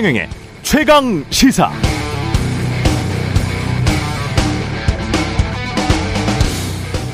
[0.00, 0.28] 최경영의
[0.62, 1.70] 최강 시사.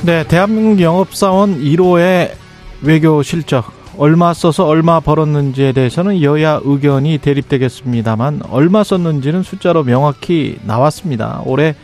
[0.05, 2.31] 네, 대한민국 영업사원 1호의
[2.83, 11.43] 외교 실적 얼마 써서 얼마 벌었는지에 대해서는 여야 의견이 대립되겠습니다만 얼마 썼는지는 숫자로 명확히 나왔습니다.
[11.45, 11.75] 올해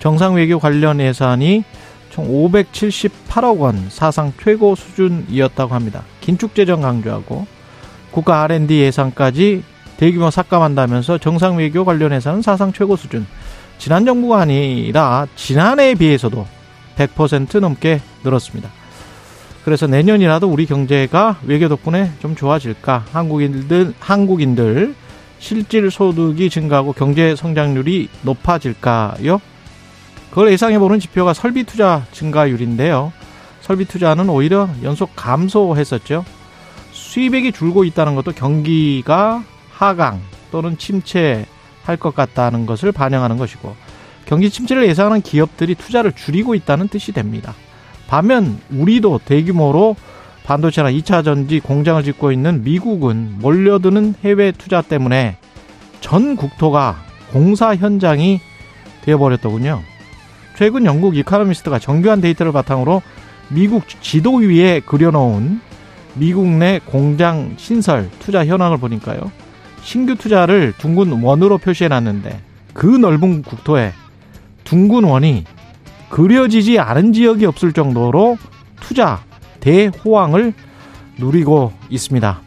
[0.00, 1.62] 정상 외교 관련 예산이
[2.10, 6.02] 총 578억 원 사상 최고 수준이었다고 합니다.
[6.20, 7.46] 긴축 재정 강조하고
[8.10, 9.62] 국가 R&D 예산까지
[9.98, 13.26] 대규모 삭감한다면서 정상 외교 관련 예산은 사상 최고 수준.
[13.78, 16.46] 지난 정부가 아니라 지난해에 비해서도
[16.96, 18.70] 100% 넘게 늘었습니다.
[19.64, 23.06] 그래서 내년이라도 우리 경제가 외교 덕분에 좀 좋아질까?
[23.12, 24.94] 한국인들 한국인들
[25.40, 29.40] 실질 소득이 증가하고 경제 성장률이 높아질까요?
[30.30, 33.12] 그걸 예상해 보는 지표가 설비 투자 증가율인데요.
[33.60, 36.24] 설비 투자는 오히려 연속 감소했었죠.
[36.92, 39.42] 수입액이 줄고 있다는 것도 경기가
[39.78, 43.76] 하강 또는 침체할 것 같다는 것을 반영하는 것이고
[44.26, 47.54] 경기 침체를 예상하는 기업들이 투자를 줄이고 있다는 뜻이 됩니다.
[48.08, 49.96] 반면 우리도 대규모로
[50.44, 55.36] 반도체나 2차 전지 공장을 짓고 있는 미국은 몰려드는 해외 투자 때문에
[56.00, 56.96] 전 국토가
[57.30, 58.40] 공사 현장이
[59.02, 59.82] 되어버렸더군요.
[60.56, 63.02] 최근 영국 이카노미스트가 정교한 데이터를 바탕으로
[63.48, 65.60] 미국 지도 위에 그려놓은
[66.14, 69.30] 미국 내 공장 신설 투자 현황을 보니까요.
[69.82, 72.40] 신규 투자를 둥근 원으로 표시해 놨는데
[72.72, 73.92] 그 넓은 국토에
[74.64, 75.44] 둥근 원이
[76.10, 78.38] 그려지지 않은 지역이 없을 정도로
[78.80, 79.20] 투자
[79.60, 80.52] 대호황을
[81.18, 82.40] 누리고 있습니다.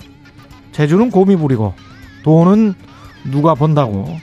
[0.72, 1.74] 제주는 곰이 부리고
[2.24, 2.74] 돈은
[3.32, 4.18] 누가 번다고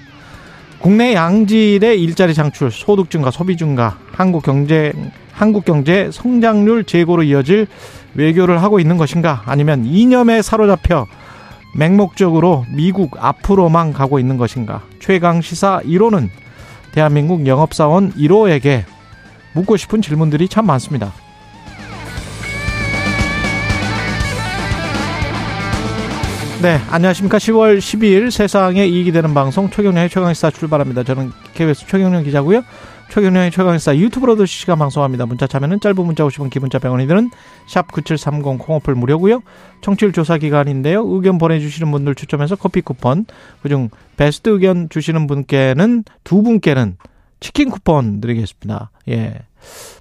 [0.78, 4.92] 국내 양질의 일자리 창출, 소득 증가, 소비 증가, 한국 경제
[5.32, 7.68] 한국 경제 성장률 제고로 이어질
[8.14, 9.42] 외교를 하고 있는 것인가?
[9.46, 11.06] 아니면 이념에 사로잡혀
[11.74, 14.82] 맹목적으로 미국 앞으로만 가고 있는 것인가?
[15.00, 16.28] 최강 시사 1호는
[16.92, 18.84] 대한민국 영업사원 1호에게
[19.53, 21.12] 묻고 싶은 질문들이 참 많습니다.
[26.60, 27.38] 네, 안녕하십니까.
[27.38, 31.04] 10월 12일 세상에 이익이 되는 방송 최경련의 최강시사 출발합니다.
[31.04, 32.62] 저는 KBS 최경련 기자고요.
[33.10, 35.26] 최경련의 최강시사 유튜브로도 실시간 방송합니다.
[35.26, 37.30] 문자 참여는 짧은 문자 오시면 기본자 100원이 드는
[37.66, 39.42] 샵 9730 콩오플 무료고요.
[39.80, 41.04] 청취율 조사 기간인데요.
[41.06, 43.24] 의견 보내주시는 분들 추첨해서 커피 쿠폰
[43.62, 46.97] 그중 베스트 의견 주시는 분께는 두 분께는
[47.41, 48.91] 치킨 쿠폰 드리겠습니다.
[49.08, 49.41] 예.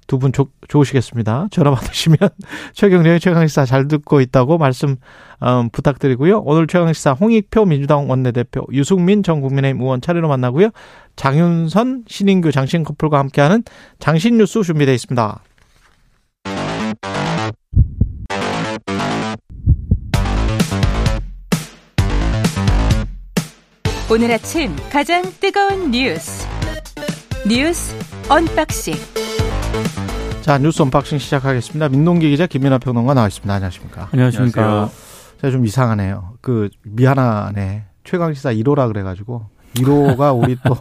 [0.06, 0.32] 두 분
[0.68, 1.48] 좋으시겠습니다.
[1.50, 2.16] 전화 받으시면
[2.74, 4.96] 최경련의 최강시사 잘 듣고 있다고 말씀
[5.42, 6.40] 음, 부탁드리고요.
[6.40, 10.70] 오늘 최강시사 홍익표 민주당 원내대표 유승민 전 국민의힘 의원 차례로 만나고요.
[11.16, 13.62] 장윤선 신인규 장신 커플과 함께하는
[13.98, 15.42] 장신 뉴스 준비되어 있습니다.
[24.10, 26.46] 오늘 아침 가장 뜨거운 뉴스
[27.46, 27.94] 뉴스
[28.28, 28.94] unboxing.
[30.42, 31.88] 자 뉴스 unboxing 시작하겠습니다.
[31.90, 33.52] 민동기 기자 김민아 평론가 나와 있습니다.
[33.52, 34.08] 안녕하십니까?
[34.12, 34.62] 안녕하십니까?
[34.62, 34.90] 안녕하세요.
[35.40, 36.34] 제가 좀 이상하네요.
[36.40, 40.76] 그 미안하네 최강 시사 1호라 그래가지고 1호가 우리 또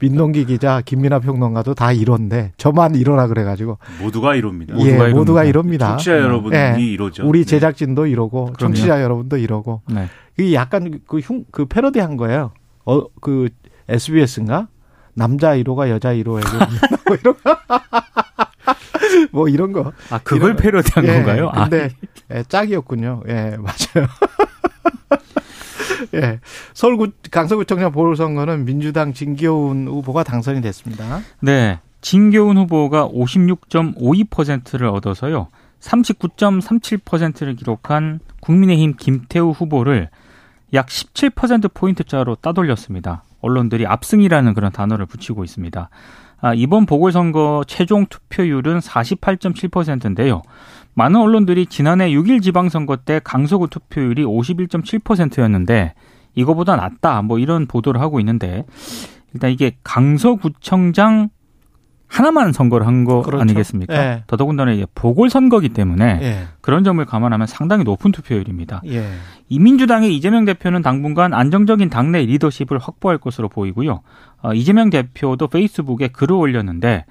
[0.00, 4.78] 민동기 기자 김민아 평론가도 다 1호인데 저만 1호라 그래가지고 모두가 1호입니다.
[4.78, 5.88] 예, 모두가, 모두가 1호입니다.
[5.90, 7.26] 청취자 여러분이 예, 1호죠.
[7.26, 7.44] 우리 네.
[7.44, 10.08] 제작진도 1호고 청취자 여러분도 1호고 네.
[10.38, 12.52] 이게 약간 그, 흉, 그 패러디한 거예요.
[12.84, 13.48] 어 그
[13.88, 14.68] SBS인가
[15.14, 16.46] 남자 1호가 여자 1호에게
[17.06, 17.34] 뭐 이런
[19.32, 19.92] 뭐 이런 거.
[20.10, 21.50] 아 그걸 패러디한 예, 건가요?
[21.54, 21.90] 근데
[22.30, 22.38] 아.
[22.38, 23.22] 예, 짝이었군요.
[23.28, 24.08] 예 맞아요.
[26.14, 26.40] 예.
[26.74, 31.20] 서울 강서구청장 보궐선거는 민주당 진교훈 후보가 당선이 됐습니다.
[31.40, 31.78] 네.
[32.00, 35.48] 진교훈 후보가 56.52%를 얻어서요.
[35.80, 40.08] 39.37%를 기록한 국민의힘 김태우 후보를
[40.74, 43.22] 약 17%포인트 차로 따돌렸습니다.
[43.42, 45.90] 언론들이 압승이라는 그런 단어를 붙이고 있습니다.
[46.40, 50.42] 아, 이번 보궐선거 최종 투표율은 48.7%인데요.
[50.94, 55.94] 많은 언론들이 지난해 6일 지방선거 때 강서구 투표율이 51.7%였는데
[56.34, 58.64] 이거보다 낫다 뭐 이런 보도를 하고 있는데
[59.32, 61.28] 일단 이게 강서구청장
[62.12, 63.40] 하나만 선거를 한거 그렇죠.
[63.40, 63.94] 아니겠습니까?
[63.94, 64.24] 예.
[64.26, 66.44] 더더군다나 이게 보궐선거기 때문에 예.
[66.60, 68.82] 그런 점을 감안하면 상당히 높은 투표율입니다.
[68.88, 69.08] 예.
[69.48, 74.02] 이 민주당의 이재명 대표는 당분간 안정적인 당내 리더십을 확보할 것으로 보이고요.
[74.42, 77.06] 어, 이재명 대표도 페이스북에 글을 올렸는데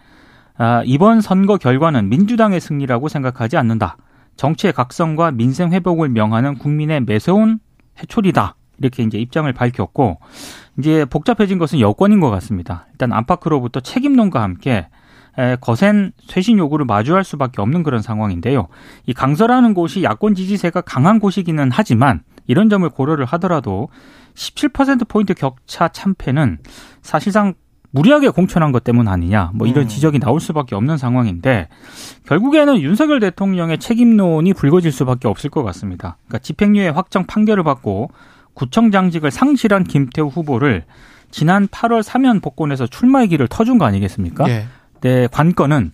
[0.58, 3.98] 아, 이번 선거 결과는 민주당의 승리라고 생각하지 않는다.
[4.36, 7.58] 정치의 각성과 민생 회복을 명하는 국민의 매서운
[8.00, 8.56] 해초리다.
[8.78, 10.20] 이렇게 이제 입장을 밝혔고
[10.80, 12.88] 이제 복잡해진 것은 여권인 것 같습니다.
[12.92, 14.88] 일단 안팎으로부터 책임론과 함께
[15.62, 18.68] 거센 쇄신 요구를 마주할 수밖에 없는 그런 상황인데요.
[19.06, 23.90] 이 강서라는 곳이 야권 지지세가 강한 곳이기는 하지만 이런 점을 고려를 하더라도
[24.36, 26.60] 17%포인트 격차 참패는
[27.02, 27.54] 사실상
[27.92, 29.88] 무리하게 공천한 것 때문 아니냐 뭐 이런 음.
[29.88, 31.68] 지적이 나올 수밖에 없는 상황인데
[32.26, 36.18] 결국에는 윤석열 대통령의 책임론이 불거질 수밖에 없을 것 같습니다.
[36.28, 38.12] 그러니까 집행유예 확정 판결을 받고
[38.54, 40.84] 구청장직을 상실한 김태우 후보를
[41.32, 44.46] 지난 8월 사면 복권에서 출마의 길을 터준 거 아니겠습니까?
[44.46, 44.68] 네.
[45.02, 45.94] 네, 관건은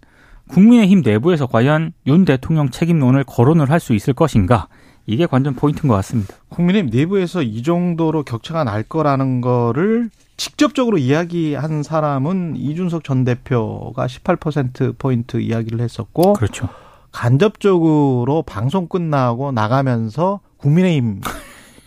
[0.49, 4.67] 국민의힘 내부에서 과연 윤 대통령 책임론을 거론을 할 수 있을 것인가?
[5.05, 6.35] 이게 관전 포인트인 것 같습니다.
[6.49, 14.97] 국민의힘 내부에서 이 정도로 격차가 날 거라는 거를 직접적으로 이야기한 사람은 이준석 전 대표가 18%
[14.97, 16.69] 포인트 이야기를 했었고 그렇죠.
[17.11, 21.21] 간접적으로 방송 끝나고 나가면서 국민의힘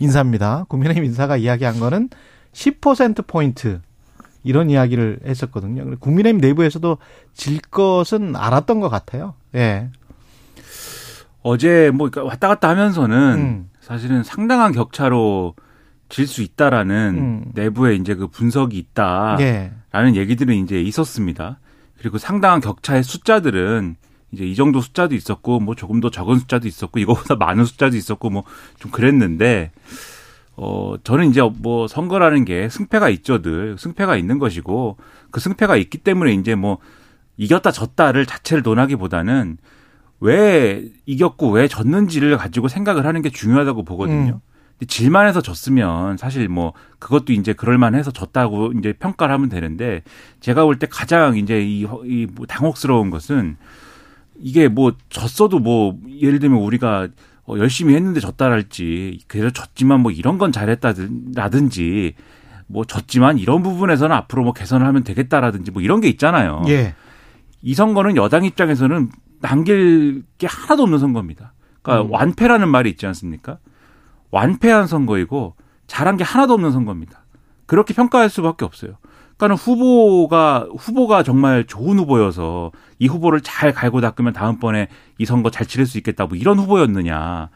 [0.01, 0.65] 인사입니다.
[0.67, 2.09] 국민의힘 인사가 이야기한 거는
[2.53, 3.81] 10% 포인트
[4.43, 5.97] 이런 이야기를 했었거든요.
[5.99, 6.97] 국민의힘 내부에서도
[7.33, 9.35] 질 것은 알았던 것 같아요.
[9.55, 9.89] 예.
[11.43, 13.69] 어제 뭐 왔다 갔다 하면서는 음.
[13.79, 15.55] 사실은 상당한 격차로
[16.11, 17.51] 질 수 있다라는 음.
[17.55, 20.15] 내부에 이제 그 분석이 있다라는 예.
[20.15, 21.59] 얘기들은 이제 있었습니다.
[21.97, 23.95] 그리고 상당한 격차의 숫자들은
[24.31, 28.29] 이제 이 정도 숫자도 있었고 뭐 조금 더 적은 숫자도 있었고 이거보다 많은 숫자도 있었고
[28.29, 28.43] 뭐
[28.79, 29.71] 좀 그랬는데
[30.57, 34.97] 어 저는 이제 뭐 선거라는 게 승패가 있죠 늘 승패가 있는 것이고
[35.31, 36.77] 그 승패가 있기 때문에 이제 뭐
[37.37, 39.57] 이겼다 졌다를 자체를 논하기보다는
[40.19, 44.39] 왜 이겼고 왜 졌는지를 가지고 생각을 하는 게 중요하다고 보거든요.
[44.43, 44.85] 음.
[44.87, 50.03] 질만 해서 졌으면 사실 뭐 그것도 이제 그럴만 해서 졌다고 이제 평가를 하면 되는데
[50.41, 53.57] 제가 볼 때 가장 이제 이, 이뭐 당혹스러운 것은
[54.41, 57.07] 이게 뭐 졌어도 뭐 예를 들면 우리가
[57.47, 62.13] 어 열심히 했는데 졌다랄지 그래서 졌지만 뭐 이런 건 잘했다라든지
[62.67, 66.63] 뭐 졌지만 이런 부분에서는 앞으로 뭐 개선을 하면 되겠다라든지 뭐 이런 게 있잖아요.
[66.67, 66.95] 예.
[67.61, 69.09] 이 선거는 여당 입장에서는
[69.41, 71.53] 남길 게 하나도 없는 선거입니다.
[71.81, 72.13] 그러니까 음.
[72.13, 73.57] 완패라는 말이 있지 않습니까?
[74.31, 75.55] 완패한 선거이고
[75.87, 77.25] 잘한 게 하나도 없는 선거입니다.
[77.65, 78.93] 그렇게 평가할 수밖에 없어요.
[79.41, 85.65] 그러니까는 후보가 후보가 정말 좋은 후보여서 이 후보를 잘 갈고 닦으면 다음번에 이 선거 잘
[85.65, 87.49] 치를 수 있겠다 뭐 이런 후보였느냐.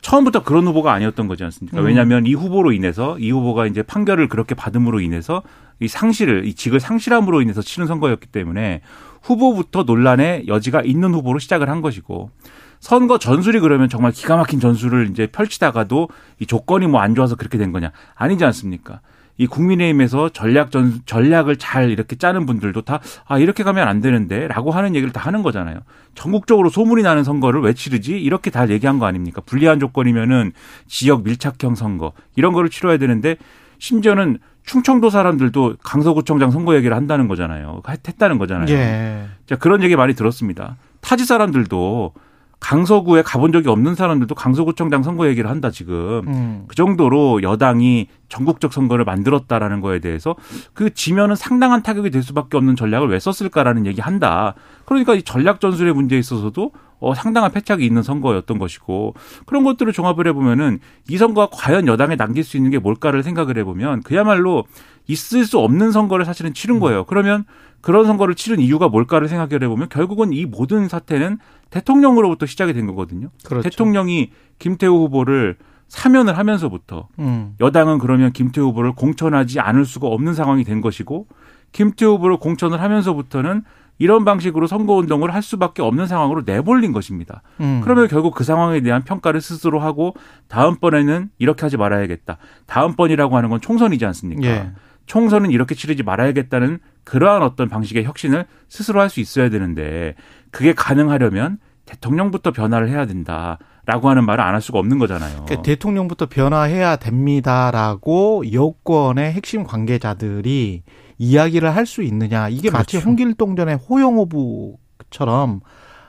[0.00, 1.80] 처음부터 그런 후보가 아니었던 거지 않습니까?
[1.80, 1.84] 음.
[1.84, 5.42] 왜냐하면 이 후보로 인해서 이 후보가 이제 판결을 그렇게 받음으로 인해서
[5.80, 8.80] 이 상실을 이 직을 상실함으로 인해서 치는 선거였기 때문에
[9.22, 12.30] 후보부터 논란의 여지가 있는 후보로 시작을 한 것이고
[12.78, 16.08] 선거 전술이 그러면 정말 기가 막힌 전술을 이제 펼치다가도
[16.38, 19.00] 이 조건이 뭐 안 좋아서 그렇게 된 거냐 아니지 않습니까?
[19.38, 24.70] 이 국민의힘에서 전략 전 전략을 잘 이렇게 짜는 분들도 다 아 이렇게 가면 안 되는데라고
[24.70, 25.80] 하는 얘기를 다 하는 거잖아요.
[26.14, 28.18] 전국적으로 소문이 나는 선거를 왜 치르지?
[28.18, 29.40] 이렇게 다 얘기한 거 아닙니까?
[29.44, 30.52] 불리한 조건이면은
[30.86, 33.36] 지역 밀착형 선거 이런 거를 치러야 되는데
[33.78, 37.80] 심지어는 충청도 사람들도 강서구청장 선거 얘기를 한다는 거잖아요.
[37.86, 38.68] 했다는 거잖아요.
[38.74, 39.26] 예.
[39.46, 40.76] 자 그런 얘기 많이 들었습니다.
[41.00, 42.12] 타지 사람들도
[42.60, 46.64] 강서구에 가본 적이 없는 사람들도 강서구청장 선거 얘기를 한다 지금 음.
[46.66, 50.34] 그 정도로 여당이 전국적 선거를 만들었다라는 거에 대해서
[50.74, 54.54] 그 지면은 상당한 타격이 될 수밖에 없는 전략을 왜 썼을까라는 얘기 한다.
[54.84, 59.14] 그러니까 이 전략 전술의 문제에 있어서도 어, 상당한 패착이 있는 선거였던 것이고
[59.46, 64.02] 그런 것들을 종합을 해보면은 이 선거가 과연 여당에 남길 수 있는 게 뭘까를 생각을 해보면
[64.02, 64.64] 그야말로
[65.08, 66.80] 있을 수 없는 선거를 사실은 치른 음.
[66.80, 67.04] 거예요.
[67.04, 67.44] 그러면
[67.80, 71.38] 그런 선거를 치른 이유가 뭘까를 생각을 해보면 결국은 이 모든 사태는
[71.70, 73.30] 대통령으로부터 시작이 된 거거든요.
[73.44, 73.68] 그렇죠.
[73.68, 75.56] 대통령이 김태우 후보를
[75.88, 77.54] 사면을 하면서부터 음.
[77.60, 81.26] 여당은 그러면 김태우 후보를 공천하지 않을 수가 없는 상황이 된 것이고
[81.72, 83.62] 김태우 후보를 공천을 하면서부터는
[84.00, 87.42] 이런 방식으로 선거운동을 할 수밖에 없는 상황으로 내몰린 것입니다.
[87.60, 87.80] 음.
[87.82, 90.14] 그러면 결국 그 상황에 대한 평가를 스스로 하고
[90.48, 92.36] 다음번에는 이렇게 하지 말아야겠다.
[92.66, 94.46] 다음번이라고 하는 건 총선이지 않습니까?
[94.46, 94.70] 예.
[95.08, 100.14] 총선은 이렇게 치르지 말아야겠다는 그러한 어떤 방식의 혁신을 스스로 할 수 있어야 되는데
[100.50, 105.44] 그게 가능하려면 대통령부터 변화를 해야 된다 라고 하는 말을 안 할 수가 없는 거잖아요.
[105.46, 110.82] 그러니까 대통령부터 변화해야 됩니다라고 여권의 핵심 관계자들이
[111.16, 112.50] 이야기를 할 수 있느냐.
[112.50, 112.76] 이게 그렇죠.
[112.76, 115.60] 마치 홍길동전의 호영호부처럼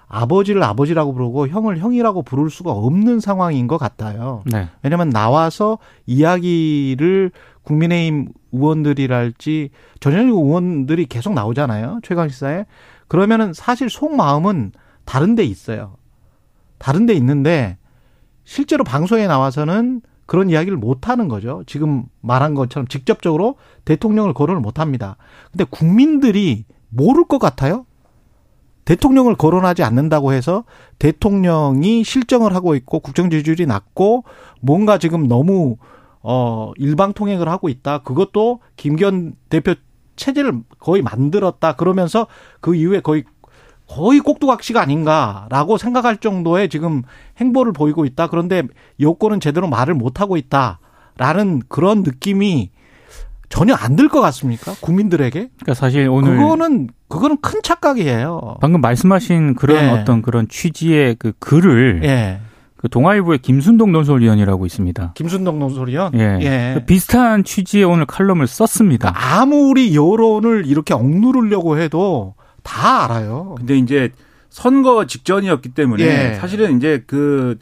[0.09, 4.43] 아버지를 아버지라고 부르고 형을 형이라고 부를 수가 없는 상황인 것 같아요.
[4.45, 4.67] 네.
[4.83, 7.31] 왜냐하면 나와서 이야기를
[7.63, 11.99] 국민의힘 의원들이랄지 전현직 의원들이 계속 나오잖아요.
[12.03, 12.65] 최강시사에.
[13.07, 14.71] 그러면은 사실 속마음은
[15.05, 15.95] 다른 데 있어요.
[16.77, 17.77] 다른 데 있는데
[18.43, 21.63] 실제로 방송에 나와서는 그런 이야기를 못 하는 거죠.
[21.65, 25.17] 지금 말한 것처럼 직접적으로 대통령을 거론을 못 합니다.
[25.51, 27.85] 근데 국민들이 모를 것 같아요?
[28.85, 30.63] 대통령을 거론하지 않는다고 해서
[30.97, 34.23] 대통령이 실정을 하고 있고 국정 지지율이 낮고
[34.61, 35.77] 뭔가 지금 너무
[36.21, 37.99] 어 일방 통행을 하고 있다.
[37.99, 39.75] 그것도 김기현 대표
[40.15, 41.73] 체제를 거의 만들었다.
[41.73, 42.27] 그러면서
[42.59, 43.23] 그 이후에 거의
[43.87, 47.01] 거의 꼭두각시가 아닌가라고 생각할 정도의 지금
[47.39, 48.27] 행보를 보이고 있다.
[48.27, 48.63] 그런데
[48.99, 50.79] 여권은 제대로 말을 못 하고 있다.
[51.17, 52.69] 라는 그런 느낌이
[53.49, 54.73] 전혀 안 들 것 같습니까?
[54.79, 55.49] 국민들에게?
[55.57, 58.57] 그러니까 사실 오늘 그거는 그거는 큰 착각이에요.
[58.61, 59.89] 방금 말씀하신 그런 예.
[59.89, 62.39] 어떤 그런 취지의 그 글을 예.
[62.79, 65.11] 그 동아일보의 김순동 논설위원이라고 있습니다.
[65.15, 66.13] 김순동 논설위원.
[66.15, 66.39] 예.
[66.41, 66.71] 예.
[66.75, 69.13] 그 비슷한 취지의 오늘 칼럼을 썼습니다.
[69.15, 73.55] 아무리 여론을 이렇게 억누르려고 해도 다 알아요.
[73.57, 74.11] 근데 이제
[74.49, 76.33] 선거 직전이었기 때문에 예.
[76.35, 77.57] 사실은 이제 그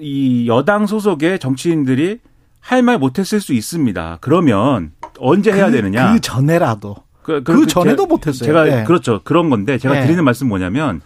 [0.00, 2.18] 이 여당 소속의 정치인들이
[2.60, 4.18] 할 말 못했을 수 있습니다.
[4.20, 6.12] 그러면 언제 해야 그, 되느냐?
[6.12, 6.96] 그 전에라도.
[7.22, 8.46] 그, 그 전에도 못했어요.
[8.46, 8.84] 제가 예.
[8.84, 9.20] 그렇죠.
[9.24, 10.02] 그런 건데 제가 예.
[10.02, 11.00] 드리는 말씀 뭐냐면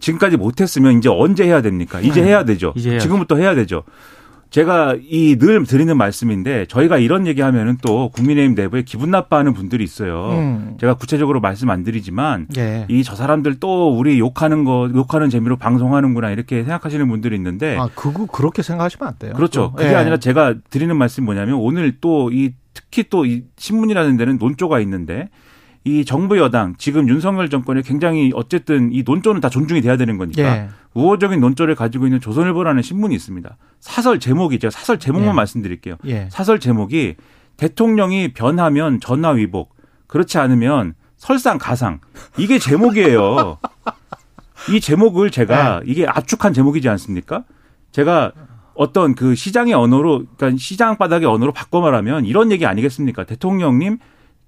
[0.00, 2.00] 지금까지 못했으면 이제 언제 해야 됩니까?
[2.00, 2.26] 이제 음.
[2.26, 2.72] 해야 되죠.
[2.76, 2.98] 이제.
[2.98, 3.82] 지금부터 해야 되죠.
[4.50, 9.84] 제가 이 늘 드리는 말씀인데 저희가 이런 얘기 하면은 또 국민의힘 내부에 기분 나빠하는 분들이
[9.84, 10.30] 있어요.
[10.32, 10.76] 음.
[10.80, 12.84] 제가 구체적으로 말씀 안 드리지만 예.
[12.88, 18.26] 이저 사람들 또 우리 욕하는 거 욕하는 재미로 방송하는구나 이렇게 생각하시는 분들이 있는데 아, 그거
[18.26, 19.34] 그렇게 생각하시면 안 돼요.
[19.34, 19.70] 그렇죠.
[19.70, 19.72] 또.
[19.74, 19.94] 그게 예.
[19.94, 25.28] 아니라 제가 드리는 말씀이 뭐냐면 오늘 또 이 특히 또 이 신문이라는 데는 논조가 있는데
[25.84, 30.42] 이 정부 여당 지금 윤석열 정권이 굉장히 어쨌든 이 논조는 다 존중이 돼야 되는 거니까
[30.42, 30.68] 예.
[30.92, 33.56] 우호적인 논조를 가지고 있는 조선일보라는 신문이 있습니다.
[33.80, 35.32] 사설 제목이 제가 사설 제목만 예.
[35.32, 35.96] 말씀드릴게요.
[36.04, 36.28] 예.
[36.30, 37.16] 사설 제목이
[37.56, 39.74] 대통령이 변하면 전화 위복
[40.06, 42.00] 그렇지 않으면 설상 가상
[42.36, 43.58] 이게 제목이에요.
[44.70, 47.44] 이 제목을 제가 이게 압축한 제목이지 않습니까?
[47.92, 48.32] 제가
[48.74, 53.24] 어떤 그 시장의 언어로 그러니까 시장 바닥의 언어로 바꿔 말하면 이런 얘기 아니겠습니까?
[53.24, 53.98] 대통령님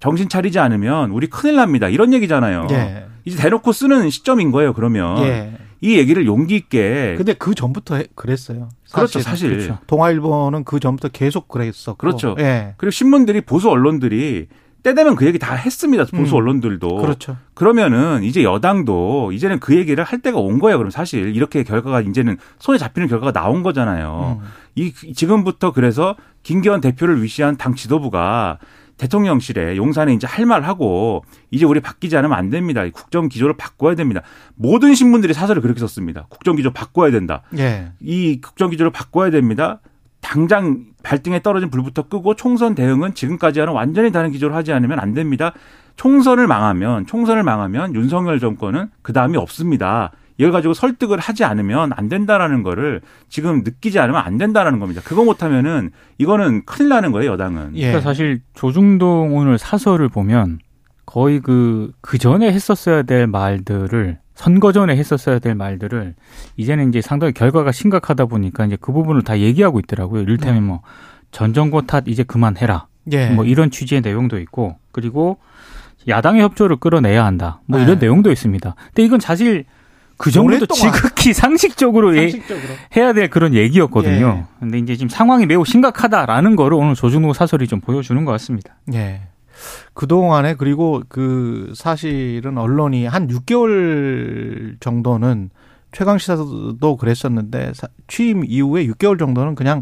[0.03, 1.87] 정신 차리지 않으면 우리 큰일 납니다.
[1.87, 2.67] 이런 얘기잖아요.
[2.71, 3.05] 예.
[3.23, 4.73] 이제 대놓고 쓰는 시점인 거예요.
[4.73, 5.53] 그러면 예.
[5.79, 8.67] 이 얘기를 용기 있게 근데 그 전부터 해- 그랬어요.
[8.91, 9.59] 그렇죠, 사실은.
[9.59, 9.67] 사실.
[9.67, 9.79] 그렇죠.
[9.87, 11.95] 동아일보는 그 전부터 계속 그랬었고.
[11.95, 12.35] 그렇죠.
[12.39, 12.73] 예.
[12.75, 14.47] 그리고 신문들이 보수 언론들이
[14.83, 16.03] 때 되면 그 얘기 다 했습니다.
[16.13, 16.39] 보수 음.
[16.41, 16.97] 언론들도.
[16.97, 17.37] 그렇죠.
[17.53, 20.77] 그러면은 이제 여당도 이제는 그 얘기를 할 때가 온 거예요.
[20.79, 24.41] 그럼 사실 이렇게 결과가 이제는 손에 잡히는 결과가 나온 거잖아요.
[24.41, 24.47] 음.
[24.75, 28.57] 이 지금부터 그래서 김기현 대표를 위시한 당 지도부가
[29.03, 32.83] 대통령실에 용산에 이제 할 말 하고 이제 우리 바뀌지 않으면 안 됩니다.
[32.83, 34.21] 이 국정 기조를 바꿔야 됩니다.
[34.55, 36.25] 모든 신문들이 사설을 그렇게 썼습니다.
[36.29, 37.43] 국정 기조 바꿔야 된다.
[37.57, 37.91] 예.
[38.01, 39.79] 이 국정 기조를 바꿔야 됩니다.
[40.19, 45.53] 당장 발등에 떨어진 불부터 끄고 총선 대응은 지금까지와는 완전히 다른 기조를 하지 않으면 안 됩니다.
[45.95, 50.11] 총선을 망하면 총선을 망하면 윤석열 정권은 그 다음이 없습니다.
[50.37, 55.01] 이걸 가지고 설득을 하지 않으면 안 된다라는 거를 지금 느끼지 않으면 안 된다라는 겁니다.
[55.03, 57.71] 그거 못하면은 이거는 큰일 나는 거예요 여당은.
[57.75, 57.87] 예.
[57.87, 60.59] 그러니까 사실 조중동 오늘 사설을 보면
[61.05, 66.15] 거의 그, 그 전에 했었어야 될 말들을 선거 전에 했었어야 될 말들을
[66.57, 70.21] 이제는 이제 상당히 결과가 심각하다 보니까 이제 그 부분을 다 얘기하고 있더라고요.
[70.21, 70.81] 이를테면 뭐
[71.33, 72.85] 전 정권 탓 이제 그만해라.
[73.11, 73.29] 예.
[73.31, 75.39] 뭐 이런 취지의 내용도 있고 그리고
[76.07, 77.59] 야당의 협조를 끌어내야 한다.
[77.65, 78.05] 뭐 이런 네.
[78.05, 78.75] 내용도 있습니다.
[78.85, 79.65] 근데 이건 사실
[80.23, 80.73] 그 정도도.
[80.73, 82.73] 지극히 상식적으로 예- 상식적으로.
[82.95, 84.45] 해야 될 그런 얘기였거든요.
[84.47, 84.55] 예.
[84.59, 88.75] 근데 이제 지금 상황이 매우 심각하다라는 거를 오늘 조중동 사설이 좀 보여주는 것 같습니다.
[88.93, 89.21] 예.
[89.93, 95.49] 그동안에 그리고 그 사실은 언론이 한 6개월 정도는
[95.91, 99.81] 최강 시사도 그랬었는데 사- 취임 이후에 6개월 정도는 그냥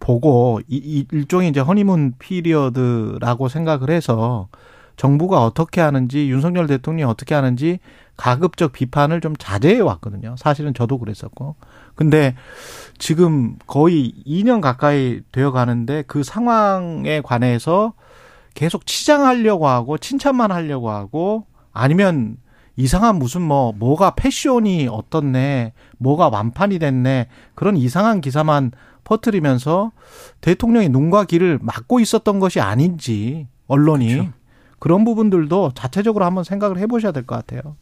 [0.00, 4.48] 보고 이 일종의 이제 허니문 피리어드라고 생각을 해서
[4.96, 7.78] 정부가 어떻게 하는지 윤석열 대통령이 어떻게 하는지
[8.18, 10.34] 가급적 비판을 좀 자제해 왔거든요.
[10.36, 11.54] 사실은 저도 그랬었고.
[11.94, 12.34] 근데
[12.98, 17.94] 지금 거의 2년 가까이 되어 가는데 그 상황에 관해서
[18.54, 22.36] 계속 치장하려고 하고 칭찬만 하려고 하고 아니면
[22.76, 28.72] 이상한 무슨 뭐 뭐가 패션이 어떻네 뭐가 완판이 됐네 그런 이상한 기사만
[29.04, 29.92] 퍼뜨리면서
[30.40, 34.32] 대통령이 눈과 귀를 막고 있었던 것이 아닌지 언론이 그렇죠.
[34.80, 37.76] 그런 부분들도 자체적으로 한번 생각을 해보셔야 될 것 같아요.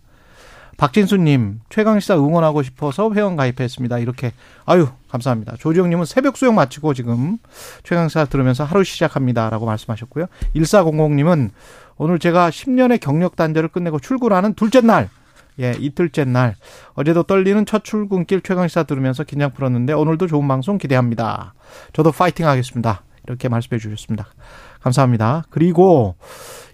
[0.77, 3.99] 박진수님 최강시사 응원하고 싶어서 회원 가입했습니다.
[3.99, 4.33] 이렇게
[4.65, 5.57] 아유 감사합니다.
[5.59, 7.39] 조지영님은 새벽 수영 마치고 지금
[7.83, 10.27] 최강시사 들으면서 하루 시작합니다라고 말씀하셨고요.
[10.55, 11.51] 1400님은
[11.97, 15.09] 오늘 제가 10년의 경력 단절을 끝내고 출근하는 둘째 날.
[15.59, 16.55] 예, 이틀째 날.
[16.93, 21.55] 어제도 떨리는 첫 출근길 최강시사 들으면서 긴장 풀었는데 오늘도 좋은 방송 기대합니다.
[21.95, 23.03] 저도 파이팅 하겠습니다.
[23.27, 24.27] 이렇게 말씀해 주셨습니다.
[24.87, 25.45] 감사합니다.
[25.51, 26.15] 그리고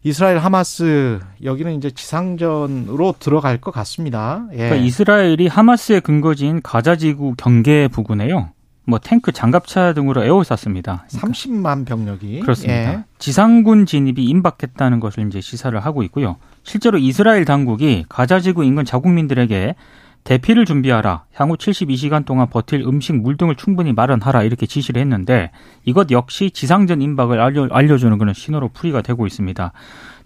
[0.03, 4.45] 이스라엘 하마스 여기는 이제 지상전으로 들어갈 것 같습니다.
[4.53, 4.57] 예.
[4.57, 8.51] 그러니까 이스라엘이 하마스의 근거지인 가자지구 경계 부근에요.
[8.85, 11.07] 뭐 탱크, 장갑차 등으로 에워쌌습니다.
[11.09, 12.93] 30만 병력이 그렇습니다.
[12.93, 13.05] 예.
[13.19, 16.37] 지상군 진입이 임박했다는 것을 이제 시사를 하고 있고요.
[16.65, 19.77] 실제로 이스라엘 당국이 가자지구 인근 자국민들에게
[20.25, 21.25] 대피를 준비하라.
[21.35, 24.45] 향후 72시간 동안 버틸 음식, 물 등을 충분히 마련하라.
[24.45, 25.51] 이렇게 지시를 했는데
[25.85, 29.73] 이것 역시 지상전 임박을 알려, 알려주는 그런 신호로 풀이가 되고 있습니다.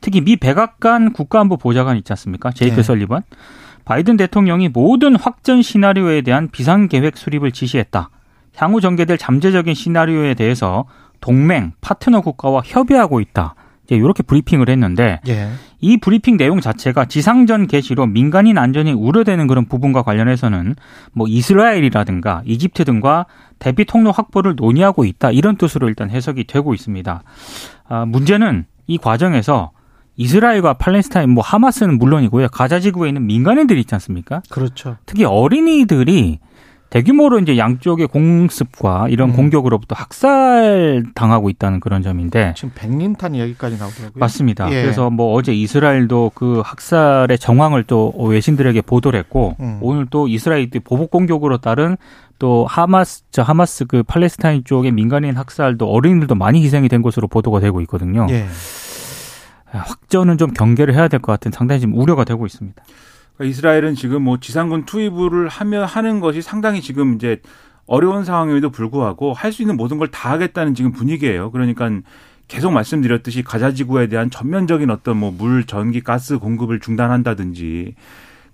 [0.01, 2.51] 특히 미 백악관 국가안보 보좌관 있지 않습니까?
[2.51, 2.83] 제이크 네.
[2.83, 3.23] 설리번.
[3.87, 8.11] 바이든 대통령이 모든 확전 시나리오에 대한 비상계획 수립을 지시했다.
[8.57, 10.87] 향후 전개될 잠재적인 시나리오에 대해서
[11.21, 13.55] 동맹, 파트너 국가와 협의하고 있다.
[13.87, 15.49] 이제 이렇게 브리핑을 했는데 예.
[15.81, 20.75] 이 브리핑 내용 자체가 지상전 개시로 민간인 안전이 우려되는 그런 부분과 관련해서는
[21.13, 23.27] 뭐 이스라엘이라든가 이집트 등과
[23.59, 27.23] 대비 통로 확보를 논의하고 있다 이런 뜻으로 일단 해석이 되고 있습니다.
[27.89, 29.71] 아, 문제는 이 과정에서
[30.17, 34.43] 이스라엘과 팔레스타인 뭐 하마스는 물론이고요 가자 지구에 있는 민간인들이 있지 않습니까?
[34.49, 34.97] 그렇죠.
[35.07, 36.41] 특히 어린이들이
[36.97, 39.37] 대규모로 이제 양쪽의 공습과 이런 음.
[39.37, 44.19] 공격으로부터 학살 당하고 있다는 그런 점인데 지금 백린탄 이야기까지 나오더라고요.
[44.19, 44.71] 맞습니다.
[44.73, 44.81] 예.
[44.81, 49.79] 그래서 뭐 어제 이스라엘도 그 학살의 정황을 또 외신들에게 보도를 했고 음.
[49.83, 51.99] 오늘 또 이스라엘이 보복 공격으로 따른
[52.39, 57.61] 또 하마스 저 하마스 그 팔레스타인 쪽의 민간인 학살도 어린이들도 많이 희생이 된 것으로 보도가
[57.61, 58.27] 되고 있거든요.
[58.31, 58.47] 예.
[59.71, 62.83] 확전은 좀 경계를 해야 될 것 같은 상당히 지금 우려가 되고 있습니다.
[63.37, 67.41] 그러니까 이스라엘은 지금 뭐 지상군 투입을 하며 하는 것이 상당히 지금 이제
[67.87, 71.51] 어려운 상황임에도 불구하고 할 수 있는 모든 걸 다 하겠다는 지금 분위기예요.
[71.51, 71.91] 그러니까
[72.49, 77.95] 계속 말씀드렸듯이 가자 지구에 대한 전면적인 어떤 뭐 물, 전기, 가스 공급을 중단한다든지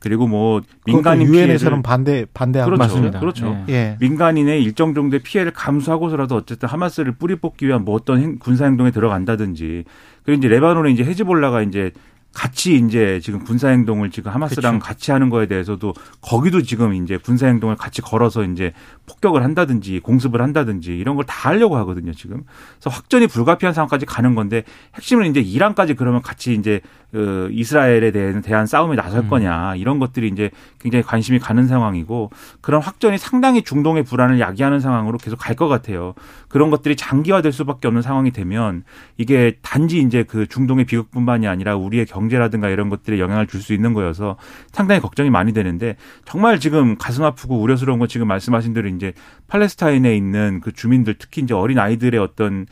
[0.00, 2.82] 그리고 뭐 민간인 유엔에서는 반대 반대하고 그렇죠.
[2.94, 3.20] 맞습니다.
[3.20, 3.64] 그렇죠.
[3.68, 3.72] 예.
[3.72, 3.96] 예.
[4.00, 8.90] 민간인의 일정 정도의 피해를 감수하고서라도 어쨌든 하마스를 뿌리 뽑기 위한 뭐 어떤 행- 군사 행동에
[8.90, 9.84] 들어간다든지
[10.24, 11.92] 그리고 이제 레바논에 이제 헤즈볼라가 이제
[12.32, 14.86] 같이 이제 지금 군사 행동을 지금 하마스랑 그렇죠.
[14.86, 18.72] 같이 하는 거에 대해서도 거기도 지금 이제 군사 행동을 같이 걸어서 이제
[19.06, 22.44] 폭격을 한다든지 공습을 한다든지 이런 걸 다 하려고 하거든요, 지금.
[22.80, 26.80] 그래서 확전이 불가피한 상황까지 가는 건데 핵심은 이제 이란까지 그러면 같이 이제
[27.12, 29.28] 그 이스라엘에 대한 싸움에 나설 음.
[29.28, 30.50] 거냐 이런 것들이 이제
[30.80, 36.14] 굉장히 관심이 가는 상황이고 그런 확전이 상당히 중동의 불안을 야기하는 상황으로 계속 갈 것 같아요.
[36.48, 38.84] 그런 것들이 장기화될 수밖에 없는 상황이 되면
[39.18, 43.92] 이게 단지 이제 그 중동의 비극뿐만이 아니라 우리의 경제라든가 이런 것들에 영향을 줄 수 있는
[43.92, 44.36] 거여서
[44.72, 49.12] 상당히 걱정이 많이 되는데 정말 지금 가슴 아프고 우려스러운 건 지금 말씀하신 대로 이제
[49.48, 52.66] 팔레스타인에 있는 그 주민들 특히 이제 어린 아이들의 어떤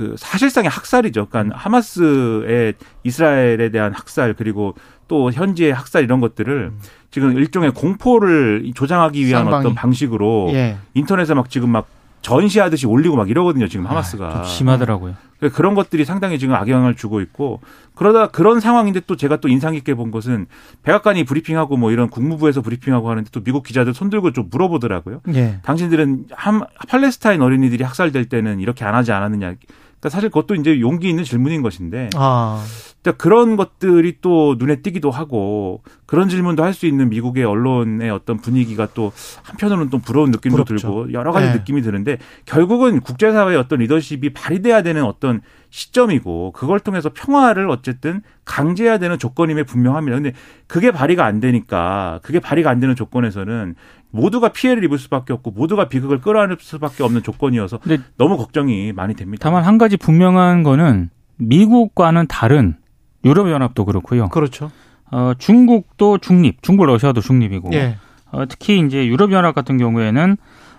[0.00, 1.26] 그 사실상의 학살이죠.
[1.26, 2.72] 그러니까 하마스의
[3.04, 4.74] 이스라엘에 대한 학살 그리고
[5.08, 6.72] 또 현지의 학살 이런 것들을
[7.10, 9.60] 지금 일종의 공포를 조장하기 위한 쌍방이.
[9.60, 10.78] 어떤 방식으로 예.
[10.94, 11.86] 인터넷에 막 지금 막
[12.22, 13.68] 전시하듯이 올리고 막 이러거든요.
[13.68, 14.28] 지금 하마스가.
[14.28, 15.16] 아, 좀 심하더라고요.
[15.38, 17.60] 그러니까 그런 것들이 상당히 지금 악영향을 주고 있고
[17.94, 20.46] 그러다 그런 상황인데 또 제가 또 인상 깊게 본 것은
[20.82, 25.20] 백악관이 브리핑하고 뭐 이런 국무부에서 브리핑하고 하는데 또 미국 기자들 손 들고 좀 물어보더라고요.
[25.34, 25.58] 예.
[25.62, 29.56] 당신들은 ham, 팔레스타인 어린이들이 학살될 때는 이렇게 안 하지 않았느냐.
[30.00, 32.64] 그러니까 사실 그것도 이제 용기 있는 질문인 것인데 아.
[33.02, 38.38] 그러니까 그런 것들이 또 눈에 띄기도 하고 그런 질문도 할 수 있는 미국의 언론의 어떤
[38.38, 40.76] 분위기가 또 한편으로는 또 부러운 느낌도 부럽죠.
[40.76, 41.54] 들고 여러 가지 네.
[41.54, 48.98] 느낌이 드는데 결국은 국제사회의 어떤 리더십이 발휘돼야 되는 어떤 시점이고 그걸 통해서 평화를 어쨌든 강제해야
[48.98, 50.16] 되는 조건임에 분명합니다.
[50.16, 50.32] 근데
[50.66, 53.74] 그게 발휘가 안 되니까 그게 발휘가 안 되는 조건에서는
[54.10, 59.14] 모두가 피해를 입을 수밖에 없고 모두가 비극을 끌어안을 수밖에 없는 조건이어서 근데 너무 걱정이 많이
[59.14, 59.40] 됩니다.
[59.42, 62.76] 다만 한 가지 분명한 거는 미국과는 다른
[63.24, 64.28] 유럽연합도 그렇고요.
[64.28, 64.70] 그렇죠.
[65.10, 67.96] 어, 중국도 중립, 중국 러시아도 중립이고 예.
[68.30, 70.36] 어, 특히 이제 유럽연합 같은 경우에는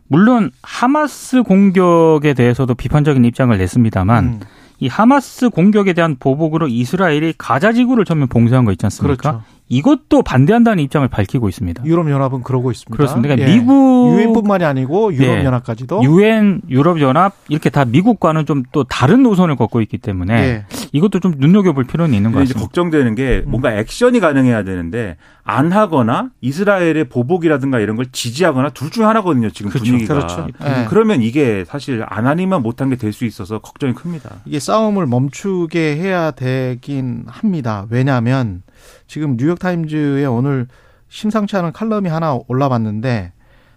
[0.08, 4.40] 물론 하마스 공격에 대해서도 비판적인 입장을 냈습니다만 음,
[4.80, 9.16] 이 하마스 공격에 대한 보복으로 이스라엘이 가자 지구를 전면 봉쇄한 거 있지 않습니까?
[9.16, 9.44] 그렇죠.
[9.72, 11.86] 이것도 반대한다는 입장을 밝히고 있습니다.
[11.86, 12.94] 유럽 연합은 그러고 있습니다.
[12.96, 13.34] 그렇습니다.
[13.36, 13.56] 그러니까 예.
[13.58, 15.46] 미국 유엔뿐만이 아니고 유럽 네.
[15.46, 20.66] 연합까지도 유엔, 유럽연합 이렇게 다 미국과는 좀 또 다른 노선을 걷고 있기 때문에 예.
[20.94, 22.66] 이것도 좀 눈여겨볼 필요는 있는 것 근데 이제 같습니다.
[22.68, 29.04] 걱정되는 게 뭔가 액션이 가능해야 되는데 안 하거나 이스라엘의 보복이라든가 이런 걸 지지하거나 둘 중에
[29.06, 29.50] 하나거든요.
[29.50, 29.86] 지금 그렇죠.
[29.86, 30.14] 분위기가.
[30.14, 30.48] 그렇죠.
[30.64, 30.86] 예.
[30.90, 34.36] 그러면 이게 사실 안 하니만 못한 게 될 수 있어서 걱정이 큽니다.
[34.46, 37.86] 이게 싸움을 멈추게 해야 되긴 합니다.
[37.90, 38.62] 왜냐하면
[39.08, 40.68] 지금 뉴욕타임즈에 오늘
[41.10, 43.34] 심상치 않은 칼럼이 하나 올라왔는데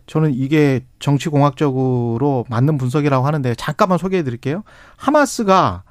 [0.06, 4.62] 저는 이게 정치공학적으로 맞는 분석이라고 하는데 잠깐만 소개해 드릴게요.
[4.96, 5.82] 하마스가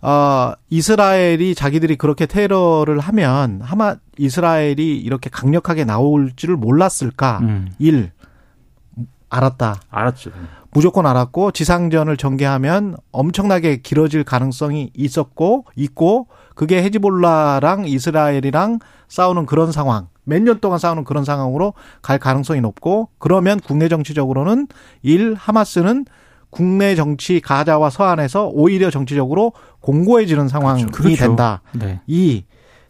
[0.00, 7.38] 어, 이스라엘이 자기들이 그렇게 테러를 하면 하마 이스라엘이 이렇게 강력하게 나올 줄을 몰랐을까?
[7.42, 7.70] 음.
[7.78, 8.10] 일
[9.28, 9.80] 알았다.
[9.90, 10.30] 알았죠.
[10.72, 20.08] 무조건 알았고 지상전을 전개하면 엄청나게 길어질 가능성이 있었고 있고 그게 헤즈볼라랑 이스라엘이랑 싸우는 그런 상황
[20.24, 24.68] 몇 년 동안 싸우는 그런 상황으로 갈 가능성이 높고 그러면 국내 정치적으로는
[25.02, 26.04] 일 하마스는
[26.50, 31.16] 국내 정치 가자와 서안에서 오히려 정치적으로 공고해지는 상황이 그렇죠.
[31.16, 31.62] 된다.
[31.72, 32.00] 네.
[32.06, 32.44] 이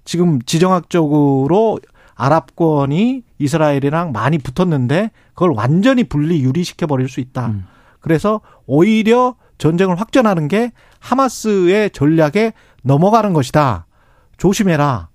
[0.04, 1.78] 지금 지정학적으로
[2.14, 7.46] 아랍권이 이스라엘이랑 많이 붙었는데 그걸 완전히 분리 유리시켜 버릴 수 있다.
[7.46, 7.64] 음.
[8.00, 13.86] 그래서 오히려 전쟁을 확전하는 게 하마스의 전략에 넘어가는 것이다.
[14.36, 15.08] 조심해라.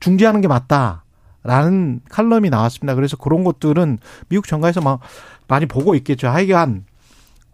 [0.00, 1.04] 중지하는 게 맞다.
[1.44, 2.96] 라는 칼럼이 나왔습니다.
[2.96, 4.98] 그래서 그런 것들은 미국 정가에서 막
[5.46, 6.26] 많이 보고 있겠죠.
[6.26, 6.84] 하여간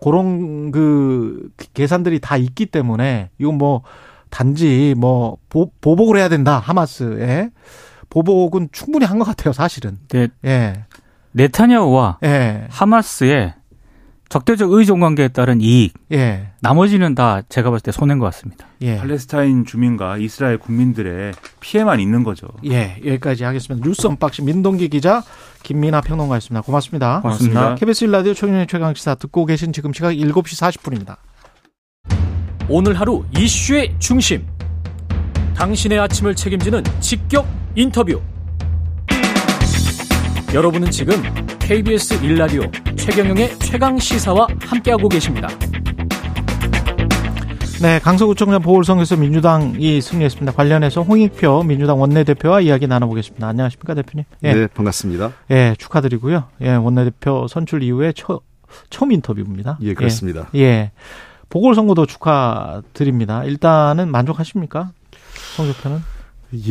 [0.03, 3.83] 그런 그 계산들이 다 있기 때문에 이건 뭐
[4.31, 7.51] 단지 뭐 보, 보복을 해야 된다 하마스에
[8.09, 9.99] 보복은 충분히 한 것 같아요 사실은.
[10.09, 10.29] 네.
[10.47, 10.85] 예.
[11.33, 12.67] 네타냐후와 예.
[12.71, 13.53] 하마스의
[14.29, 15.95] 적대적 의존 관계에 따른 이익.
[16.13, 16.49] 예.
[16.61, 18.67] 나머지는 다 제가 봤을 때 손해인 것 같습니다.
[18.83, 18.99] 예.
[18.99, 22.49] 팔레스타인 주민과 이스라엘 국민들의 피해만 있는 거죠.
[22.67, 22.97] 예.
[23.05, 23.87] 여기까지 하겠습니다.
[23.87, 25.23] 뉴스 unboxing 민동기 기자
[25.63, 26.63] 김민아 평론가였습니다.
[26.63, 27.21] 고맙습니다.
[27.23, 27.75] 고맙습니다.
[27.77, 31.17] KBS 일라디오 최경영의 최강시사 듣고 계신 지금 시각 7시 40분입니다.
[32.69, 34.47] 오늘 하루 이슈의 중심.
[35.57, 38.21] 당신의 아침을 책임지는 직격 인터뷰.
[40.53, 41.15] 여러분은 지금
[41.69, 42.63] KBS 일라디오
[42.97, 45.49] 최경영의 최강 시사와 함께하고 계십니다.
[47.83, 50.53] 네, 강서구청장 보궐선거에서 민주당이 승리했습니다.
[50.53, 53.47] 관련해서 홍익표 민주당 원내대표와 이야기 나눠보겠습니다.
[53.47, 54.25] 안녕하십니까, 대표님?
[54.45, 54.55] 예.
[54.55, 55.35] 네, 반갑습니다.
[55.51, 56.45] 예, 축하드리고요.
[56.63, 58.41] 예, 원내대표 선출 이후에 처,
[58.89, 59.77] 처음 인터뷰입니다.
[59.83, 60.49] 예, 그렇습니다.
[60.55, 60.91] 예, 예.
[61.51, 63.45] 보궐선거도 축하드립니다.
[63.45, 64.93] 일단은 만족하십니까?
[65.55, 65.99] 성적표는?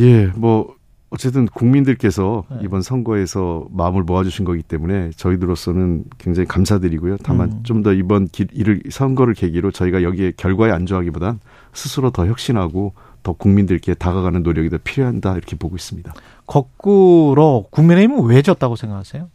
[0.00, 0.74] 예, 뭐
[1.10, 2.58] 어쨌든 국민들께서 네.
[2.64, 7.16] 이번 선거에서 마음을 모아주신 거기 때문에 저희들로서는 굉장히 감사드리고요.
[7.22, 7.62] 다만 음.
[7.62, 11.40] 좀더 이번 기, 이를 선거를 계기로 저희가 여기에 결과에 안주하기보단
[11.72, 12.92] 스스로 더 혁신하고
[13.22, 16.12] 더 국민들께 다가가는 노력이 더 필요한다 이렇게 보고 있습니다.
[16.46, 19.30] 거꾸로 국민의힘은 왜 졌다고 생각하세요?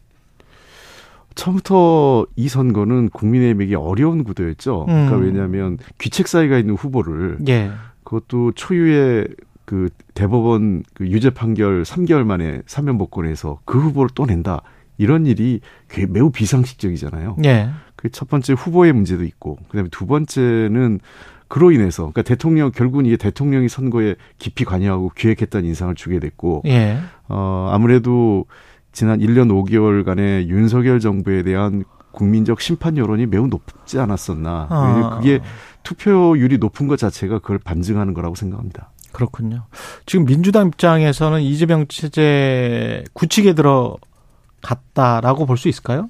[1.35, 4.85] 처음부터 이 선거는 국민의힘에게 어려운 구도였죠.
[4.85, 5.23] 그러니까 음.
[5.23, 7.71] 왜냐하면 귀책 사이가 있는 후보를 예.
[8.03, 9.27] 그것도 초유의
[9.65, 14.61] 그 대법원 그 유죄 판결 3개월 만에 사면 복권해서 그 후보를 또 낸다.
[14.97, 17.37] 이런 일이 꽤 매우 비상식적이잖아요.
[17.45, 17.69] 예.
[17.95, 20.99] 그첫 번째 후보의 문제도 있고, 그다음에 두 번째는
[21.47, 26.99] 그로 인해서 그러니까 대통령 결국은 이게 대통령이 선거에 깊이 관여하고 기획했다는 인상을 주게 됐고, 예.
[27.27, 28.45] 어 아무래도
[28.91, 34.67] 지난 1년 5개월간의 윤석열 정부에 대한 국민적 심판 여론이 매우 높지 않았었나.
[34.69, 35.17] 아.
[35.17, 35.41] 그게
[35.83, 38.91] 투표율이 높은 것 자체가 그걸 반증하는 거라고 생각합니다.
[39.13, 39.63] 그렇군요.
[40.05, 46.09] 지금 민주당 입장에서는 이재명 체제 굳히게 들어갔다라고 볼 수 있을까요?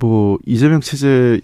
[0.00, 1.40] 뭐 이재명 체제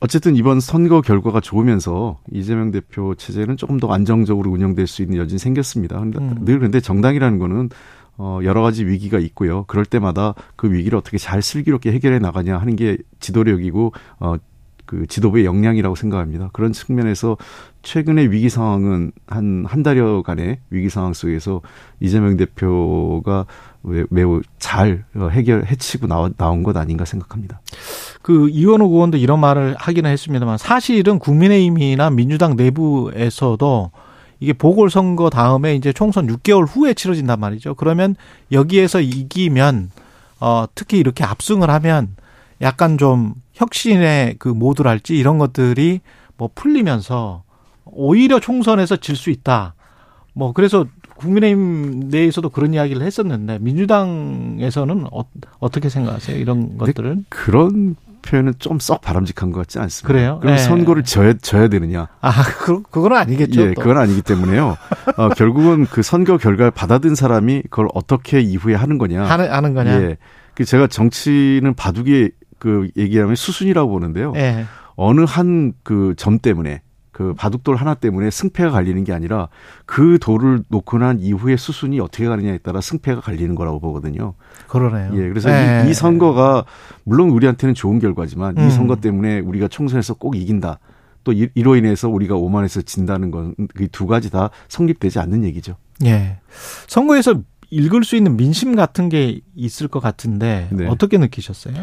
[0.00, 5.38] 어쨌든 이번 선거 결과가 좋으면서 이재명 대표 체제는 조금 더 안정적으로 운영될 수 있는 여진이
[5.38, 5.98] 생겼습니다.
[5.98, 6.44] 근데 음.
[6.44, 7.70] 늘 근데 정당이라는 거는
[8.18, 9.64] 어 여러 가지 위기가 있고요.
[9.64, 15.94] 그럴 때마다 그 위기를 어떻게 잘 슬기롭게 해결해 나가냐 하는 게 지도력이고 어그 지도부의 역량이라고
[15.96, 16.50] 생각합니다.
[16.52, 17.38] 그런 측면에서
[17.90, 21.60] 최근의 위기 상황은 한 한 달여간의 위기 상황 속에서
[22.00, 23.46] 이재명 대표가
[23.82, 27.60] 매- 매우 잘 어, 해결 해치고 나와, 나온 것 아닌가 생각합니다.
[28.22, 33.90] 그 이원호 의원도 이런 말을 하기는 했습니다만 사실은 국민의힘이나 민주당 내부에서도
[34.40, 37.74] 이게 보궐선거 다음에 이제 총선 6개월 후에 치러진단 말이죠.
[37.76, 38.16] 그러면
[38.50, 39.90] 여기에서 이기면
[40.40, 42.16] 어 특히 이렇게 압승을 하면
[42.60, 46.00] 약간 좀 혁신의 그 모드랄지 이런 것들이
[46.36, 47.44] 뭐 풀리면서
[47.86, 49.74] 오히려 총선에서 질 수 있다.
[50.34, 50.84] 뭐 그래서
[51.16, 55.24] 국민의힘 내에서도 그런 이야기를 했었는데 민주당에서는 어,
[55.58, 56.36] 어떻게 생각하세요?
[56.38, 57.24] 이런 것들은?
[57.30, 60.06] 그런 표현은 좀 썩 바람직한 것 같지 않습니다.
[60.12, 60.38] 그래요?
[60.40, 60.62] 그럼 네.
[60.62, 62.08] 선거를 져야, 져야 되느냐?
[62.20, 63.68] 아, 그, 그건 아니겠죠.
[63.68, 63.80] 예, 또.
[63.80, 64.76] 그건 아니기 때문에요.
[65.16, 69.22] 어, 결국은 그 선거 결과를 받아든 사람이 그걸 어떻게 이후에 하는 거냐.
[69.24, 70.02] 하는, 하는 거냐.
[70.02, 70.16] 예.
[70.54, 74.32] 그 제가 정치는 바둑이 그 얘기하면 수순이라고 보는데요.
[74.36, 74.64] 예.
[74.96, 76.80] 어느 한 그 점 때문에
[77.16, 79.48] 그 바둑돌 하나 때문에 승패가 갈리는 게 아니라
[79.86, 84.34] 그 돌을 놓고 난 이후에 수순이 어떻게 가느냐에 따라 승패가 갈리는 거라고 보거든요.
[84.68, 85.12] 그러네요.
[85.14, 85.84] 예, 그래서 예.
[85.86, 86.66] 이, 이 선거가
[87.04, 88.66] 물론 우리한테는 좋은 결과지만 음.
[88.68, 90.78] 이 선거 때문에 우리가 총선에서 꼭 이긴다.
[91.24, 95.76] 또 이- 이로 인해서 우리가 오만해서 진다는 건 그 두 가지 다 성립되지 않는 얘기죠.
[96.04, 96.36] 예.
[96.86, 100.86] 선거에서 읽을 수 있는 민심 같은 게 있을 것 같은데 네.
[100.86, 101.74] 어떻게 느끼셨어요?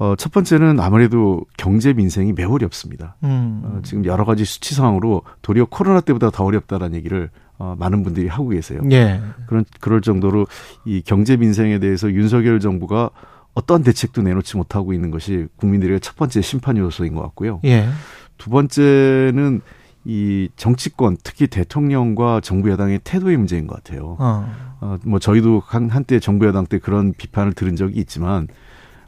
[0.00, 3.16] 어, 첫 번째는 아무래도 경제 민생이 매우 어렵습니다.
[3.22, 3.60] 음.
[3.62, 8.26] 어, 지금 여러 가지 수치 상황으로 도리어 코로나 때보다 더 어렵다라는 얘기를 어, 많은 분들이
[8.26, 8.80] 하고 계세요.
[8.92, 9.20] 예.
[9.46, 10.46] 그런 그럴 정도로
[10.86, 13.10] 이 경제 민생에 대해서 윤석열 정부가
[13.52, 17.60] 어떠한 대책도 내놓지 못하고 있는 것이 국민들의 첫 번째 심판 요소인 것 같고요.
[17.66, 17.86] 예.
[18.38, 19.60] 두 번째는
[20.06, 24.16] 이 정치권 특히 대통령과 정부 여당의 태도의 문제인 것 같아요.
[24.18, 24.50] 어.
[24.80, 28.48] 어, 뭐 저희도 한, 한때 정부 여당 때 그런 비판을 들은 적이 있지만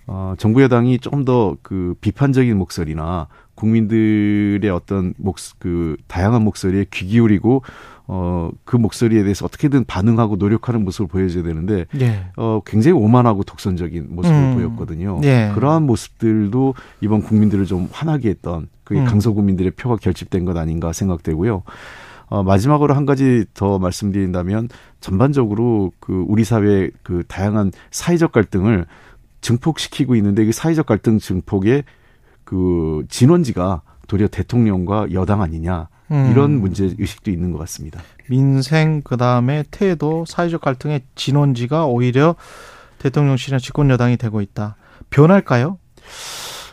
[0.07, 7.07] 어, 정부 여당이 좀 더 그 비판적인 목소리나 국민들의 어떤 목, 그 다양한 목소리에 귀
[7.07, 7.63] 기울이고
[8.09, 12.27] 어, 그 목소리에 대해서 어떻게든 반응하고 노력하는 모습을 보여줘야 되는데 예.
[12.37, 14.55] 어, 굉장히 오만하고 독선적인 모습을 음.
[14.55, 15.21] 보였거든요.
[15.23, 15.53] 예.
[15.55, 19.07] 그러한 모습들도 이번 국민들을 좀 화나게 했던 그게 음.
[19.07, 21.63] 강서 국민들의 표가 결집된 것 아닌가 생각되고요.
[22.27, 24.69] 어, 마지막으로 한 가지 더 말씀드린다면
[25.01, 28.87] 전반적으로 그 우리 사회의 그 다양한 사회적 갈등을
[29.43, 31.85] 증폭시키고 있는데 그 사회적 갈등 증폭에
[32.45, 36.29] 그 진원지가 도리어 대통령과 여당 아니냐 음.
[36.31, 38.01] 이런 문제 의식도 있는 것 같습니다.
[38.29, 42.37] 민생 그다음에 태도 사회적 갈등의 진원지가 오히려
[42.99, 44.77] 대통령실이나 집권 여당이 되고 있다.
[45.11, 45.79] 변할까요?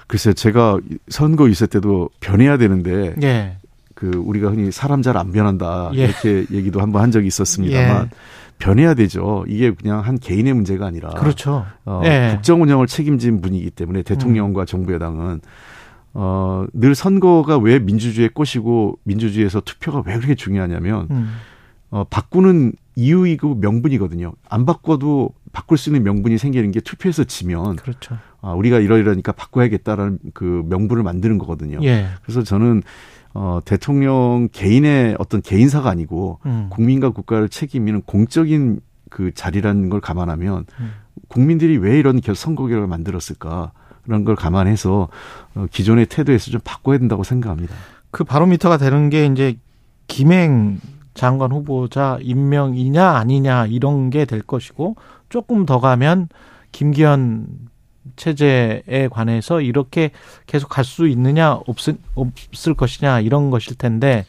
[0.07, 0.79] 글쎄 제가
[1.09, 3.57] 선거 있을 때도 변해야 되는데 예.
[3.93, 6.05] 그 우리가 흔히 사람 잘 안 변한다 예.
[6.05, 8.09] 이렇게 얘기도 한번 한 적이 있었습니다만 예.
[8.59, 9.45] 변해야 되죠.
[9.47, 11.65] 이게 그냥 한 개인의 문제가 아니라 그렇죠.
[11.85, 12.29] 어, 예.
[12.29, 12.35] 음.
[12.35, 15.41] 국정 운영을 책임진 분이기 때문에 대통령과 정부 여당은
[16.13, 21.35] 어, 늘 선거가 왜 민주주의의 꽃이고 민주주의에서 투표가 왜 그렇게 중요하냐면 음.
[21.89, 24.33] 어, 바꾸는 이유이고 명분이거든요.
[24.49, 28.17] 안 바꿔도 바꿀 수 있는 명분이 생기는 게 투표에서 지면 그렇죠.
[28.41, 31.79] 아, 우리가 이러이러니까 바꿔야겠다라는 그 명분을 만드는 거거든요.
[31.83, 32.07] 예.
[32.23, 32.83] 그래서 저는
[33.33, 36.67] 어, 대통령 개인의 어떤 개인사가 아니고 음.
[36.71, 40.91] 국민과 국가를 책임지는 공적인 그 자리라는 걸 감안하면 음.
[41.27, 43.71] 국민들이 왜 이런 결- 선거 결과를 만들었을까
[44.03, 45.09] 그런 걸 감안해서
[45.55, 47.73] 어, 기존의 태도에서 좀 바꿔야 된다고 생각합니다.
[48.11, 49.57] 그 바로미터가 되는 게 이제
[50.07, 50.79] 김행
[51.13, 54.95] 장관 후보자 임명이냐 아니냐 이런 게 될 것이고
[55.29, 56.29] 조금 더 가면
[56.71, 57.45] 김기현
[58.19, 60.11] 체제에 관해서 이렇게
[60.45, 64.25] 계속 갈 수 있느냐 없을, 없을 것이냐 이런 것일 텐데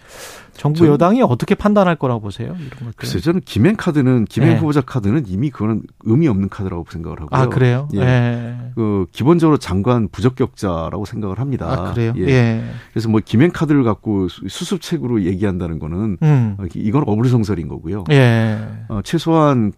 [0.52, 2.48] 정부 여당이 어떻게 판단할 거라고 보세요?
[2.58, 2.92] 이런 것들.
[2.96, 4.56] 글쎄 저는 김행 카드는 김행 네.
[4.58, 7.40] 후보자 카드는 이미 그거는 의미 없는 카드라고 생각을 하고요.
[7.40, 7.88] 아 그래요?
[7.94, 8.00] 예.
[8.00, 8.56] 예.
[8.74, 11.66] 그 기본적으로 장관 부적격자라고 생각을 합니다.
[11.70, 12.12] 아 그래요?
[12.18, 12.26] 예.
[12.28, 12.64] 예.
[12.92, 16.56] 그래서 뭐 김행 카드를 갖고 수- 수습책으로 얘기한다는 거는 음.
[16.58, 18.04] 어, 이건 어불성설인 거고요.
[18.10, 18.58] 예.
[18.88, 19.72] 어, 최소한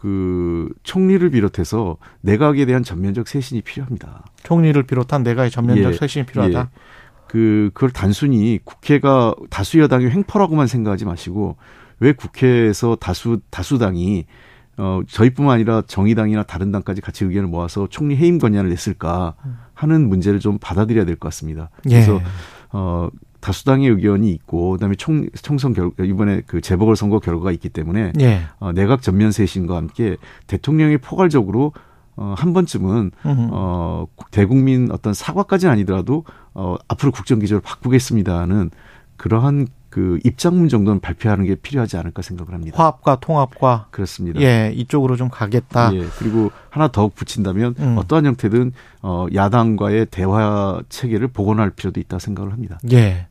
[0.00, 4.22] 그 총리를 비롯해서 내각에 대한 전면적 쇄신이 필요합니다.
[4.44, 5.96] 총리를 비롯한 내가의 전면적 예.
[5.96, 6.70] 쇄신이 필요하다.
[7.26, 11.56] 그 그걸 단순히 국회가 다수 여당의 횡포라고만 생각하지 마시고
[11.98, 14.26] 왜 국회에서 다수 다수당이
[14.76, 19.34] 어 저희뿐만 아니라 정의당이나 다른 당까지 같이 의견을 모아서 총리 해임 권한을 냈을까
[19.74, 21.70] 하는 문제를 좀 받아들여야 될 것 같습니다.
[21.82, 22.22] 그래서 예.
[22.70, 28.12] 어 다수당의 의견이 있고 그다음에 총 총선 결 이번에 그 재보궐 선거 결과가 있기 때문에
[28.20, 28.42] 예.
[28.58, 31.72] 어, 내각 전면 쇄신과 함께 대통령이 포괄적으로
[32.16, 33.48] 어, 한 번쯤은 음.
[33.52, 38.70] 어, 대국민 어떤 사과까지는 아니더라도 어, 앞으로 국정 기조를 바꾸겠습니다는
[39.16, 42.76] 그러한 그 입장문 정도는 발표하는 게 필요하지 않을까 생각을 합니다.
[42.78, 44.40] 화합과 통합과 그렇습니다.
[44.40, 45.94] 예 이쪽으로 좀 가겠다.
[45.94, 47.96] 예, 그리고 하나 더욱 붙인다면 음.
[47.98, 48.72] 어떠한 형태든
[49.02, 52.78] 어, 야당과의 대화 체계를 복원할 필요도 있다 생각을 합니다.
[52.92, 53.28] 예.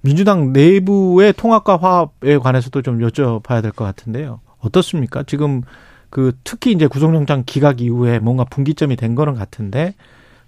[0.00, 4.40] 민주당 내부의 통합과 화합에 관해서도 좀 여쭤봐야 될 것 같은데요.
[4.58, 5.22] 어떻습니까?
[5.22, 5.62] 지금
[6.10, 9.94] 그 특히 이제 구속영장 기각 이후에 뭔가 분기점이 된 거는 같은데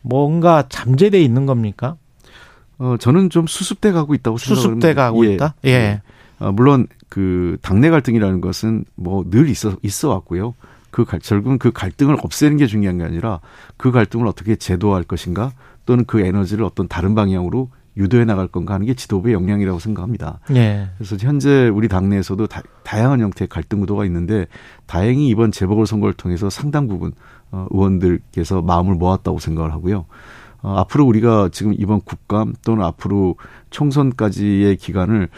[0.00, 1.96] 뭔가 잠재돼 있는 겁니까?
[2.78, 4.86] 어, 저는 좀 수습돼 가고 있다고 생각을 합니다.
[4.88, 5.54] 수습돼 가고 예, 있다.
[5.66, 6.02] 예.
[6.38, 10.54] 어, 물론 그 당내 갈등이라는 것은 뭐 늘 있어 있어 왔고요.
[10.90, 13.40] 그 갈, 결국은 그 갈등을 없애는 게 중요한 게 아니라
[13.76, 15.52] 그 갈등을 어떻게 제도할 것인가
[15.86, 20.40] 또는 그 에너지를 어떤 다른 방향으로 유도해 나갈 건가 하는 게 지도부의 역량이라고 생각합니다.
[20.54, 20.88] 예.
[20.96, 24.46] 그래서 현재 우리 당내에서도 다, 다양한 형태의 갈등 구도가 있는데
[24.86, 27.12] 다행히 이번 재보궐 선거를 통해서 상당 부분
[27.50, 30.06] 어, 의원들께서 마음을 모았다고 생각을 하고요.
[30.62, 33.36] 어, 앞으로 우리가 지금 이번 국감 또는 앞으로
[33.70, 35.28] 총선까지의 기간을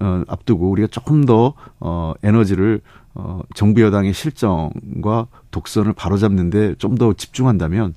[0.00, 2.80] 어, 앞두고 우리가 조금 더 어, 에너지를
[3.14, 7.94] 어, 정부 여당의 실정과 독선을 바로잡는데 좀 더 집중한다면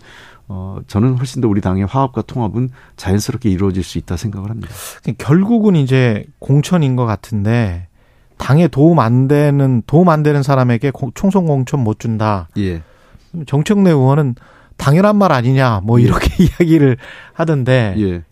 [0.48, 4.74] 어, 저는 훨씬 더 우리 당의 화합과 통합은 자연스럽게 이루어질 수 있다 생각을 합니다.
[5.18, 7.88] 결국은 이제 공천인 것 같은데
[8.38, 12.50] 당에 도움 안 되는 도움 안 되는 사람에게 공- 총선 공천 못 준다.
[12.58, 12.82] 예.
[13.46, 14.36] 정청래 의원은
[14.82, 16.98] 당연한 말 아니냐 뭐 이렇게 이야기를
[17.34, 18.24] 하던데 예.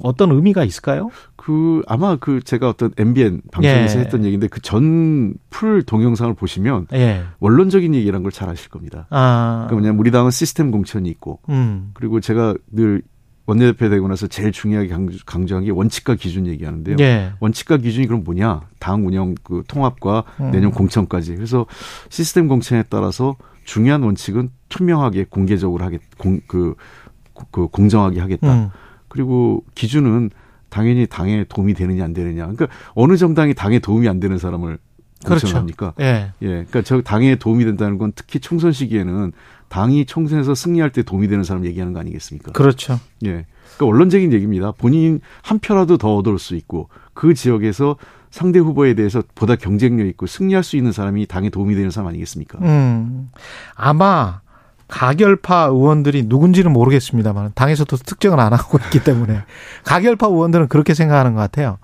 [0.00, 1.10] 어떤 의미가 있을까요?
[1.36, 4.04] 그 아마 그 제가 어떤 MBN 방송에서 예.
[4.04, 7.22] 했던 얘기인데 그 전 풀 동영상을 보시면 예.
[7.40, 9.06] 원론적인 얘기란 걸 잘 아실 겁니다.
[9.10, 9.66] 아.
[9.66, 11.90] 그러니까 뭐냐면 우리 당은 시스템 공천이 있고 음.
[11.94, 13.02] 그리고 제가 늘
[13.46, 16.96] 원내대표 되고 나서 제일 중요하게 강조, 강조한 게 원칙과 기준 얘기하는데요.
[17.00, 17.32] 예.
[17.40, 18.62] 원칙과 기준이 그럼 뭐냐?
[18.80, 20.50] 당 운영 그 통합과 음.
[20.50, 21.34] 내년 공천까지.
[21.36, 21.66] 그래서
[22.08, 26.74] 시스템 공천에 따라서 중요한 원칙은 투명하게 공개적으로 하겠 공, 그,
[27.52, 28.52] 그 공정하게 하겠다.
[28.52, 28.70] 음.
[29.06, 30.30] 그리고 기준은
[30.68, 32.42] 당연히 당에 도움이 되느냐 안 되느냐.
[32.42, 34.78] 그러니까 어느 정당이 당에 도움이 안 되는 사람을
[35.24, 35.46] 그렇죠.
[35.46, 35.94] 공천합니까?
[36.00, 36.32] 예.
[36.42, 36.46] 예.
[36.46, 39.32] 그러니까 저 당에 도움이 된다는 건 특히 총선 시기에는
[39.68, 42.50] 당이 총선에서 승리할 때 도움이 되는 사람 얘기하는 거 아니겠습니까?
[42.50, 42.98] 그렇죠.
[43.24, 43.46] 예.
[43.76, 44.72] 그러니까 원론적인 얘기입니다.
[44.72, 47.96] 본인 한 표라도 더 얻을 수 있고 그 지역에서
[48.32, 52.58] 상대 후보에 대해서 보다 경쟁력 있고 승리할 수 있는 사람이 당에 도움이 되는 사람 아니겠습니까?
[52.62, 53.30] 음.
[53.76, 54.42] 아마
[54.88, 59.42] 가결파 의원들이 누군지는 모르겠습니다만 당에서도 특정을 안 하고 있기 때문에
[59.84, 61.78] 가결파 의원들은 그렇게 생각하는 것 같아요.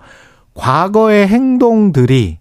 [0.53, 2.39] 과거의 행동들이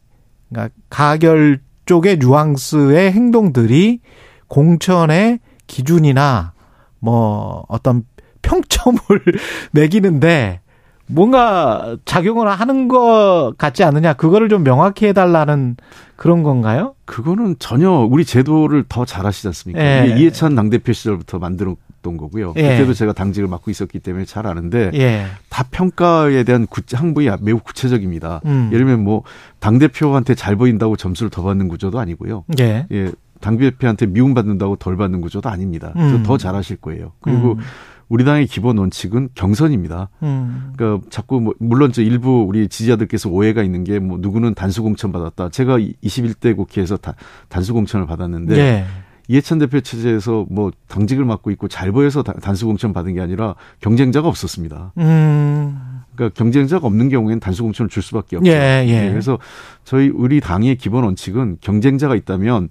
[0.48, 4.00] 그러니까 가결 쪽의 뉘앙스의 행동들이
[4.48, 6.52] 공천의 기준이나
[6.98, 8.04] 뭐 어떤
[8.42, 8.98] 평점을
[9.72, 10.60] 매기는데
[11.12, 14.14] 뭔가 작용을 하는 것 같지 않느냐?
[14.14, 15.76] 그거를 좀 명확히 해달라는
[16.16, 16.94] 그런 건가요?
[17.04, 19.82] 그거는 전혀 우리 제도를 더 잘하시지 않습니까?
[19.82, 20.14] 예.
[20.18, 22.52] 이해찬 당대표 시절부터 만들었던 거고요.
[22.56, 22.62] 예.
[22.62, 25.26] 그때도 제가 당직을 맡고 있었기 때문에 잘 아는데 예.
[25.48, 28.42] 다 평가에 대한 구, 항부이 매우 구체적입니다.
[28.44, 28.68] 음.
[28.72, 29.22] 예를 들면 뭐
[29.60, 32.44] 당대표한테 잘 보인다고 점수를 더 받는 구조도 아니고요.
[32.60, 32.86] 예.
[32.92, 33.12] 예.
[33.40, 35.90] 당대표한테 미움받는다고 덜 받는 구조도 아닙니다.
[35.94, 36.22] 그래서 음.
[36.22, 37.12] 더 잘하실 거예요.
[37.20, 37.58] 그리고 음.
[38.10, 40.10] 우리 당의 기본 원칙은 경선입니다.
[40.24, 40.72] 음.
[40.76, 45.12] 그러니까 자꾸 뭐 물론 저 일부 우리 지지자들께서 오해가 있는 게 뭐 누구는 단수 공천
[45.12, 45.48] 받았다.
[45.50, 47.14] 제가 21대 국회에서 다,
[47.48, 48.84] 단수 공천을 받았는데 예.
[49.28, 53.54] 이해찬 대표 체제에서 뭐 당직을 맡고 있고 잘 보여서 다- 단수 공천 받은 게 아니라
[53.80, 54.92] 경쟁자가 없었습니다.
[54.98, 55.78] 음.
[56.16, 58.50] 그러니까 경쟁자가 없는 경우에는 단수 공천을 줄 수밖에 없죠.
[58.50, 59.08] 예, 예.
[59.10, 59.38] 그래서
[59.84, 62.70] 저희 우리 당의 기본 원칙은 경쟁자가 있다면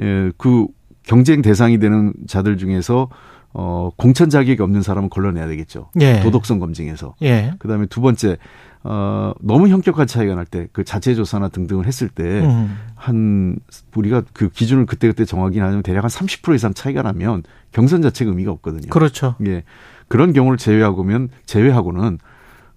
[0.00, 0.66] 예, 그
[1.02, 3.08] 경쟁 대상이 되는 자들 중에서
[3.54, 5.90] 어 공천 자격이 없는 사람은 걸러내야 되겠죠.
[6.00, 6.20] 예.
[6.20, 7.14] 도덕성 검증에서.
[7.22, 7.52] 예.
[7.58, 8.36] 그다음에 두 번째
[8.84, 12.76] 어 너무 현격한 차이가 날 때 그 자체 조사나 등등을 했을 때한
[13.10, 13.58] 음.
[13.94, 18.52] 우리가 그 기준을 그때그때 정하긴 하지만 대략 한 30% 이상 차이가 나면 경선 자체가 의미가
[18.52, 18.88] 없거든요.
[18.90, 19.34] 그렇죠.
[19.46, 19.64] 예.
[20.08, 22.18] 그런 경우를 제외하고면 제외하고는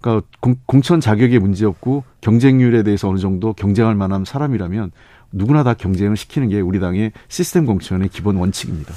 [0.02, 4.92] 그러니까 공, 공천 자격에 문제 없고 경쟁률에 대해서 어느 정도 경쟁할 만한 사람이라면
[5.32, 8.94] 누구나 다 경쟁을 시키는 게 우리 당의 시스템 공천의 기본 원칙입니다.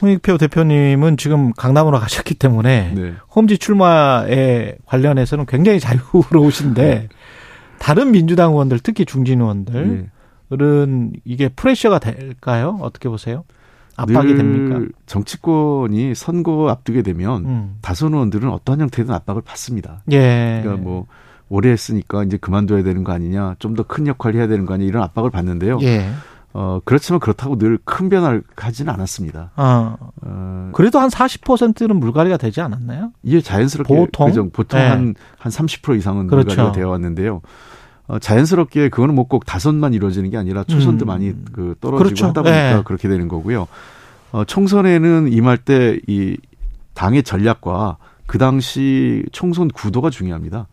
[0.00, 3.14] 홍익표 대표님은 지금 강남으로 가셨기 때문에 네.
[3.34, 7.08] 홈지 출마에 관련해서는 굉장히 자유로우신데
[7.78, 10.10] 다른 민주당 의원들 특히 중진 의원들은
[11.14, 11.20] 예.
[11.24, 12.78] 이게 프레셔가 될까요?
[12.82, 13.44] 어떻게 보세요?
[13.96, 14.94] 압박이 늘 됩니까?
[15.06, 17.76] 정치권이 선거 앞두게 되면 음.
[17.80, 20.02] 다선 의원들은 어떠한 형태든 압박을 받습니다.
[20.12, 20.60] 예.
[20.62, 21.06] 그러니까 뭐
[21.48, 24.88] 오래 했으니까 이제 그만둬야 되는 거 아니냐, 좀 더 큰 역할을 해야 되는 거 아니냐
[24.88, 25.78] 이런 압박을 받는데요.
[25.82, 26.08] 예.
[26.52, 29.50] 어 그렇지만 그렇다고 늘 큰 변화를 가지는 않았습니다.
[29.56, 29.96] 어.
[30.22, 33.12] 어, 그래도 한 40%는 물갈이가 되지 않았나요?
[33.22, 34.26] 이게 자연스럽게 보통?
[34.28, 34.48] 그죠?
[34.50, 34.86] 보통 네.
[34.88, 36.48] 한한 30% 이상은 그렇죠.
[36.48, 37.42] 물갈이가 되어 왔는데요.
[38.08, 41.06] 어, 자연스럽게 그거는 뭐 꼭 다선만 이루어지는 게 아니라 초선도 음.
[41.08, 42.26] 많이 그 떨어지고 그렇죠.
[42.28, 42.82] 하다 보니까 네.
[42.84, 43.66] 그렇게 되는 거고요.
[44.32, 46.36] 어, 총선에는 임할 때 이
[46.94, 50.66] 당의 전략과 그 당시 총선 구도가 중요합니다.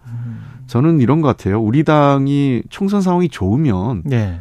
[0.73, 1.61] 저는 이런 것 같아요.
[1.61, 4.39] 우리 당이 총선 상황이 좋으면 예.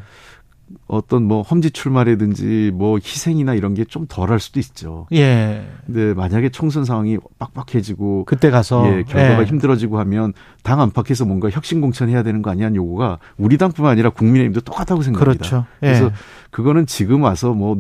[0.87, 5.07] 어떤 뭐 험지 출마라든지 뭐 희생이나 이런 게 좀 덜할 수도 있죠.
[5.13, 5.69] 예.
[5.85, 9.45] 근데 만약에 총선 상황이 빡빡해지고 그때 가서 예, 결과가 예.
[9.45, 14.63] 힘들어지고 하면 당 안팎에서 뭔가 혁신 공천해야 되는 거 아니냐는 요구가 우리 당뿐만 아니라 국민의힘도
[14.63, 15.47] 똑같다고 생각합니다.
[15.47, 15.67] 그렇죠.
[15.83, 15.89] 예.
[15.89, 16.11] 그래서
[16.51, 17.77] 그거는 지금 와서 뭐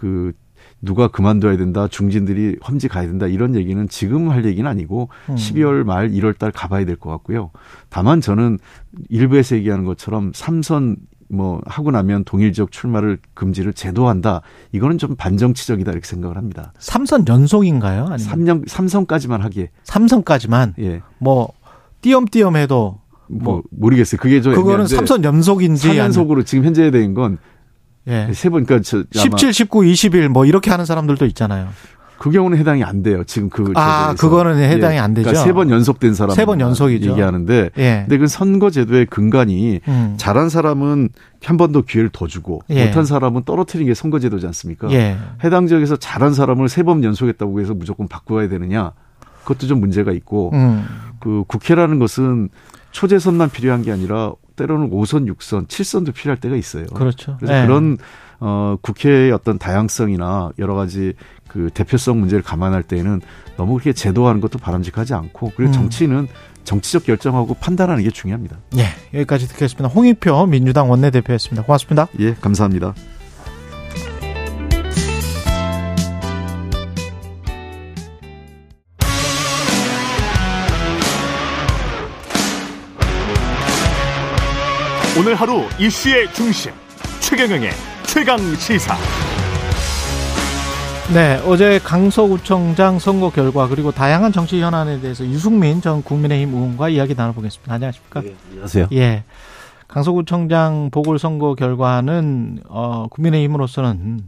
[0.00, 0.32] 그
[0.82, 5.34] 누가 그만둬야 된다, 중진들이 험지 가야 된다 이런 얘기는 지금 할 얘기는 아니고 음.
[5.34, 7.50] 12월 말 1월 달 가봐야 될 것 같고요.
[7.88, 8.58] 다만 저는
[9.08, 10.96] 일부에서 얘기하는 것처럼 삼선
[11.32, 14.40] 뭐 하고 나면 동일 지역 출마를 금지를 제도한다.
[14.72, 16.72] 이거는 좀 반정치적이다 이렇게 생각을 합니다.
[16.78, 18.00] 삼선 연속인가요?
[18.02, 21.02] 아니면 삼년 삼선까지만 하기에 삼선까지만 예.
[21.18, 21.52] 뭐
[22.00, 24.18] 띄엄띄엄 해도 뭐, 뭐 모르겠어요.
[24.20, 27.38] 그게 좀 그거는 삼선 연속인지 3연속으로 지금 현재 된 건
[28.06, 28.30] 예.
[28.32, 31.68] 세 번, 그러니까 저 아마 17, 19, 21뭐 이렇게 하는 사람들도 있잖아요.
[32.18, 33.24] 그 경우는 해당이 안 돼요.
[33.24, 34.14] 지금 그 아.
[34.14, 35.30] 그거는 해당이 안 되죠.
[35.30, 37.12] 그러니까 세 번 연속된 사람 세 번 연속이죠.
[37.12, 38.04] 얘기하는데, 예.
[38.06, 40.14] 근데 그 선거 제도의 근간이 음.
[40.18, 41.08] 잘한 사람은
[41.42, 42.84] 한 번 더 기회를 더 주고 예.
[42.86, 44.90] 못한 사람은 떨어뜨리는 게 선거 제도지 않습니까?
[44.92, 45.16] 예.
[45.42, 48.92] 해당 지역에서 잘한 사람을 세 번 연속했다고 해서 무조건 바꾸어야 되느냐?
[49.44, 50.84] 그것도 좀 문제가 있고 음.
[51.20, 52.50] 그 국회라는 것은
[52.92, 56.86] 초재선만 필요한 게 아니라 때로는 5선, 6선, 7선도 필요할 때가 있어요.
[56.86, 57.36] 그렇죠.
[57.38, 57.66] 그래서 예.
[57.66, 57.96] 그런
[58.40, 61.14] 어 국회의 어떤 다양성이나 여러 가지
[61.48, 63.20] 그 대표성 문제를 감안할 때에는
[63.56, 65.72] 너무 그렇게 제도하는 것도 바람직하지 않고 그리고 음.
[65.72, 66.28] 정치는
[66.64, 68.56] 정치적 결정하고 판단하는 게 중요합니다.
[68.76, 68.84] 예.
[69.18, 69.88] 여기까지 듣겠습니다.
[69.88, 71.64] 홍익표 민주당 원내대표였습니다.
[71.64, 72.06] 고맙습니다.
[72.18, 72.94] 예, 감사합니다.
[85.20, 86.72] 오늘 하루 이슈의 중심
[87.20, 87.68] 최경영의
[88.06, 88.96] 최강 시사.
[91.12, 97.14] 네, 어제 강서구청장 선거 결과 그리고 다양한 정치 현안에 대해서 유승민 전 국민의힘 의원과 이야기
[97.14, 97.74] 나눠보겠습니다.
[97.74, 98.22] 안녕하십니까?
[98.48, 98.88] 안녕하세요.
[98.92, 99.24] 예.
[99.88, 104.20] 강서구청장 보궐선거 결과는 어, 국민의힘으로서는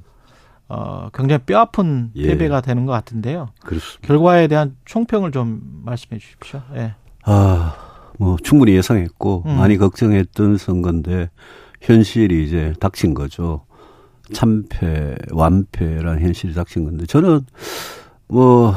[0.69, 2.27] 어, 굉장히 뼈아픈 예.
[2.27, 3.49] 패배가 되는 것 같은데요.
[3.65, 4.07] 그렇습니다.
[4.07, 6.61] 결과에 대한 총평을 좀 말씀해 주십시오.
[6.75, 6.97] 예.
[7.25, 7.77] 아,
[8.19, 9.57] 뭐 충분히 예상했고 음.
[9.57, 11.31] 많이 걱정했던 선거인데
[11.81, 13.65] 현실이 이제 닥친 거죠.
[14.33, 17.41] 참패, 완패라는 현실이 닥친 건데 저는
[18.29, 18.75] 뭐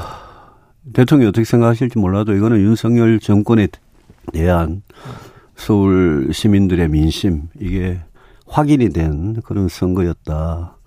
[0.93, 3.67] 대통령이 어떻게 생각하실지 몰라도 이거는 윤석열 정권에
[4.33, 4.81] 대한
[5.55, 8.01] 서울 시민들의 민심 이게
[8.47, 10.77] 확인이 된 그런 선거였다.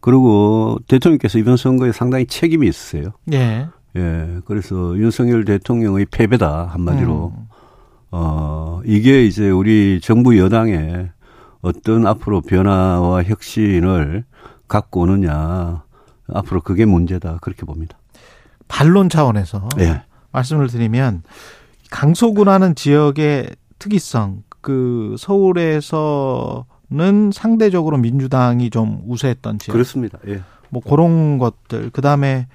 [0.00, 3.12] 그리고 대통령께서 이번 선거에 상당히 책임이 있으세요.
[3.32, 3.68] 예.
[3.96, 7.32] 예, 그래서 윤석열 대통령의 패배다 한마디로.
[7.36, 7.51] 음.
[8.12, 11.10] 어 이게 이제 우리 정부 여당의
[11.62, 14.24] 어떤 앞으로 변화와 혁신을
[14.68, 15.82] 갖고 오느냐
[16.28, 17.98] 앞으로 그게 문제다 그렇게 봅니다.
[18.68, 20.02] 반론 차원에서 예.
[20.30, 21.22] 말씀을 드리면
[21.90, 26.64] 강서구라는 지역의 특이성 그 서울에서는
[27.32, 30.18] 상대적으로 민주당이 좀 우세했던 지역 그렇습니다.
[30.28, 30.42] 예.
[30.68, 32.46] 뭐 그런 것들 그 다음에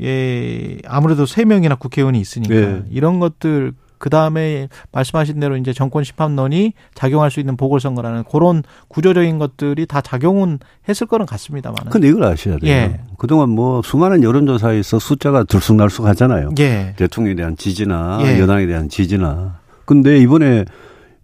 [0.00, 2.82] 예 아무래도 세 명이나 국회의원이 있으니까 예.
[2.90, 9.38] 이런 것들 그 다음에 말씀하신 대로 이제 정권 심판론이 작용할 수 있는 보궐선거라는 그런 구조적인
[9.38, 11.76] 것들이 다 작용은 했을 거는 같습니다만.
[11.90, 12.70] 근데 이걸 아셔야 돼요.
[12.70, 13.00] 예.
[13.18, 16.50] 그동안 뭐 수많은 여론조사에서 숫자가 들쑥날쑥 하잖아요.
[16.58, 16.94] 예.
[16.96, 18.40] 대통령에 대한 지지나 예.
[18.40, 19.60] 여당에 대한 지지나.
[19.84, 20.64] 근데 이번에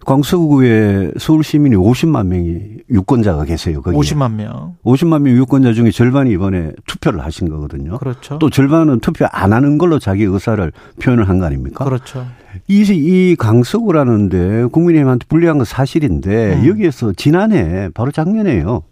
[0.04, 3.80] 광서구에 서울 시민이 50만 명이 유권자가 계세요.
[3.82, 4.76] 거기 50만 명.
[4.84, 7.98] 50만 명 유권자 중에 절반이 이번에 투표를 하신 거거든요.
[7.98, 8.38] 그렇죠.
[8.38, 10.72] 또 절반은 투표 안 하는 걸로 자기 의사를
[11.02, 11.84] 표현을 한 거 아닙니까?
[11.84, 12.26] 그렇죠.
[12.68, 16.68] 이, 이 강서구라는데 국민의힘한테 불리한 건 사실인데 음.
[16.68, 18.82] 여기에서 지난해 바로 작년에요.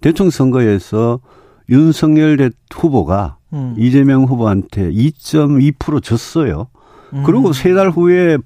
[0.00, 1.20] 대통령 선거에서
[1.68, 3.74] 윤석열 대 후보가 음.
[3.78, 6.66] 이재명 후보한테 2.2% 졌어요.
[7.12, 7.22] 음.
[7.24, 8.38] 그리고 세 달 후에 이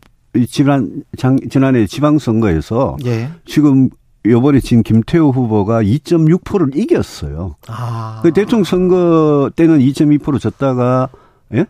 [0.48, 3.30] 지난 장, 지난해 지방선거에서 예.
[3.44, 3.88] 지금
[4.26, 7.56] 요번에 진 김태호 후보가 2.6%를 이겼어요.
[7.68, 8.20] 아.
[8.22, 11.08] 그 대통령 선거 때는 2.2% 졌다가
[11.52, 11.66] 예?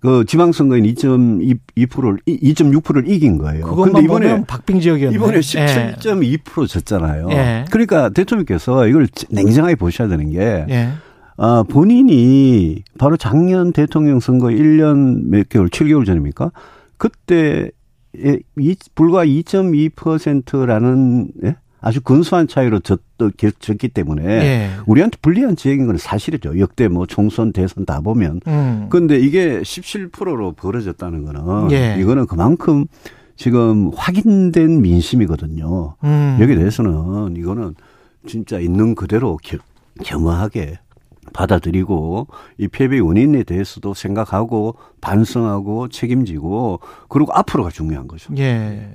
[0.00, 3.66] 그 지방선거엔 2.2%를 2.6%를 이긴 거예요.
[3.74, 5.16] 근데 이번에 박빙 지역이었네.
[5.16, 5.40] 이번에 예.
[5.40, 7.28] 17.2% 졌잖아요.
[7.30, 7.64] 예.
[7.70, 10.90] 그러니까 대통령께서 이걸 냉정하게 보셔야 되는 게 예.
[11.36, 16.52] 아, 본인이 바로 작년 대통령 선거 1년 몇 개월, 7개월 전입니까?
[16.96, 17.70] 그때 예, 이,
[18.94, 21.56] 불과 2.2%라는 예?
[21.80, 23.00] 아주 근소한 차이로 졌,
[23.58, 24.70] 졌기 때문에 예.
[24.86, 26.58] 우리한테 불리한 지역인 건 사실이죠.
[26.58, 28.40] 역대 뭐 총선, 대선 다 보면.
[28.46, 28.86] 음.
[28.88, 31.96] 근데 이게 17%로 벌어졌다는 거는 예.
[32.00, 32.86] 이거는 그만큼
[33.36, 35.96] 지금 확인된 민심이거든요.
[36.04, 36.38] 음.
[36.40, 37.74] 여기에 대해서는 이거는
[38.26, 39.60] 진짜 있는 그대로 겸,
[40.02, 40.78] 겸허하게
[41.32, 42.26] 받아들이고
[42.58, 48.32] 이 패배 원인에 대해서도 생각하고 반성하고 책임지고 그리고 앞으로가 중요한 거죠.
[48.38, 48.88] 예.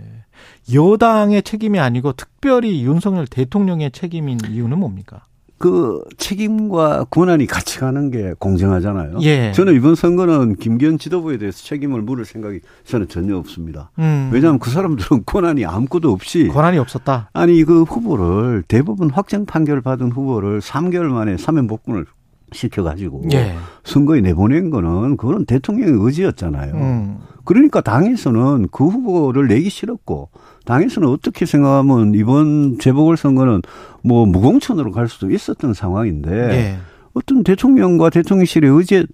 [0.73, 5.21] 여당의 책임이 아니고 특별히 윤석열 대통령의 책임인 이유는 뭡니까?
[5.59, 9.17] 그 책임과 권한이 같이 가는 게 공정하잖아요.
[9.23, 9.51] 예.
[9.51, 13.91] 저는 이번 선거는 김기현 지도부에 대해서 책임을 물을 생각이 저는 전혀 없습니다.
[13.99, 14.29] 음.
[14.31, 17.29] 왜냐하면 그 사람들은 권한이 아무것도 없이 권한이 없었다.
[17.33, 22.05] 아니 그 후보를 대부분 확정 판결 받은 후보를 3개월 만에 사면 복권을
[22.51, 23.53] 시켜가지고 예.
[23.83, 26.73] 선거에 내보낸 거는 그건 대통령의 의지였잖아요.
[26.75, 27.17] 음.
[27.43, 30.29] 그러니까 당에서는 그 후보를 내기 싫었고
[30.65, 33.61] 당에서는 어떻게 생각하면 이번 재보궐선거는
[34.03, 36.77] 뭐 무공천으로 갈 수도 있었던 상황인데 예.
[37.13, 39.05] 어떤 대통령과 대통령실의 의지에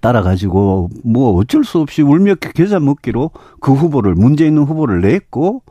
[0.00, 5.62] 따라 가지고 뭐 어쩔 수 없이 울며 겨자 먹기로 그 후보를 문제 있는 후보를 냈고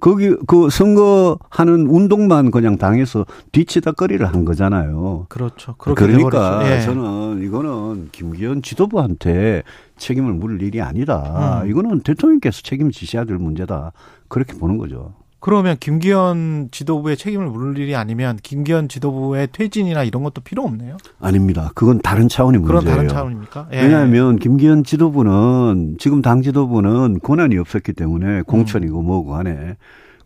[0.00, 5.26] 거기 그 선거하는 운동만 그냥 당해서 뒤치다거리를 한 거잖아요.
[5.28, 5.74] 그렇죠.
[5.76, 6.62] 그렇게 그러니까.
[6.70, 6.80] 예.
[6.80, 9.62] 저는 이거는 김기현 지도부한테
[9.96, 11.62] 책임을 물을 일이 아니다.
[11.62, 11.70] 음.
[11.70, 13.92] 이거는 대통령께서 책임지셔야 될 문제다.
[14.28, 15.14] 그렇게 보는 거죠.
[15.40, 20.96] 그러면 김기현 지도부의 책임을 물을 일이 아니면 김기현 지도부의 퇴진이나 이런 것도 필요 없네요.
[21.20, 21.70] 아닙니다.
[21.74, 22.96] 그건 다른 차원의 그런 문제예요.
[22.96, 23.68] 다른 차원입니까?
[23.72, 23.82] 예.
[23.82, 29.76] 왜냐하면 김기현 지도부는 지금 당 지도부는 권한이 없었기 때문에 공천이고 뭐고 간에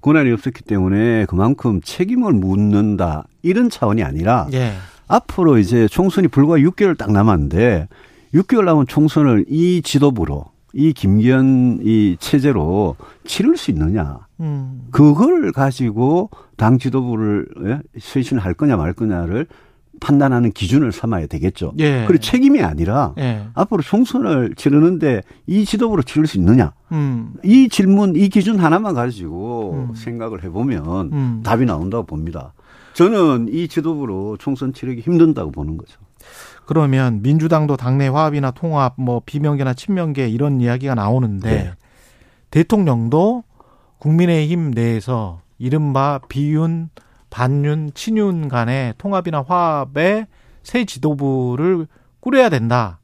[0.00, 4.72] 권한이 없었기 때문에 그만큼 책임을 묻는다 이런 차원이 아니라 예.
[5.08, 7.88] 앞으로 이제 총선이 불과 6개월 딱 남았는데
[8.34, 14.88] 6개월 남은 총선을 이 지도부로 이 김기현 이 체제로 치를 수 있느냐 음.
[14.90, 17.80] 그걸 가지고 당 지도부를 예?
[17.98, 19.46] 쇄신할 거냐 말 거냐를
[20.00, 21.74] 판단하는 기준을 삼아야 되겠죠.
[21.78, 22.04] 예.
[22.06, 23.44] 그리고 책임이 아니라 예.
[23.54, 27.34] 앞으로 총선을 치르는데 이 지도부로 치를 수 있느냐 음.
[27.44, 29.94] 이 질문 이 기준 하나만 가지고 음.
[29.94, 31.40] 생각을 해보면 음.
[31.44, 32.52] 답이 나온다고 봅니다.
[32.94, 35.98] 저는 이 지도부로 총선 치르기 힘든다고 보는 거죠.
[36.66, 41.72] 그러면 민주당도 당내 화합이나 통합, 뭐 비명계나 친명계 이런 이야기가 나오는데 네.
[42.50, 43.44] 대통령도
[44.02, 46.90] 국민의힘 내에서 이른바 비윤,
[47.30, 50.26] 반윤, 친윤 간의 통합이나 화합의
[50.64, 51.86] 새 지도부를
[52.18, 52.98] 꾸려야 된다.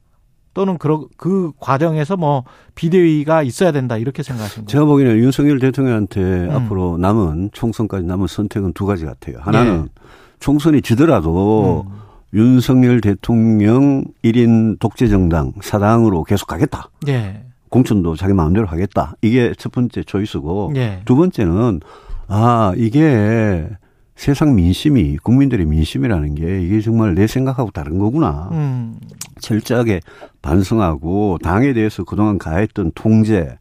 [0.53, 2.43] 또는 그, 그 과정에서 뭐
[2.75, 4.67] 비대위가 있어야 된다 이렇게 생각하신 거예요.
[4.67, 6.51] 제가 보기에는 윤석열 대통령한테 음.
[6.51, 9.37] 앞으로 남은 총선까지 남은 선택은 두 가지 같아요.
[9.39, 10.01] 하나는 예.
[10.39, 11.99] 총선이 지더라도 음.
[12.33, 16.89] 윤석열 대통령 1인 독재정당 사당으로 계속 가겠다.
[17.07, 17.45] 예.
[17.69, 19.13] 공천도 자기 마음대로 하겠다.
[19.21, 21.01] 이게 첫 번째 초이스고 예.
[21.05, 21.81] 두 번째는
[22.27, 23.67] 아 이게
[24.15, 28.49] 세상 민심이 국민들의 민심이라는 게 이게 정말 내 생각하고 다른 거구나.
[28.51, 28.99] 음.
[29.39, 30.01] 철저하게
[30.41, 33.57] 반성하고 당에 대해서 그동안 가했던 통제,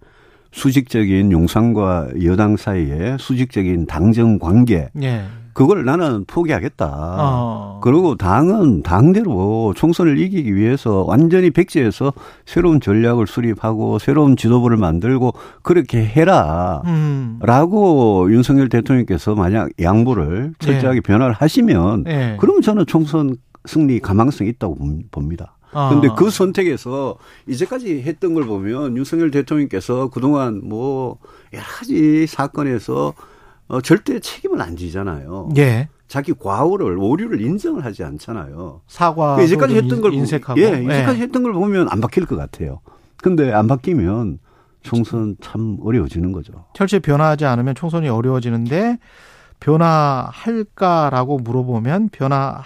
[0.51, 5.23] 수직적인 용산과 여당 사이에 수직적인 당정 관계 예.
[5.59, 6.87] 그걸 나는 포기하겠다.
[7.19, 7.81] 어.
[7.83, 12.13] 그리고 당은 당대로 총선을 이기기 위해서 완전히 백지에서
[12.47, 15.33] 새로운 전략을 수립하고 새로운 지도부를 만들고
[15.63, 16.83] 그렇게 해라.
[16.87, 17.41] 음.
[17.43, 22.37] 라고 윤석열 대통령께서 만약 양보를 철저하게 변화를 하시면 예.
[22.39, 23.35] 그러면 저는 총선
[23.65, 25.57] 승리 가망성이 있다고 봅- 봅니다.
[25.73, 25.91] 아.
[25.91, 27.17] 근데 그 선택에서
[27.49, 31.17] 이제까지 했던 걸 보면 윤석열 대통령께서 그동안 뭐
[31.53, 33.13] 여러 가지 사건에서
[33.69, 35.51] 어, 절대 책임을 안 지잖아요.
[35.59, 35.89] 예.
[36.07, 38.81] 자기 과오를 오류를 인정을 하지 않잖아요.
[38.87, 39.37] 사과.
[39.37, 40.59] 그 이제까지 했던 걸 보- 인색하고.
[40.61, 42.81] 예, 이제까지 했던 걸 보면 안 바뀔 것 같아요.
[43.19, 44.39] 근데 안 바뀌면
[44.83, 46.65] 총선 참 어려워지는 거죠.
[46.73, 48.99] 철저히 변화하지 않으면 총선이 어려워지는데
[49.61, 52.63] 변화할까라고 물어보면 변화할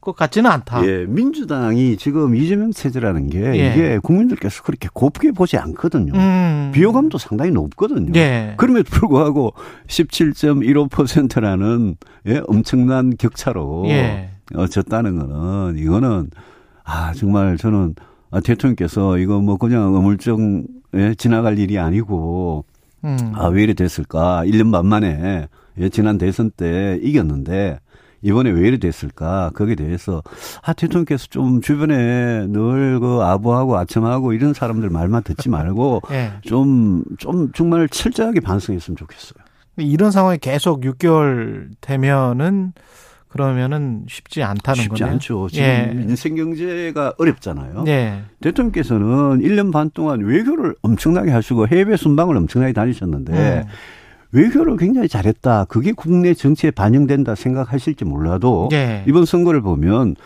[0.00, 0.86] 것 같지는 않다.
[0.86, 3.70] 예, 민주당이 지금 이재명 체제라는 게 예.
[3.70, 6.14] 이게 국민들께서 그렇게 곱게 보지 않거든요.
[6.14, 6.70] 음.
[6.74, 8.12] 비호감도 상당히 높거든요.
[8.16, 8.54] 예.
[8.56, 9.54] 그럼에도 불구하고
[9.86, 14.30] 17.15%라는 예, 엄청난 격차로 예.
[14.54, 16.30] 어, 졌다는 거는 이거는
[16.84, 17.94] 아 정말 저는
[18.30, 20.38] 아, 대통령께서 이거 뭐 그냥 어물쩍
[20.94, 22.64] 예, 지나갈 일이 아니고
[23.04, 23.32] 음.
[23.34, 24.42] 아, 왜 이래 됐을까?
[24.44, 25.48] 1년 반 만에 예,
[25.90, 27.78] 지난 대선 때 이겼는데
[28.22, 29.50] 이번에 왜 이래 됐을까?
[29.54, 30.22] 거기에 대해서
[30.62, 36.32] 아, 대통령께서 좀 주변에 늘 그 아부하고 아첨하고 이런 사람들 말만 듣지 말고 예.
[36.42, 39.34] 좀, 좀 정말 철저하게 반성했으면 좋겠어요.
[39.76, 42.72] 이런 상황이 계속 6개월 되면은
[43.28, 45.14] 그러면은 쉽지 않다는 쉽지 거네요.
[45.14, 45.48] 않죠.
[45.50, 45.92] 지금 예.
[46.08, 47.84] 인생 경제가 어렵잖아요.
[47.88, 48.22] 예.
[48.40, 53.68] 대통령께서는 1년 반 동안 외교를 엄청나게 하시고 해외 순방을 엄청나게 다니셨는데 음.
[54.34, 55.66] 외교를 굉장히 잘했다.
[55.66, 59.04] 그게 국내 정치에 반영된다 생각하실지 몰라도 예.
[59.06, 60.16] 이번 선거를 보면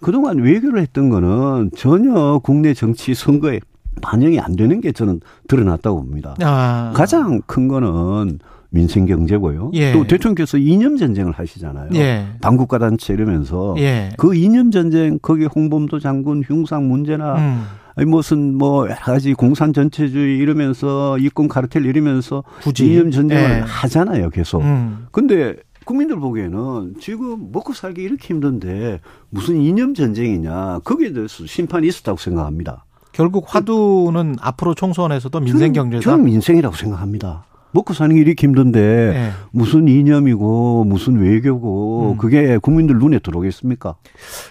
[0.00, 3.60] 그동안 외교를 했던 거는 전혀 국내 정치 선거에
[4.02, 6.36] 반영이 안 되는 게 저는 드러났다고 봅니다.
[6.42, 6.92] 아.
[6.94, 8.38] 가장 큰 거는
[8.70, 9.72] 민생 경제고요.
[9.74, 9.92] 예.
[9.92, 11.88] 또 대통령께서 이념 전쟁을 하시잖아요.
[11.94, 12.26] 예.
[12.40, 14.10] 반국가 단체 이러면서 예.
[14.16, 17.64] 그 이념 전쟁 거기 홍범도 장군 흉상 문제나 음.
[17.96, 22.92] 아니 무슨 뭐 여러 가지 공산 전체주의 이러면서 이권 카르텔 이러면서 굳이.
[22.92, 23.60] 이념 전쟁을 예.
[23.66, 24.60] 하잖아요, 계속.
[24.62, 25.06] 음.
[25.10, 32.18] 근데 국민들 보기에는 지금 먹고 살기 이렇게 힘든데 무슨 이념 전쟁이냐 거기에 대해서 심판이 있었다고
[32.18, 32.84] 생각합니다.
[33.12, 36.02] 결국 화두는 앞으로 총선에서도 민생 경제다.
[36.02, 37.46] 저는 민생이라고 생각합니다.
[37.76, 39.30] 먹고 사는 게 이렇게 힘든데 예.
[39.50, 42.16] 무슨 이념이고 무슨 외교고 음.
[42.16, 43.96] 그게 국민들 눈에 들어오겠습니까?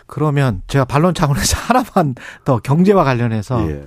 [0.08, 3.84] 그러면 제가 반론 차원에서 하나만 더 경제와 관련해서 예.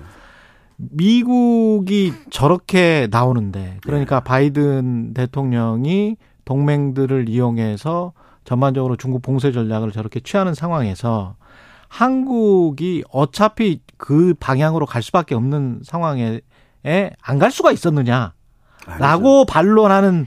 [0.76, 3.76] 미국이 저렇게 나오는데 네.
[3.82, 8.12] 그러니까 바이든 대통령이 동맹들을 이용해서
[8.45, 11.36] 전반적으로 중국 봉쇄 전략을 저렇게 취하는 상황에서
[11.89, 16.41] 한국이 어차피 그 방향으로 갈 수밖에 없는 상황에
[17.20, 18.32] 안 갈 수가 있었느냐
[18.99, 20.26] 라고 반론하는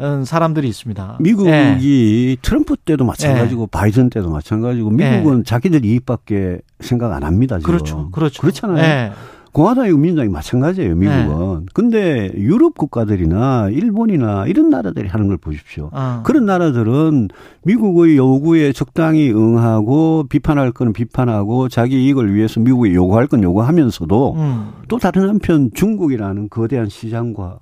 [0.00, 1.18] 음, 사람들이 있습니다.
[1.20, 2.36] 미국이 예.
[2.40, 7.58] 트럼프 때도 마찬가지고 바이든 때도 마찬가지고 미국은 자기들 이익밖에 생각 안 합니다.
[7.58, 7.72] 지금.
[7.72, 8.40] 그렇죠, 그렇죠.
[8.40, 8.82] 그렇잖아요.
[8.82, 9.12] 예.
[9.52, 10.94] 공화당이고 민주당이 마찬가지예요.
[10.94, 11.66] 미국은.
[11.74, 15.90] 근데 유럽 국가들이나 일본이나 이런 나라들이 하는 걸 보십시오.
[15.92, 16.22] 어.
[16.24, 17.28] 그런 나라들은
[17.64, 24.68] 미국의 요구에 적당히 응하고 비판할 건 비판하고 자기 이익을 위해서 미국에 요구할 건 요구하면서도 음.
[24.88, 27.58] 또 다른 한편 중국이라는 거대한 시장과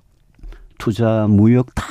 [0.79, 1.83] 투자, 무역 다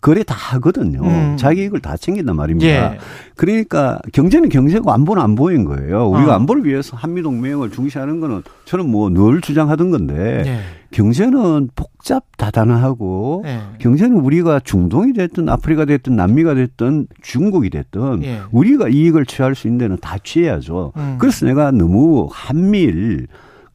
[0.00, 1.02] 거래 다 하거든요.
[1.02, 1.36] 음.
[1.36, 2.94] 자기 이익을 다 챙긴단 말입니다.
[2.94, 2.98] 예.
[3.36, 6.08] 그러니까 경제는 경제고 안보는 안보인 거예요.
[6.08, 6.36] 우리가 어.
[6.36, 10.60] 안보를 위해서 한미 동맹을 중시하는 거는 저는 뭐 늘 주장하던 건데 예.
[10.92, 13.60] 경제는 복잡 다단하고 예.
[13.78, 18.40] 경제는 우리가 중동이 됐든 아프리카 됐든 남미가 됐든 중국이 됐든 예.
[18.52, 20.92] 우리가 이익을 취할 수 있는 데는 다 취해야죠.
[20.96, 21.16] 음.
[21.18, 23.26] 그래서 내가 너무 한밀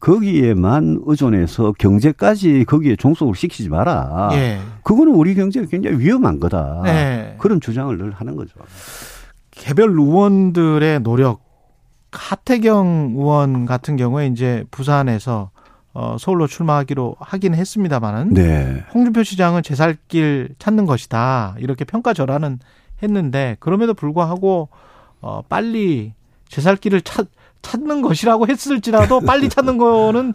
[0.05, 4.29] 거기에만 의존해서 경제까지 거기에 종속을 시키지 마라.
[4.33, 4.59] 예.
[4.83, 6.83] 그거는 우리 경제가 굉장히 위험한 거다.
[6.85, 7.35] 예.
[7.39, 8.53] 그런 주장을 늘 하는 거죠.
[9.49, 11.43] 개별 의원들의 노력,
[12.11, 15.49] 하태경 의원 같은 경우에 이제 부산에서
[15.95, 18.83] 어, 서울로 출마하기로 하긴 했습니다만은 네.
[18.93, 22.59] 홍준표 시장은 제살길 찾는 것이다 이렇게 평가 절하는
[23.01, 24.69] 했는데 그럼에도 불구하고
[25.21, 26.13] 어, 빨리
[26.49, 27.27] 제살길을 찾
[27.65, 30.33] 찾는 것이라고 했을지라도 빨리 찾는 거는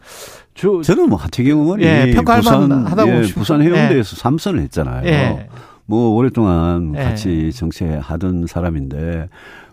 [0.55, 5.07] 저, 저는 뭐 하태경 의원이 예, 평가할 만하다고 예, 싶- 부산 해운대에서 삼선을 했잖아요.
[5.07, 5.49] 예.
[5.87, 7.03] 뭐 오랫동안 예.
[7.05, 9.29] 같이 정치하던 사람인데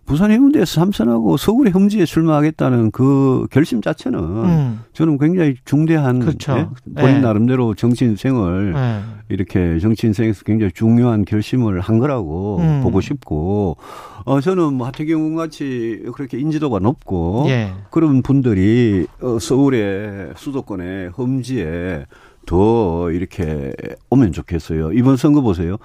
[0.08, 4.80] 부산 해운대에서 삼선하고 서울의 험지에 출마하겠다는 그 결심 자체는 음.
[4.94, 6.58] 저는 굉장히 중대한 그렇죠.
[6.58, 6.68] 예?
[7.00, 7.20] 본인 예.
[7.20, 9.02] 나름대로 정치 인생을 네.
[9.28, 12.80] 이렇게 정치 인생에서 굉장히 중요한 결심을 한 거라고 음.
[12.82, 13.76] 보고 싶고
[14.24, 17.74] 어 저는 뭐 하태경 군 같이 그렇게 인지도가 높고 예.
[17.92, 22.06] 그런 분들이 어 서울의 수도권의 험지에
[22.46, 23.74] 더 이렇게
[24.10, 24.94] 오면 좋겠어요.
[24.94, 25.76] 이번 선거 보세요.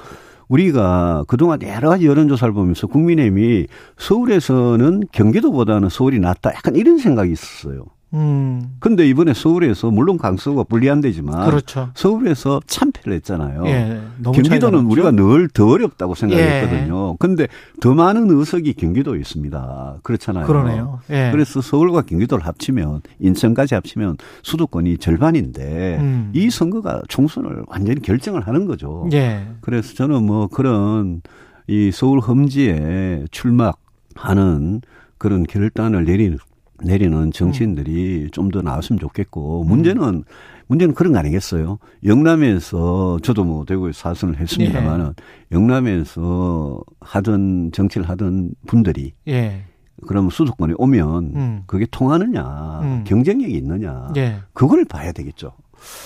[0.53, 6.50] 우리가 그동안 여러 가지 여론조사를 보면서 국민의힘이 서울에서는 경기도보다는 서울이 낫다.
[6.55, 7.86] 약간 이런 생각이 있었어요.
[8.15, 8.77] 음.
[8.79, 11.91] 근데 이번에 서울에서 물론 강서가 불리한 데지만 그렇죠.
[11.95, 13.67] 서울에서 참패를 했잖아요.
[13.67, 14.01] 예.
[14.23, 14.87] 경기도는?
[14.87, 17.11] 우리가 늘 더 어렵다고 생각했거든요.
[17.13, 17.17] 예.
[17.19, 17.49] 근데
[17.81, 19.99] 더 많은 의석이 경기도에 있습니다.
[20.03, 20.47] 그렇잖아요.
[20.47, 21.01] 그러네요.
[21.11, 21.31] 예.
[21.33, 26.31] 그래서 서울과 경기도를 합치면 인천까지 합치면 수도권이 절반인데 음.
[26.35, 29.09] 이 선거가 총선을 완전히 결정을 하는 거죠.
[29.13, 29.47] 예.
[29.63, 31.23] 그래서 저는 뭐 그런
[31.67, 34.81] 이 서울 험지에 출마하는
[35.19, 36.37] 그런 결단을 내리는
[36.85, 40.24] 내리는 정치인들이 좀더 나왔으면 좋겠고 문제는
[40.68, 41.78] 문제는 그런 거 아니겠어요?
[42.05, 45.14] 영남에서 저도 뭐 대구에 사선을 했습니다만은
[45.53, 49.64] 영남에서 하던 정치를 하던 분들이 예.
[50.07, 51.62] 그럼 수도권에 오면 음.
[51.66, 53.05] 그게 통하느냐 음.
[53.07, 54.39] 경쟁력이 있느냐 예.
[54.53, 55.53] 그걸 봐야 되겠죠.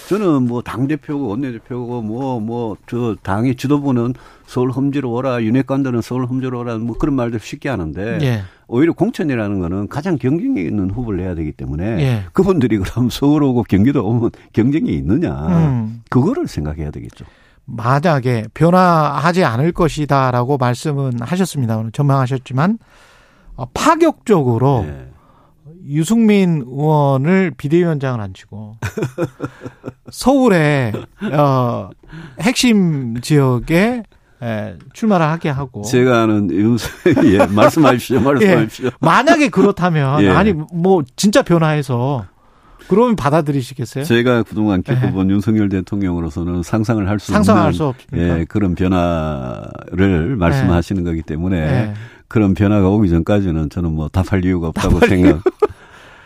[0.09, 4.15] 저는 뭐 당 대표고 원내 대표고 뭐 뭐 저 당의 지도부는
[4.47, 8.43] 서울 험지로 오라 윤핵관들은 서울 험지로 오라 뭐 그런 말들 쉽게 하는데 예.
[8.69, 12.25] 오히려 공천이라는 거는 가장 경쟁력 있는 후보를 내야 되기 때문에 예.
[12.33, 16.03] 그분들이 그럼 서울 오고 경기도 오면 경쟁이 있느냐 음.
[16.11, 17.25] 그거를 생각해야 되겠죠.
[17.65, 21.77] 만약에 변화하지 않을 것이다라고 말씀은 하셨습니다.
[21.77, 22.79] 오늘 전망하셨지만
[23.57, 25.09] 어, 파격적으로 예.
[25.89, 28.77] 유승민 의원을 비대위원장을 앉히고
[30.11, 30.93] 서울의
[31.33, 31.91] 어,
[32.41, 34.03] 핵심 지역에
[34.47, 36.91] 에, 출마를 하게 하고 제가 아는 윤석
[37.27, 38.91] 예 말씀하십시오 말씀하십시오.
[39.01, 40.31] 만약에 그렇다면 예.
[40.31, 42.27] 아니 뭐 진짜 변화해서
[42.89, 44.05] 그러면 받아들이시겠어요?
[44.05, 44.95] 제가 그동안 예.
[44.95, 48.39] 겪어본 윤석열 대통령으로서는 상상을 할수 상상할 없는 수 없습니까?
[48.39, 51.95] 예, 그런 변화를 말씀하시는 거기 때문에 예.
[52.29, 55.43] 그런 변화가 오기 전까지는 저는 뭐 답할 이유가 없다고 생각.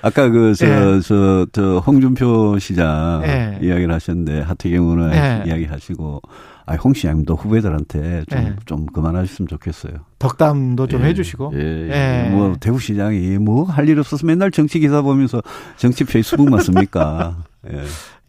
[0.02, 1.00] 아까 그, 저, 예.
[1.00, 3.58] 저, 저, 홍준표 시장 예.
[3.60, 5.42] 이야기를 하셨는데, 하태경 의원 예.
[5.46, 6.22] 이야기 하시고,
[6.70, 8.54] 아, 홍 시장님도 후배들한테 좀, 예.
[8.64, 9.92] 좀 그만하셨으면 좋겠어요.
[10.20, 11.06] 덕담도 좀 예.
[11.06, 12.26] 해주시고 예.
[12.28, 12.30] 예.
[12.30, 15.42] 뭐, 대구시장이 뭐 할 일 없어서 맨날 정치 기사 보면서
[15.76, 17.38] 정치 페이스북만 씁니까?
[17.72, 17.82] 예.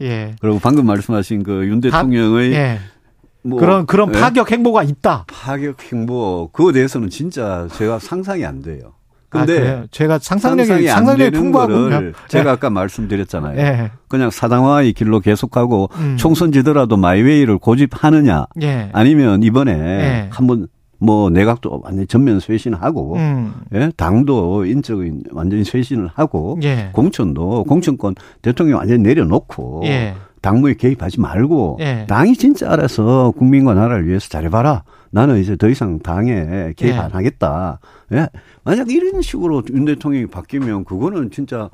[0.06, 0.36] 예.
[0.42, 2.80] 그리고 방금 말씀하신 그 윤 대통령의 예.
[3.44, 4.20] 뭐 그런 그런 예?
[4.20, 5.26] 파격 행보가 있다.
[5.28, 8.94] 파격 행보 그거에 대해서는 진짜 제가 상상이 안 돼요.
[9.32, 9.84] 아, 근데 그래요?
[9.92, 11.90] 제가 상상력이 상상력이 풍부하군요.
[11.90, 13.60] 거를 제가 아까 말씀드렸잖아요.
[13.60, 13.92] 예.
[14.08, 16.18] 그냥 사당화의 길로 계속하고 음.
[16.18, 18.90] 총선 지더라도 마이웨이를 고집하느냐 예.
[18.92, 20.28] 아니면 이번에 예.
[20.32, 20.68] 한번
[21.00, 23.54] 뭐 내각도 완전 히 전면 쇄신하고 음.
[23.74, 23.92] 예?
[23.96, 26.90] 당도 인적인 완전히 쇄신을 하고 예.
[26.92, 30.14] 공천도 공천권 대통령 완전히 내려놓고 예.
[30.42, 32.06] 당무에 개입하지 말고 예.
[32.08, 34.84] 당이 진짜 알아서 국민과 나라를 위해서 잘해봐라.
[35.12, 36.98] 나는 이제 더 이상 당에 개입 예.
[36.98, 37.80] 안 하겠다.
[38.14, 38.28] 예?
[38.64, 41.70] 만약 이런 식으로 윤 대통령이 바뀌면 그거는 진짜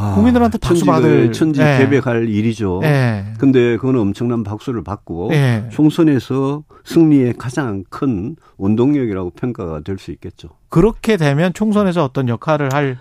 [0.00, 1.78] 아, 국민들한테 박수 받을- 천지 예.
[1.78, 2.80] 개백할 일이죠.
[2.84, 3.24] 예.
[3.38, 5.64] 근데 그거는 엄청난 박수를 받고 예.
[5.70, 10.50] 총선에서 승리의 가장 큰 원동력이라고 평가가 될 수 있겠죠.
[10.68, 12.98] 그렇게 되면 총선에서 어떤 역할을 할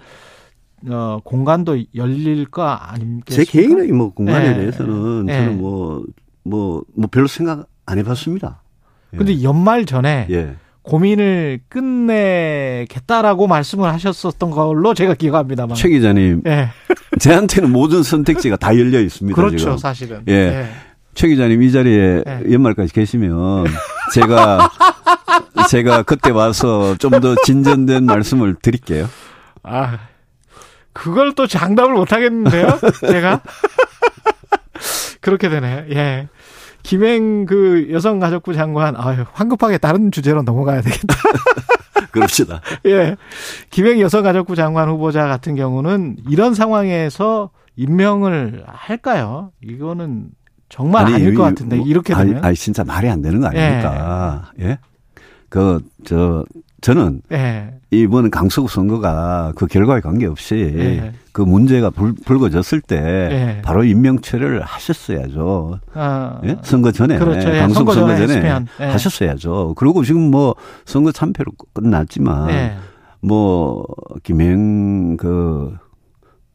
[0.89, 3.33] 어, 공간도 열릴 거 아닙니까?
[3.33, 4.53] 제 개인의 뭐 공간에 예.
[4.53, 5.33] 대해서는 예.
[5.33, 6.03] 저는 뭐,
[6.43, 8.61] 뭐, 뭐 별로 생각 안 해봤습니다.
[9.13, 9.17] 예.
[9.17, 10.55] 근데 연말 전에 예.
[10.83, 15.75] 고민을 끝내겠다라고 말씀을 하셨었던 걸로 제가 기억합니다만.
[15.75, 16.69] 최 기자님, 예.
[17.19, 19.35] 제한테는 모든 선택지가 다 열려 있습니다.
[19.35, 19.77] 그렇죠, 지금.
[19.77, 20.21] 사실은.
[20.27, 20.67] 예.
[21.13, 22.53] 최 기자님 이 자리에 예.
[22.53, 23.65] 연말까지 계시면
[24.13, 24.69] 제가
[25.69, 29.09] 제가 그때 와서 좀 더 진전된 말씀을 드릴게요.
[29.63, 29.97] 아,
[30.97, 33.41] 그걸 또 장담을 못 하겠는데요, 제가?
[35.21, 36.27] 그렇게 되네, 예.
[36.81, 41.15] 김행 그 여성가족부 장관, 아유, 황급하게 다른 주제로 넘어가야 되겠다.
[42.11, 42.61] 그럽시다.
[42.87, 43.15] 예.
[43.69, 49.51] 김행 여성가족부 장관 후보자 같은 경우는 이런 상황에서 임명을 할까요?
[49.61, 50.29] 이거는
[50.69, 52.43] 정말 아닐것 같은데, 뭐, 이렇게 아니, 되면.
[52.43, 54.51] 아니, 진짜 말이 안 되는 거 아닙니까?
[54.61, 54.79] 예?
[55.49, 56.43] 그, 저,
[56.81, 57.73] 저는 예.
[57.89, 61.13] 이번 강서구 선거가 그 결과에 관계없이 예.
[61.31, 63.61] 그 문제가 불, 불거졌을 때 예.
[63.63, 65.79] 바로 임명체를 하셨어야죠.
[65.93, 66.57] 아, 예?
[66.61, 67.49] 선거 전에 그렇죠.
[67.49, 68.85] 예, 강서구 선거 전에 했으면, 예.
[68.85, 69.73] 하셨어야죠.
[69.75, 70.55] 그리고 지금 뭐
[70.85, 72.77] 선거 참패로 끝났지만 예.
[73.21, 73.85] 뭐
[74.23, 75.75] 김행 그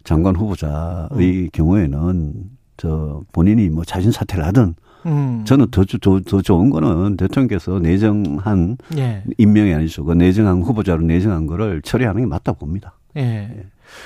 [0.05, 1.49] 장관 후보자의 음.
[1.53, 2.33] 경우에는
[2.77, 4.75] 저 본인이 뭐 자진 사퇴를 하든
[5.07, 5.45] 음.
[5.45, 9.25] 저는 더, 더, 더 좋은 거는 대통령께서 내정한 예.
[9.39, 10.05] 임명이 아니죠.
[10.05, 12.95] 그 내정한 후보자로 내정한 거를 처리하는 게 맞다 봅니다.
[13.17, 13.65] 예.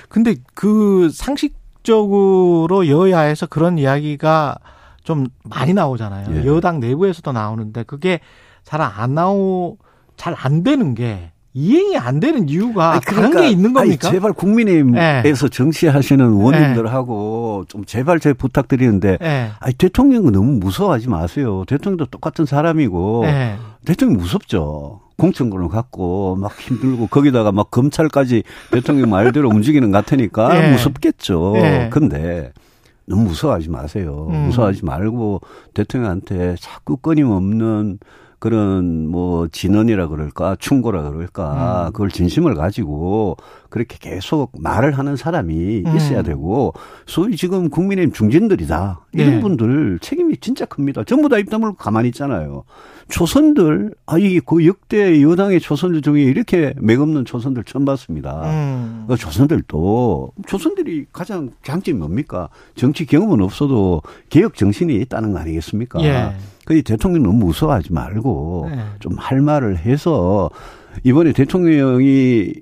[0.09, 4.57] 근데 그 상식적으로 여야에서 그런 이야기가
[5.05, 6.35] 좀 많이 나오잖아요.
[6.43, 6.47] 예.
[6.47, 8.21] 여당 내부에서도 나오는데 그게
[8.65, 9.77] 잘 안 나오
[10.17, 13.81] 잘 안 되는 게 이행이 안 되는 이유가 아니, 다른 게 있는 겁니까?
[13.81, 15.51] 그러니까 아니, 제발 국민의힘에서 예.
[15.51, 19.51] 정치하시는 의원님들하고 좀 제발 제 부탁드리는데 예.
[19.59, 21.65] 아니 대통령은 너무 무서워하지 마세요.
[21.67, 23.55] 대통령도 똑같은 사람이고 예.
[23.87, 25.01] 대통령 무섭죠.
[25.17, 30.73] 공천권을 갖고 막 힘들고 거기다가 막 검찰까지 대통령 말대로 움직이는 것 같으니까 예.
[30.73, 31.55] 무섭겠죠.
[31.57, 31.89] 예.
[31.91, 32.53] 근데
[33.07, 34.27] 너무 무서워하지 마세요.
[34.29, 34.47] 음.
[34.49, 35.41] 무서워하지 말고
[35.73, 37.99] 대통령한테 자꾸 끊임없는
[38.39, 41.93] 그런 뭐 진언이라 그럴까 충고라 그럴까 음.
[41.93, 43.37] 그걸 진심을 가지고
[43.71, 45.97] 그렇게 계속 말을 하는 사람이 음.
[45.97, 46.75] 있어야 되고
[47.07, 49.41] 소위 지금 국민의힘 중진들이다 이런 네.
[49.41, 51.05] 분들 책임이 진짜 큽니다.
[51.05, 52.65] 전부 다 입 다물고 가만히 있잖아요.
[53.09, 58.43] 초선들 아이 그 역대 여당의 초선들 중에 이렇게 맥없는 초선들 처음 봤습니다.
[58.51, 59.05] 음.
[59.09, 62.49] 그 조선들도 조선들이 가장 장점이 뭡니까?
[62.75, 66.03] 정치 경험은 없어도 개혁 정신이 있다는 거 아니겠습니까?
[66.03, 66.33] 예.
[66.65, 68.81] 그 대통령 너무 무서워하지 말고 예.
[68.99, 70.51] 좀할 말을 해서
[71.05, 72.55] 이번에 대통령이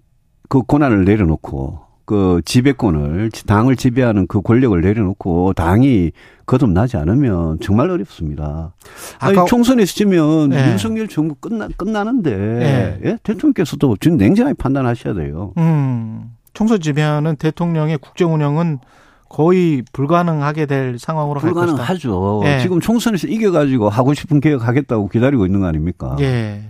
[0.49, 6.13] 그 권한을 내려놓고 그 지배권을 당을 지배하는 그 권력을 내려놓고 당이
[6.47, 8.75] 거듭나지 않으면 정말 어렵습니다.
[9.19, 10.71] 아니, 총선에 서 지면 예.
[10.71, 13.09] 윤석열 정부 끝나 끝나는데 예.
[13.09, 13.19] 예?
[13.23, 15.53] 대통령께서도 지금 냉정하게 판단하셔야 돼요.
[15.57, 16.33] 음.
[16.53, 18.79] 총선 지배하는 대통령의 국정 운영은
[19.29, 21.41] 거의 불가능하게 될 상황으로.
[21.41, 22.43] 불가능하죠.
[22.45, 22.61] 예.
[22.61, 26.17] 지금 총선에서 이겨가지고 하고 싶은 개혁 하겠다고 기다리고 있는 거 아닙니까?
[26.21, 26.63] 예.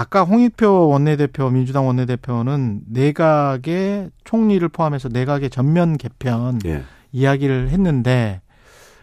[0.00, 6.84] 아까 홍익표 원내대표, 민주당 원내대표는 내각의 총리를 포함해서 내각의 전면 개편 예.
[7.12, 8.40] 이야기를 했는데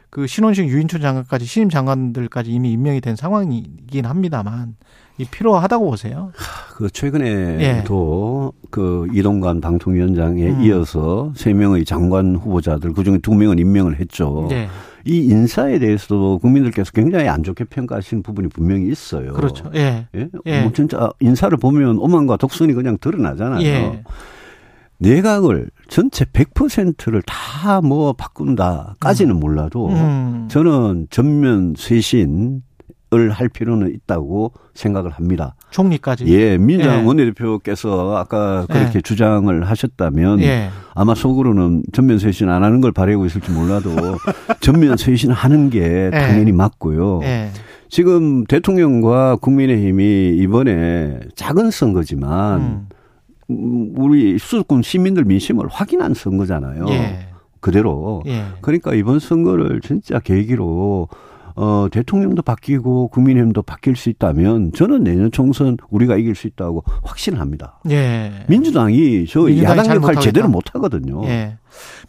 [0.09, 4.75] 그 신원식 유인촌 장관까지 신임 장관들까지 이미 임명이 된 상황이긴 합니다만
[5.19, 6.31] 이 필요하다고 보세요.
[6.75, 10.49] 그 최근에도 그 이동관 방통위원장에 예.
[10.49, 10.61] 음.
[10.63, 14.47] 이어서 세 명의 장관 후보자들 그중에 두 명은 임명을 했죠.
[14.49, 14.67] 네.
[15.05, 19.33] 이 인사에 대해서도 국민들께서 굉장히 안 좋게 평가하시는 부분이 분명히 있어요.
[19.33, 19.69] 그렇죠.
[19.75, 20.07] 예.
[20.15, 20.29] 예?
[20.45, 20.61] 예.
[20.61, 23.65] 뭐 진짜 인사를 보면 오만과 독선이 그냥 드러나잖아요.
[23.65, 24.03] 예.
[24.99, 30.47] 내각을 전체 100%를 다 뭐 바꾼다까지는 몰라도 음.
[30.49, 32.61] 저는 전면 쇄신을
[33.11, 35.55] 할 필요는 있다고 생각을 합니다.
[35.71, 36.25] 총리까지.
[36.27, 37.05] 예, 민주당 예.
[37.05, 39.01] 원내대표께서 아까 그렇게 예.
[39.01, 40.69] 주장을 하셨다면 예.
[40.93, 43.91] 아마 속으로는 전면 쇄신 안 하는 걸 바라고 있을지 몰라도
[44.59, 47.21] 전면 쇄신하는 게 당연히 맞고요.
[47.23, 47.49] 예.
[47.89, 52.87] 지금 대통령과 국민의힘이 이번에 작은 선거지만 음.
[53.49, 56.85] 음, 우리 수도권 시민들 민심을 확인한 선거잖아요.
[56.89, 57.27] 예.
[57.59, 58.23] 그대로.
[58.27, 58.43] 예.
[58.61, 61.07] 그러니까 이번 선거를 진짜 계기로
[61.57, 67.79] 어, 대통령도 바뀌고 국민의힘도 바뀔 수 있다면 저는 내년 총선 우리가 이길 수 있다고 확신합니다.
[67.89, 68.31] 예.
[68.47, 70.15] 민주당이 저 민주당이 야당 잘 역할.
[70.19, 71.25] 제대로 못 하거든요.
[71.25, 71.57] 예.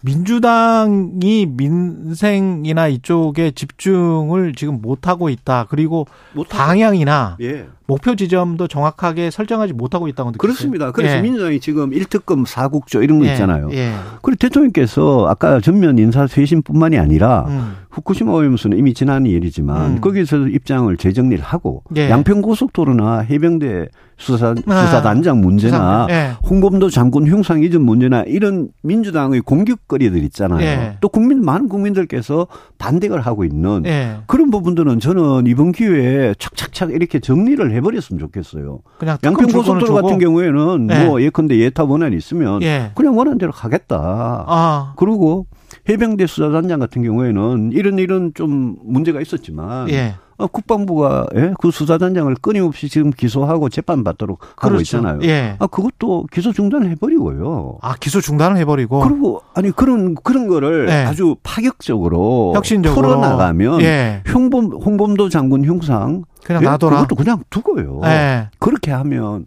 [0.03, 5.67] 민주당이 민생이나 이쪽에 집중을 지금 못하고 있다.
[5.69, 6.65] 그리고 못 하고.
[6.65, 7.67] 방향이나 예.
[7.87, 10.39] 목표 지점도 정확하게 설정하지 못하고 있다고 느끼세요.
[10.41, 10.93] 그렇습니다.
[10.93, 11.23] 그래서 예.
[11.23, 13.33] 민주당이 지금 1특검 4국조 이런 거 예.
[13.33, 13.71] 있잖아요.
[13.73, 13.95] 예.
[14.21, 17.77] 그리고 대통령께서 아까 전면 인사 쇄신뿐만이 아니라 음.
[17.91, 20.01] 후쿠시마 오염수는 이미 지난 일이지만 음.
[20.03, 22.11] 거기서 입장을 재정리를 하고 예.
[22.11, 23.89] 양평 고속도로나 해병대
[24.19, 26.33] 수사 아, 수사단장 문제나 예.
[26.49, 30.61] 홍범도 장군 흉상 이전 문제나 이런 민주당의 공 격거리들 있잖아요.
[30.63, 30.97] 예.
[31.01, 32.47] 또 국민 많은 국민들께서
[32.79, 34.19] 반대를 하고 있는 예.
[34.27, 38.81] 그런 부분들은 저는 이번 기회에 착착착 이렇게 정리를 해버렸으면 좋겠어요.
[38.99, 39.95] 그냥 양평 고속도로.
[39.95, 41.05] 같은 경우에는 예.
[41.05, 42.91] 뭐 예컨대 예타 원안이 있으면 예.
[42.95, 44.45] 그냥 원하는 대로 가겠다.
[44.47, 44.95] 아.
[44.97, 45.47] 그리고
[45.89, 50.15] 해병대 수사단장 같은 경우에는 이런 이런 좀 문제가 있었지만 예.
[50.19, 51.53] 어, 국방부가 예?
[51.61, 54.83] 그 수사단장을 끊임없이 지금 기소하고 재판 받도록 하고 그렇죠.
[54.99, 55.19] 있잖아요.
[55.25, 55.57] 예.
[55.59, 57.79] 아 그것도 기소 중단을 해버리고요.
[57.83, 59.01] 아, 기소 중단을 해버리고.
[59.01, 61.05] 그리고 아니 그런 그런 거를 네.
[61.05, 63.09] 아주 파격적으로 혁신적으로.
[63.09, 64.23] 풀어나가면 예.
[64.33, 66.67] 홍범 홍범도 장군 흉상 그냥 예?
[66.67, 66.97] 놔둬라.
[67.03, 68.01] 그것도 그냥 두고요.
[68.05, 68.49] 예.
[68.59, 69.47] 그렇게 하면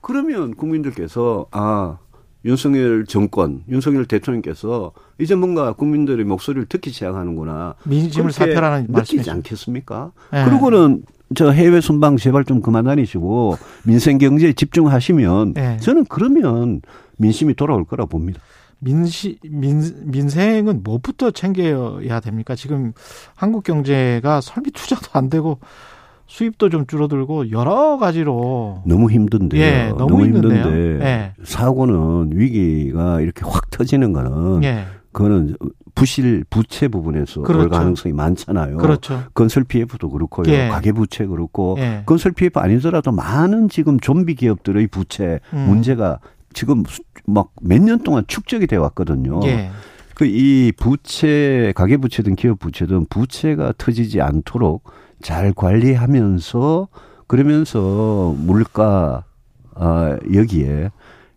[0.00, 1.98] 그러면 국민들께서 아
[2.44, 7.74] 윤석열 정권, 윤석열 대통령께서 이제 뭔가 국민들의 목소리를 듣기 시작하는구나.
[7.84, 9.30] 민심을 느끼지 말씀이죠.
[9.30, 10.12] 않겠습니까?
[10.34, 10.44] 예.
[10.44, 15.76] 그리고는 저 해외 순방 제발 좀 그만 다니시고 민생 경제에 집중하시면 예.
[15.80, 16.82] 저는 그러면
[17.18, 18.40] 민심이 돌아올 거라 봅니다.
[18.80, 22.56] 민시 민 민생은 뭐부터 챙겨야 됩니까?
[22.56, 22.92] 지금
[23.36, 25.60] 한국 경제가 설비 투자도 안 되고
[26.32, 29.60] 수입도 좀 줄어들고 여러 가지로 너무 힘든데요.
[29.62, 30.62] 예, 너무 힘든데요.
[30.64, 31.32] 힘든데 예.
[31.44, 34.86] 사고는 위기가 이렇게 확 터지는 거는 예.
[35.12, 35.56] 그거는
[35.94, 37.64] 부실 부채 부분에서 그렇죠.
[37.64, 38.78] 올 가능성이 많잖아요.
[38.78, 39.24] 그렇죠.
[39.34, 40.50] 건설 PF도 그렇고요.
[40.50, 40.68] 예.
[40.68, 42.02] 가계 부채 그렇고 예.
[42.06, 45.66] 건설 PF 아니더라도 많은 지금 좀비 기업들의 부채 음.
[45.68, 46.18] 문제가
[46.54, 46.82] 지금
[47.26, 49.40] 막 몇 년 동안 축적이 돼 왔거든요.
[49.44, 49.68] 예.
[50.14, 54.84] 그이 부채 가계 부채든 기업 부채든 부채가 터지지 않도록
[55.22, 56.88] 잘 관리하면서
[57.26, 59.24] 그러면서 물가
[59.74, 60.90] 아 여기에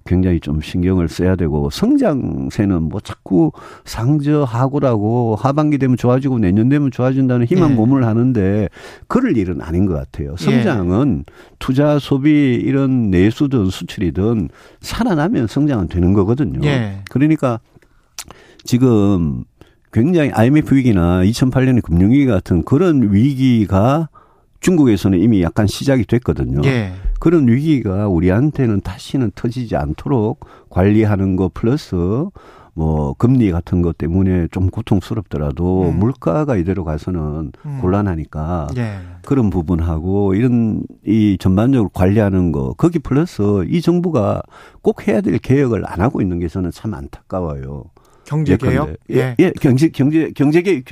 [0.08, 3.52] 굉장히 좀 신경을 써야 되고 성장세는 뭐 자꾸
[3.86, 7.76] 상저하고라고 하반기 되면 좋아지고 내년 되면 좋아진다는 희망 예.
[7.76, 8.70] 고문을 하는데
[9.08, 10.36] 그럴 일은 아닌 것 같아요.
[10.38, 11.26] 성장은
[11.58, 16.60] 투자 소비 이런 내수든 수출이든 살아나면 성장은 되는 거거든요.
[16.68, 17.00] 예.
[17.10, 17.60] 그러니까
[18.64, 19.44] 지금
[19.96, 24.10] 굉장히 IMF 위기나 2008년의 금융위기 같은 그런 위기가
[24.60, 26.60] 중국에서는 이미 약간 시작이 됐거든요.
[26.66, 26.91] 예.
[27.22, 31.96] 그런 위기가 우리한테는 다시는 터지지 않도록 관리하는 거 플러스
[32.74, 36.00] 뭐 금리 같은 것 때문에 좀 고통스럽더라도 음.
[36.00, 37.80] 물가가 이대로 가서는 음.
[37.80, 38.98] 곤란하니까 예.
[39.22, 44.41] 그런 부분하고 이런 이 전반적으로 관리하는 거 거기 플러스 이 정부가
[44.82, 47.86] 꼭 해야 될 개혁을 안 하고 있는 게 저는 참 안타까워요.
[48.26, 48.90] 경제 개혁.
[48.90, 48.98] 예컨대.
[49.12, 50.84] 예, 예, 경제 경제 경제 개혁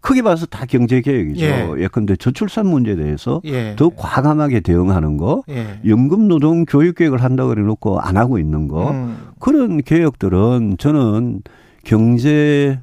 [0.00, 1.44] 크게 봐서 다 경제 개혁이죠.
[1.44, 1.68] 예.
[1.78, 3.74] 예컨대 저출산 문제에 대해서 예.
[3.76, 5.80] 더 과감하게 대응하는 거, 예.
[5.86, 9.16] 연금 노동 교육 계획을 한다 그래 놓고 안 하고 있는 거 음.
[9.40, 11.42] 그런 개혁들은 저는
[11.84, 12.78] 경제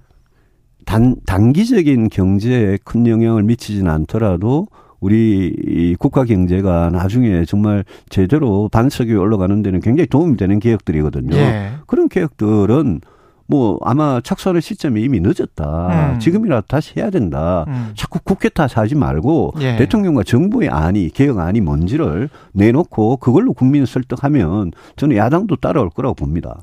[0.85, 4.67] 단 단기적인 경제에 큰 영향을 미치지는 않더라도
[4.99, 11.35] 우리 이 국가 경제가 나중에 정말 제대로 반석이 올라가는 데는 굉장히 도움이 되는 개혁들이거든요.
[11.35, 11.71] 예.
[11.87, 13.01] 그런 개혁들은
[13.47, 16.13] 뭐 아마 착수하는 시점이 이미 늦었다.
[16.13, 16.19] 음.
[16.19, 17.65] 지금이라도 다시 해야 된다.
[17.67, 17.91] 음.
[17.95, 19.75] 자꾸 국회 탓하지 말고 예.
[19.77, 26.59] 대통령과 정부의 안이 개혁안이 뭔지를 내놓고 그걸로 국민을 설득하면 저는 야당도 따라올 거라고 봅니다.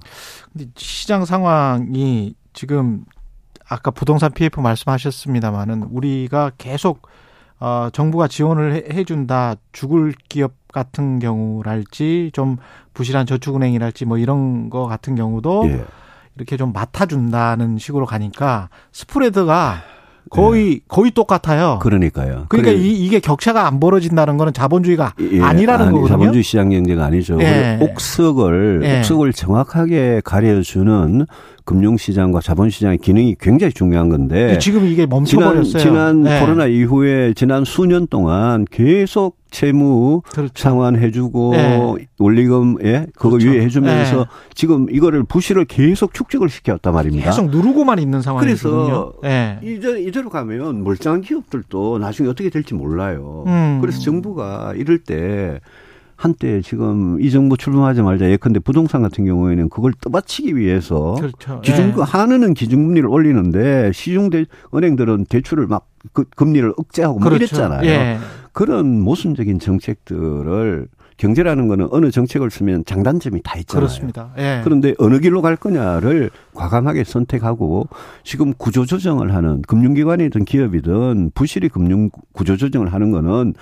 [0.52, 3.04] 근데 시장 상황이 지금
[3.68, 7.02] 아까 부동산 PF 말씀하셨습니다마는 우리가 계속
[7.60, 12.56] 어 정부가 지원을 해- 해준다 죽을 기업 같은 경우랄지 좀
[12.92, 15.84] 부실한 저축은행이랄지 뭐 이런 거 같은 경우도 예.
[16.36, 19.82] 이렇게 좀 맡아준다는 식으로 가니까 스프레드가
[20.30, 21.78] 거의 거의 똑같아요.
[21.82, 22.46] 그러니까요.
[22.48, 22.76] 그러니까 네.
[22.78, 26.08] 그래- 이, 이게 격차가 안 벌어진다는 거는 자본주의가 예, 아니라는 아니, 거거든요.
[26.08, 27.38] 자본주의 시장 경제가 아니죠.
[27.42, 27.78] 예.
[27.82, 28.98] 옥석을 예.
[29.00, 31.26] 옥석을 정확하게 가려주는
[31.64, 35.82] 금융시장과 자본시장의 기능이 굉장히 중요한 건데 지금 이게 지난 멈춰버렸어요.
[35.82, 36.40] 지난 예.
[36.40, 40.52] 코로나 이후에 지난 수년 동안 계속 채무 그렇죠.
[40.54, 42.08] 상환해주고 예.
[42.18, 43.48] 원리금 예 그거 그렇죠.
[43.48, 44.24] 유예해주면서 예.
[44.54, 47.26] 지금 이거를 부실을 계속 축적을 시켰단 말입니다.
[47.26, 49.12] 계속 누르고만 있는 상황이거든요.
[49.20, 49.58] 그래서 예.
[49.62, 53.44] 이대로, 이대로 가면 멀쩡한 기업들도 나중에 어떻게 될지 몰라요.
[53.46, 53.78] 음.
[53.80, 55.60] 그래서 정부가 이럴 때
[56.22, 61.60] 한때 지금 이 정부 출범하자마자 예컨대 부동산 같은 경우에는 그걸 떠받치기 위해서 그렇죠.
[61.62, 62.02] 기준 예.
[62.02, 64.44] 한은은 기준금리를 올리는데 시중 대,
[64.74, 67.44] 은행들은 대출을 막 그 금리를 억제하고 뭐 그렇죠.
[67.44, 67.88] 이랬잖아요.
[67.88, 68.18] 예.
[68.52, 73.80] 그런 모순적인 정책들을 경제라는 거는 어느 정책을 쓰면 장단점이 다 있잖아요.
[73.80, 74.32] 그렇습니다.
[74.38, 74.60] 예.
[74.64, 77.88] 그런데 어느 길로 갈 거냐를 과감하게 선택하고
[78.24, 83.54] 지금 구조 조정을 하는 금융기관이든 기업이든 부실이 금융 구조 조정을 하는 거는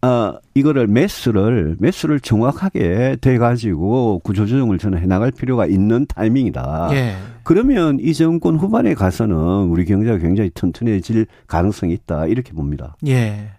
[0.00, 6.90] 아 이거를 매수를 매수를 정확하게 돼 가지고 구조 조정을 저는 해 나갈 필요가 있는 타이밍이다.
[6.92, 7.16] 예.
[7.42, 9.36] 그러면 이 정권 후반에 가서는
[9.70, 12.96] 우리 경제가 굉장히 튼튼해질 가능성이 있다 이렇게 봅니다.
[13.06, 13.50] 예.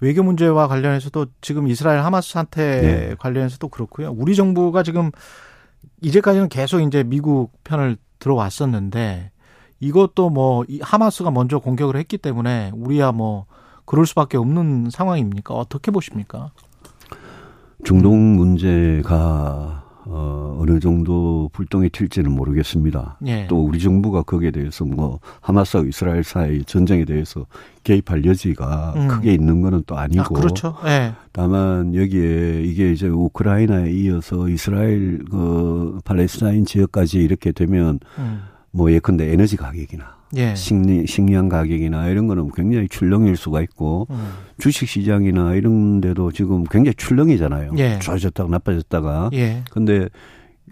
[0.00, 3.14] 외교 문제와 관련해서도 지금 이스라엘 하마스 사태 네.
[3.18, 4.14] 관련해서도 그렇고요.
[4.16, 5.10] 우리 정부가 지금
[6.02, 9.30] 이제까지는 계속 이제 미국 편을 들어왔었는데
[9.80, 13.46] 이것도 뭐이 하마스가 먼저 공격을 했기 때문에 우리야 뭐
[13.88, 15.54] 그럴 수밖에 없는 상황입니까?
[15.54, 16.50] 어떻게 보십니까?
[17.84, 23.18] 중동 문제가 어, 어느 정도 불똥이 튈지는 모르겠습니다.
[23.26, 23.46] 예.
[23.46, 27.46] 또 우리 정부가 거기에 대해서 뭐 하마스와 이스라엘 사이 전쟁에 대해서
[27.84, 29.08] 개입할 여지가 음.
[29.08, 30.74] 크게 있는 거는 또 아니고 아, 그렇죠.
[30.84, 31.14] 예.
[31.32, 38.42] 다만 여기에 이게 이제 우크라이나에 이어서 이스라엘 그 팔레스타인 지역까지 이렇게 되면 음.
[38.70, 40.54] 뭐 예컨대 에너지 가격이나 예.
[40.54, 44.30] 식리, 식량 가격이나 이런 거는 굉장히 출렁일 수가 있고 음.
[44.58, 47.72] 주식 시장이나 이런 데도 지금 굉장히 출렁이잖아요.
[47.78, 47.98] 예.
[47.98, 49.30] 좋아졌다가 나빠졌다가.
[49.34, 49.62] 예.
[49.70, 50.08] 근데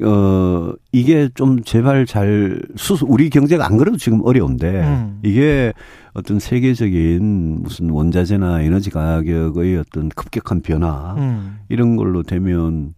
[0.02, 5.20] 어 이게 좀 제발 잘 수수 우리 경제가 안 그래도 지금 어려운데 음.
[5.22, 5.72] 이게
[6.12, 11.60] 어떤 세계적인 무슨 원자재나 에너지 가격의 어떤 급격한 변화 음.
[11.70, 12.94] 이런 걸로 되면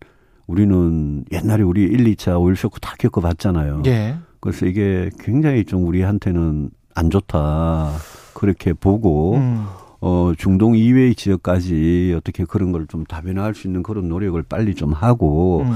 [0.49, 3.83] 우리는 옛날에 우리 1, 2차 오일 쇼크 다 겪어봤잖아요.
[3.87, 4.17] 예.
[4.41, 7.93] 그래서 이게 굉장히 좀 우리한테는 안 좋다
[8.35, 9.67] 그렇게 보고 음.
[10.01, 14.93] 어 중동 이외의 지역까지 어떻게 그런 걸 좀 다변화할 수 있는 그런 노력을 빨리 좀
[14.93, 15.73] 하고 음.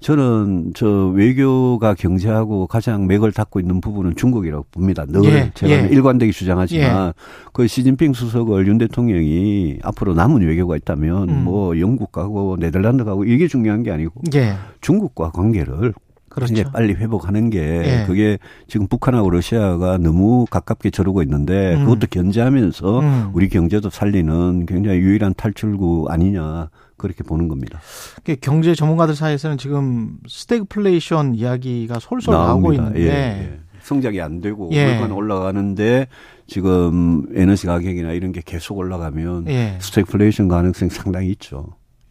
[0.00, 5.04] 저는 저 외교가 경제하고 가장 맥을 닫고 있는 부분은 중국이라고 봅니다.
[5.06, 5.88] 늘 예, 제가 예.
[5.90, 7.12] 일관되게 주장하지만 예.
[7.52, 11.44] 그 시진핑 주석을 윤 대통령이 앞으로 남은 외교가 있다면 음.
[11.44, 14.54] 뭐 영국 가고 네덜란드 가고 이게 중요한 게 아니고 예.
[14.80, 15.92] 중국과 관계를
[16.36, 16.52] 그렇죠.
[16.52, 18.04] 이제 빨리 회복하는 게 예.
[18.06, 21.86] 그게 지금 북한하고 러시아가 너무 가깝게 저러고 있는데 음.
[21.86, 23.30] 그것도 견제하면서 음.
[23.32, 26.68] 우리 경제도 살리는 굉장히 유일한 탈출구 아니냐
[26.98, 27.80] 그렇게 보는 겁니다.
[28.22, 32.98] 그 경제 전문가들 사이에서는 지금 스태그플레이션 이야기가 솔솔 나오고 나옵니다.
[32.98, 33.60] 있는데 예, 예.
[33.80, 34.92] 성장이 안 되고 예.
[34.92, 36.06] 물가는 올라가는데
[36.46, 39.78] 지금 에너지 가격이나 이런 게 계속 올라가면 예.
[39.80, 41.64] 스태그플레이션 가능성이 상당히 있죠.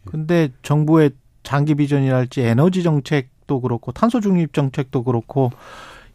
[0.04, 1.12] 근데 정부의
[1.44, 5.52] 장기 비전이랄지 에너지 정책 도 그렇고 탄소 중립 정책도 그렇고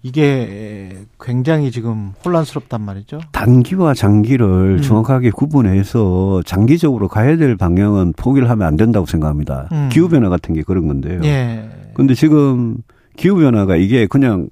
[0.04, 3.20] 이게 굉장히 지금 혼란스럽단 말이죠.
[3.32, 4.82] 단기와 장기를 음.
[4.82, 9.70] 정확하게 구분해서 장기적으로 가야 될 방향은 포기를 하면 안 된다고 생각합니다.
[9.72, 9.90] 음.
[9.92, 11.22] 기후 변화 같은 게 그런 건데요.
[11.24, 11.70] 예.
[11.94, 12.78] 근데 지금
[13.16, 14.48] 기후 변화가 이게 그냥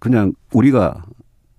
[0.00, 1.04] 그냥 우리가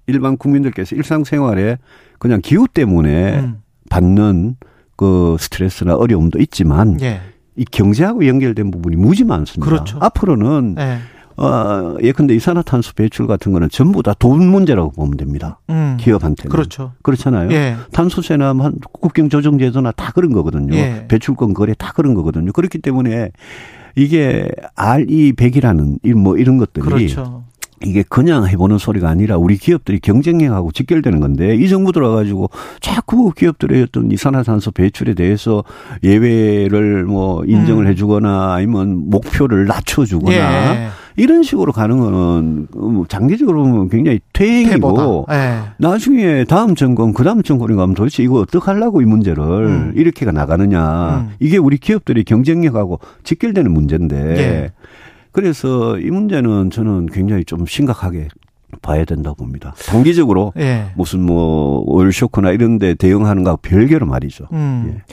[0.08, 1.78] 일반 국민들께서 일상생활에
[2.20, 3.62] 그냥 기후 때문에 음.
[3.90, 4.58] 받는
[4.98, 7.22] 그 스트레스나 어려움도 있지만 예.
[7.62, 9.64] 이 경제하고 연결된 부분이 무지 많습니다.
[9.70, 10.00] 그렇죠.
[10.02, 10.98] 앞으로는 예.
[11.38, 15.60] 어 예컨대 이산화탄소 배출 같은 거는 전부 다 돈 문제라고 보면 됩니다.
[15.70, 15.96] 음.
[16.00, 16.94] 기업한테는 그렇죠.
[17.04, 17.52] 그렇잖아요.
[17.52, 17.76] 예.
[17.92, 20.76] 탄소세나 한 국경 조정 제도나 다 그런 거거든요.
[20.76, 21.06] 예.
[21.08, 22.52] 배출권 거래 다 그런 거거든요.
[22.52, 23.30] 그렇기 때문에
[23.96, 27.44] 이게 RE 100이라는 뭐 이런 것들이 그렇죠.
[27.84, 33.84] 이게 그냥 해보는 소리가 아니라 우리 기업들이 경쟁력하고 직결되는 건데 이 정부 들어가지고 자꾸 기업들의
[33.84, 35.64] 어떤 이산화탄소 배출에 대해서
[36.04, 37.90] 예외를 뭐 인정을 음.
[37.90, 40.88] 해주거나 아니면 목표를 낮춰주거나 예.
[41.18, 45.28] 이런 식으로 가는 거는 뭐 장기적으로 보면 굉장히 퇴행이고.
[45.32, 45.60] 예.
[45.78, 49.94] 나중에 다음 정권, 그 다음 정권이 가면 도대체 이거 어떡하려고 이 문제를 음.
[49.96, 51.28] 이렇게가 나가느냐.
[51.28, 51.36] 음.
[51.40, 54.38] 이게 우리 기업들이 경쟁력하고 직결되는 문제인데.
[54.38, 54.72] 예.
[55.32, 58.28] 그래서 이 문제는 저는 굉장히 좀 심각하게
[58.82, 59.74] 봐야 된다고 봅니다.
[59.86, 60.92] 단기적으로 예.
[60.96, 64.48] 무슨 뭐 오일쇼크나 이런 데 대응하는 거하고 별개로 말이죠.
[64.52, 64.94] 음.
[64.96, 65.04] 예.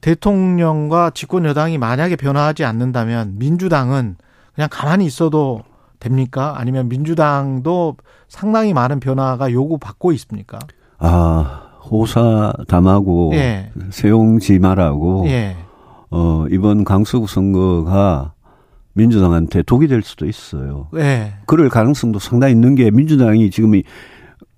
[0.00, 4.16] 대통령과 집권 여당이 만약에 변화하지 않는다면 민주당은
[4.54, 5.62] 그냥 가만히 있어도
[5.98, 6.54] 됩니까?
[6.56, 7.96] 아니면 민주당도
[8.28, 10.58] 상당히 많은 변화가 요구받고 있습니까?
[10.98, 13.72] 아, 호사담하고 예.
[13.90, 15.56] 세용지마라고 예.
[16.10, 18.32] 어, 이번 강서구 선거가
[18.94, 20.88] 민주당한테 독이 될 수도 있어요.
[20.96, 21.34] 예.
[21.46, 23.82] 그럴 가능성도 상당히 있는 게 민주당이 지금 이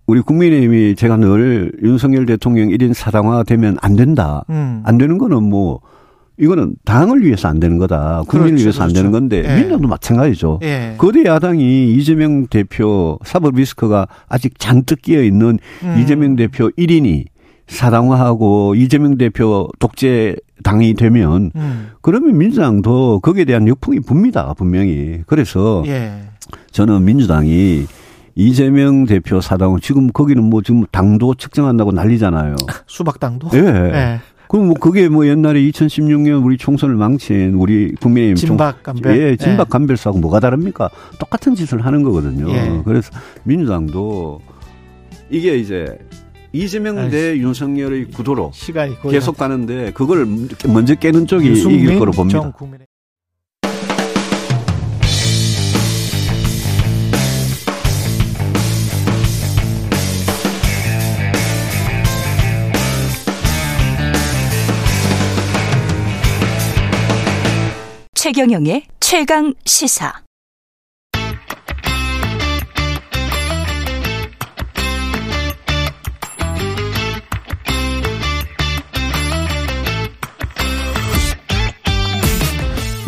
[0.07, 4.43] 우리 국민의힘이 제가 늘 윤석열 대통령 1인 사당화 되면 안 된다.
[4.51, 4.83] 음.
[4.85, 5.81] 안 되는 거는 뭐
[6.37, 8.23] 이거는 당을 위해서 안 되는 거다.
[8.27, 8.99] 국민을 그렇죠, 위해서 안 그렇죠.
[8.99, 9.55] 되는 건데 예.
[9.57, 10.59] 민주당도 마찬가지죠.
[10.63, 10.95] 예.
[10.99, 15.99] 거대 야당이 이재명 대표 사법 리스크가 아직 잔뜩 끼어 있는 음.
[16.01, 17.27] 이재명 대표 1인이
[17.71, 21.89] 사당화하고 이재명 대표 독재 당이 되면 음.
[22.03, 25.23] 그러면 민주당도 거기에 대한 역풍이 붑니다 분명히.
[25.27, 26.13] 그래서 예.
[26.73, 27.87] 저는 민주당이
[28.35, 32.57] 이재명 대표 사당은 지금 거기는 뭐 지금 당도 측정한다고 난리잖아요.
[32.87, 33.51] 수박당도.
[33.55, 33.59] 예.
[33.59, 34.21] 예.
[34.49, 39.17] 그럼 뭐 그게 뭐 옛날에 2016년 우리 총선을 망친 우리 국민의힘 총- 진박 감별.
[39.17, 40.91] 예, 진박 감별사하고 뭐가 다릅니까?
[41.21, 42.51] 똑같은 짓을 하는 거거든요.
[42.53, 42.83] 예.
[42.85, 43.13] 그래서
[43.45, 44.41] 민주당도
[45.31, 45.87] 이게 이제
[46.53, 48.53] 이재명 대 윤석열의 구도로
[49.11, 50.27] 계속 가는데 그걸
[50.67, 52.53] 먼저 깨는 쪽이 이길 거로 봅니다.
[68.15, 70.30] 최경영의 최강 시사.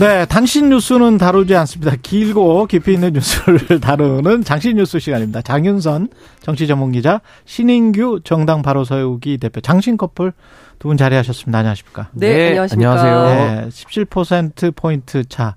[0.02, 1.94] 네, 당신 뉴스는 다루지 않습니다.
[2.02, 5.42] 길고 깊이 있는 뉴스를 다루는 장신 뉴스 시간입니다.
[5.42, 6.08] 장윤선
[6.40, 10.32] 정치 전문 기자, 신인규 정당 바로 서우기 대표, 장신 커플
[10.80, 11.56] 두 분 자리하셨습니다.
[11.58, 12.08] 안녕하십니까?
[12.14, 13.34] 네, 안녕하십니까.
[13.34, 15.54] 네, 17% 포인트 차.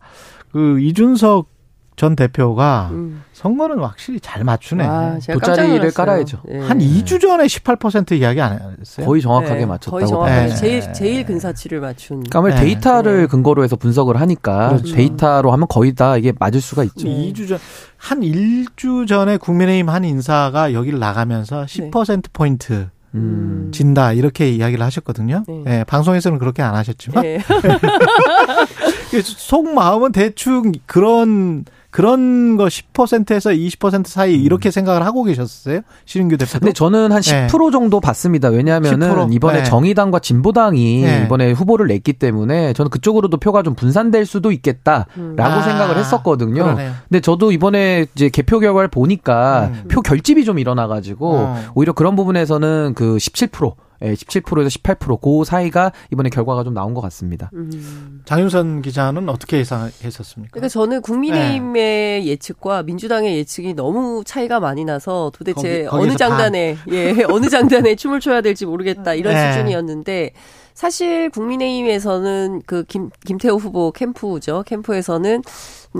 [0.52, 1.48] 그 이준석
[1.96, 3.24] 전 대표가 음.
[3.34, 4.86] 선거는 확실히 잘 맞추네.
[4.86, 5.92] 깜짝 돗자리를.
[5.92, 6.40] 깔아야죠.
[6.46, 6.60] 네.
[6.60, 9.06] 한 2주 전에 18% 이야기 안 했어요?
[9.06, 10.56] 거의 정확하게 네, 맞췄다고 거의 정확하게 봐요.
[10.56, 10.94] 제일 네.
[10.94, 12.24] 제일 근사치를 맞춘.
[12.24, 12.66] 그러니까 네.
[12.66, 13.28] 데이터를 네.
[13.28, 14.96] 근거로 해서 분석을 하니까 그렇죠.
[14.96, 17.08] 데이터로 하면 거의 다 이게 맞을 수가 있죠.
[17.08, 17.32] 네.
[17.32, 17.60] 2주 전,
[17.98, 23.72] 한 1주 전에 국민의힘 한 인사가 여기를 나가면서 10%포인트 음.
[23.74, 25.46] 진다, 이렇게 이야기를 하셨거든요.
[25.48, 25.64] 네.
[25.68, 27.40] 예, 방송에서는 그렇게 안 하셨지만, 네.
[29.24, 31.64] 속 마음은 대충 그런
[31.96, 35.80] 그런 거 10%에서 20% 사이 이렇게 생각을 하고 계셨어요?
[36.04, 36.60] 신인규 대표도?
[36.60, 37.72] 근데 저는 한 10% 네.
[37.72, 38.50] 정도 봤습니다.
[38.50, 39.34] 왜냐하면은 10%?
[39.34, 39.64] 이번에 네.
[39.64, 41.24] 정의당과 진보당이 네.
[41.24, 46.64] 이번에 후보를 냈기 때문에 저는 그쪽으로도 표가 좀 분산될 수도 있겠다라고 아, 생각을 했었거든요.
[46.64, 46.92] 그러네요.
[47.08, 49.88] 근데 저도 이번에 이제 개표 결과를 보니까 음.
[49.88, 51.64] 표 결집이 좀 일어나가지고 어.
[51.76, 53.74] 오히려 그런 부분에서는 그 17%.
[54.06, 57.50] 예, 17%에서 18%, 그 사이가 이번에 결과가 좀 나온 것 같습니다.
[57.54, 58.22] 음.
[58.26, 60.52] 장윤선 기자는 어떻게 예상했었습니까?
[60.54, 61.02] 그러니까 저는 네.
[61.02, 67.96] 국민의힘의 예측과 민주당의 예측이 너무 차이가 많이 나서 도대체 거기- 어느 장단에 예 어느 장단에
[67.96, 69.52] 춤을 춰야 될지 모르겠다 이런 네.
[69.54, 70.32] 수준이었는데
[70.74, 75.42] 사실 국민의힘에서는 그 김 김태호 후보 캠프죠 캠프에서는 음,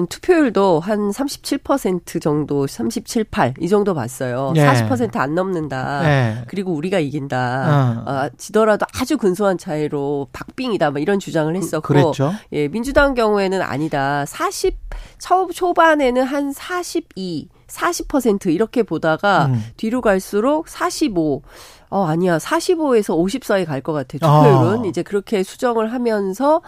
[0.10, 4.54] 투표율도 한 37% 정도 37, 8이 정도 봤어요.
[4.56, 4.66] 예.
[4.66, 6.02] 40%안 넘는다.
[6.04, 6.44] 네.
[6.48, 7.38] 그리고 우리가 이긴다.
[7.38, 8.04] 어.
[8.12, 10.92] 아, 지더라도 아주 근소한 차이로 박빙이다.
[10.92, 11.88] 뭐 이런 주장을 했었고.
[11.88, 12.32] 그랬죠.
[12.52, 14.26] 예, 민주당 경우에는 아니다.
[14.26, 14.76] 40
[15.20, 19.64] 초, 초반에는 한 42, 40% 이렇게 보다가 음.
[19.78, 21.42] 뒤로 갈수록 45.
[21.90, 22.38] 어, 아니야.
[22.40, 24.18] 45에서 50 사이 갈 것 같아.
[24.18, 24.84] 투표율은.
[24.84, 24.88] 아.
[24.88, 26.62] 이제 그렇게 수정을 하면서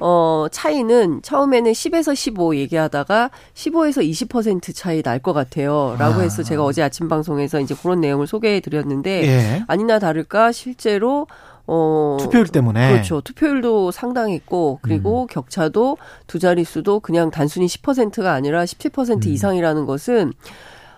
[0.00, 5.96] 어, 차이는 처음에는 10에서 15 얘기하다가 15에서 20% 차이 날 것 같아요.
[5.98, 6.22] 라고 아.
[6.22, 9.64] 해서 제가 어제 아침 방송에서 이제 그런 내용을 소개해 드렸는데 예.
[9.68, 11.26] 아니나 다를까 실제로
[11.66, 12.92] 어 투표율 때문에.
[12.92, 13.22] 그렇죠.
[13.22, 15.26] 투표율도 상당했고 그리고 음.
[15.28, 19.32] 격차도 두 자릿수도 그냥 단순히 10%가 아니라 17% 음.
[19.32, 20.34] 이상이라는 것은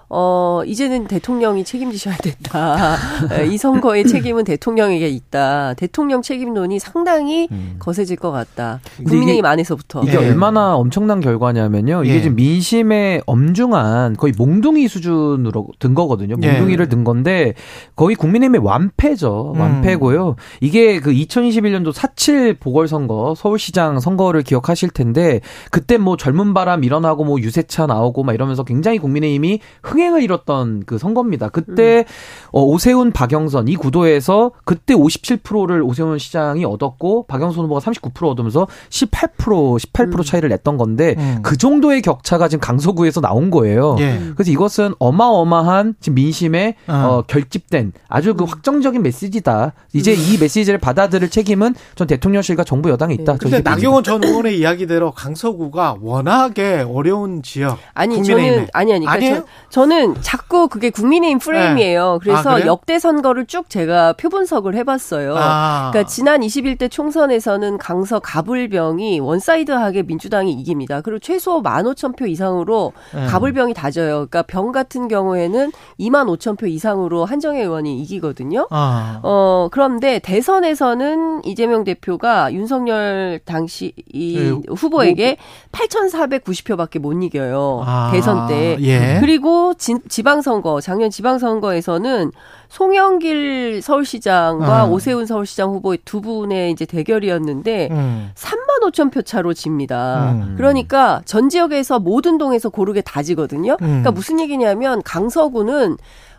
[0.08, 2.96] 어, 이제는 대통령이 책임지셔야 된다.
[3.32, 5.74] 에, 이 선거의 책임은 대통령에게 있다.
[5.74, 7.48] 대통령 책임론이 상당히
[7.80, 8.80] 거세질 것 같다.
[8.98, 10.02] 국민의힘 이게- 안에서부터.
[10.04, 10.16] 이게 예.
[10.16, 12.04] 얼마나 엄청난 결과냐면요.
[12.04, 12.20] 이게 예.
[12.22, 16.36] 지금 민심의 엄중한 거의 몽둥이 수준으로 든 거거든요.
[16.42, 16.52] 예.
[16.52, 17.54] 몽둥이를 든 건데
[17.96, 19.54] 거의 국민의힘의 완패죠.
[19.56, 19.60] 음.
[19.60, 20.36] 완패고요.
[20.60, 25.40] 이게 그 2021년도 4.7 보궐선거 서울시장 선거를 기억하실 텐데
[25.72, 30.84] 그때 뭐 젊은 바람 일어나고 뭐 유세차 나오고 막 이러면서 굉장히 국민의힘이 흥 행을 이뤘던
[30.86, 31.48] 그 선거입니다.
[31.48, 32.04] 그때
[32.50, 39.78] 어, 오세훈 박영선 이 구도에서 그때 57%를 오세훈 시장이 얻었고 박영선 후보가 39% 얻으면서 18%
[39.78, 41.38] 18% 차이를 냈던 건데 음.
[41.42, 43.96] 그 정도의 격차가 지금 강서구에서 나온 거예요.
[44.00, 44.20] 예.
[44.34, 46.92] 그래서 이것은 어마어마한 지금 민심에 어.
[46.92, 49.72] 어, 결집된 아주 그 확정적인 메시지다.
[49.92, 53.36] 이제 이 메시지를 받아들일 책임은 전 대통령실과 정부 여당에 있다.
[53.36, 57.78] 근데 저희들이 나경원 전 의원의 이야기대로 강서구가 워낙에 어려운 지역.
[57.94, 58.50] 아니 국민의힘에.
[58.50, 59.44] 저는 아니 아니 그러니까 아니에요?
[59.70, 62.18] 저, 저는 자꾸 그게 국민의힘 프레임이에요.
[62.20, 62.66] 그래서 아?
[62.66, 65.36] 역대 선거를 쭉 제가 표분석을 해봤어요.
[65.36, 65.90] 아.
[65.92, 71.02] 그러니까 지난 21대 총선에서는 강서 갑을병이 one side하게 민주당이 이깁니다.
[71.02, 73.26] 그리고 최소 15,000표 이상으로 네.
[73.26, 74.26] 갑을병이 다 져요.
[74.26, 75.70] 그러니까 병 같은 경우에는
[76.00, 78.66] 25,000표 이상으로 한정애 의원이 이기거든요.
[78.70, 79.20] 아.
[79.22, 85.36] 어, 그런데 대선에서는 이재명 대표가 윤석열 당시 이 예, 후보에게
[85.70, 87.84] 8,490표밖에 못 이겨요.
[87.86, 88.76] 아, 대선 때.
[88.80, 89.18] 예.
[89.20, 92.32] 그리고 지, 지방선거, 작년 지방선거에서는
[92.68, 94.86] 송영길 서울시장과 아.
[94.86, 98.30] 오세훈 서울시장 후보 두 분의 이제 대결이었는데 음.
[98.34, 100.32] 3만 5천 표 차로 집니다.
[100.32, 100.54] 음.
[100.56, 103.72] 그러니까 전 지역에서 모든 동에서 고르게 다 지거든요.
[103.80, 103.86] 음.
[103.86, 105.96] 그러니까 무슨 얘기냐면 강서구는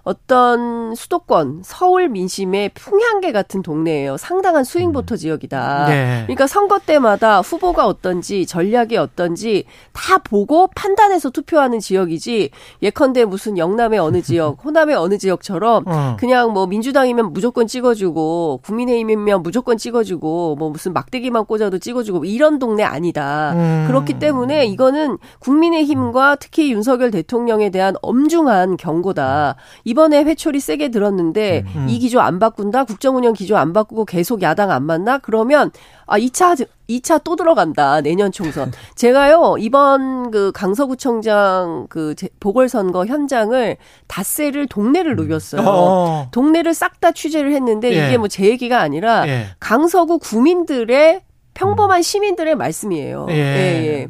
[0.07, 4.15] 어떤 수도권, 서울 민심의 풍향계 같은 동네예요.
[4.15, 5.85] 상당한 스윙 보터 지역이다.
[5.85, 5.89] 음.
[5.89, 6.23] 네.
[6.27, 12.51] 그러니까 선거 때마다 후보가 어떤지 전략이 어떤지 다 보고 판단해서 투표하는 지역이지
[12.83, 16.15] 예컨대 무슨 영남의 어느 지역, 호남의 어느 지역처럼 어.
[16.17, 22.83] 그냥 뭐 민주당이면 무조건 찍어주고 국민의힘이면 무조건 찍어주고 뭐 무슨 막대기만 꽂아도 찍어주고 이런 동네
[22.83, 23.53] 아니다.
[23.53, 23.85] 음.
[23.87, 29.55] 그렇기 때문에 이거는 국민의힘과 특히 윤석열 대통령에 대한 엄중한 경고다.
[29.83, 31.87] 이번에 회초리 세게 들었는데 음.
[31.89, 32.83] 이 기조 안 바꾼다.
[32.85, 35.17] 국정운영 기조 안 바꾸고 계속 야당 안 만나?
[35.17, 35.71] 그러면
[36.07, 37.99] 아 2차 2차 또 들어간다.
[38.01, 38.71] 내년 총선.
[38.95, 39.55] 제가요.
[39.59, 45.67] 이번 그 강서구청장 그 제- 보궐선거 현장을 닷새를 동네를 누볐어요.
[45.67, 46.27] 어.
[46.31, 48.07] 동네를 싹 다 취재를 했는데 예.
[48.07, 49.47] 이게 뭐 제 얘기가 아니라 예.
[49.59, 51.21] 강서구 구민들의
[51.53, 53.27] 평범한 시민들의 말씀이에요.
[53.29, 53.33] 예.
[53.35, 54.07] 예.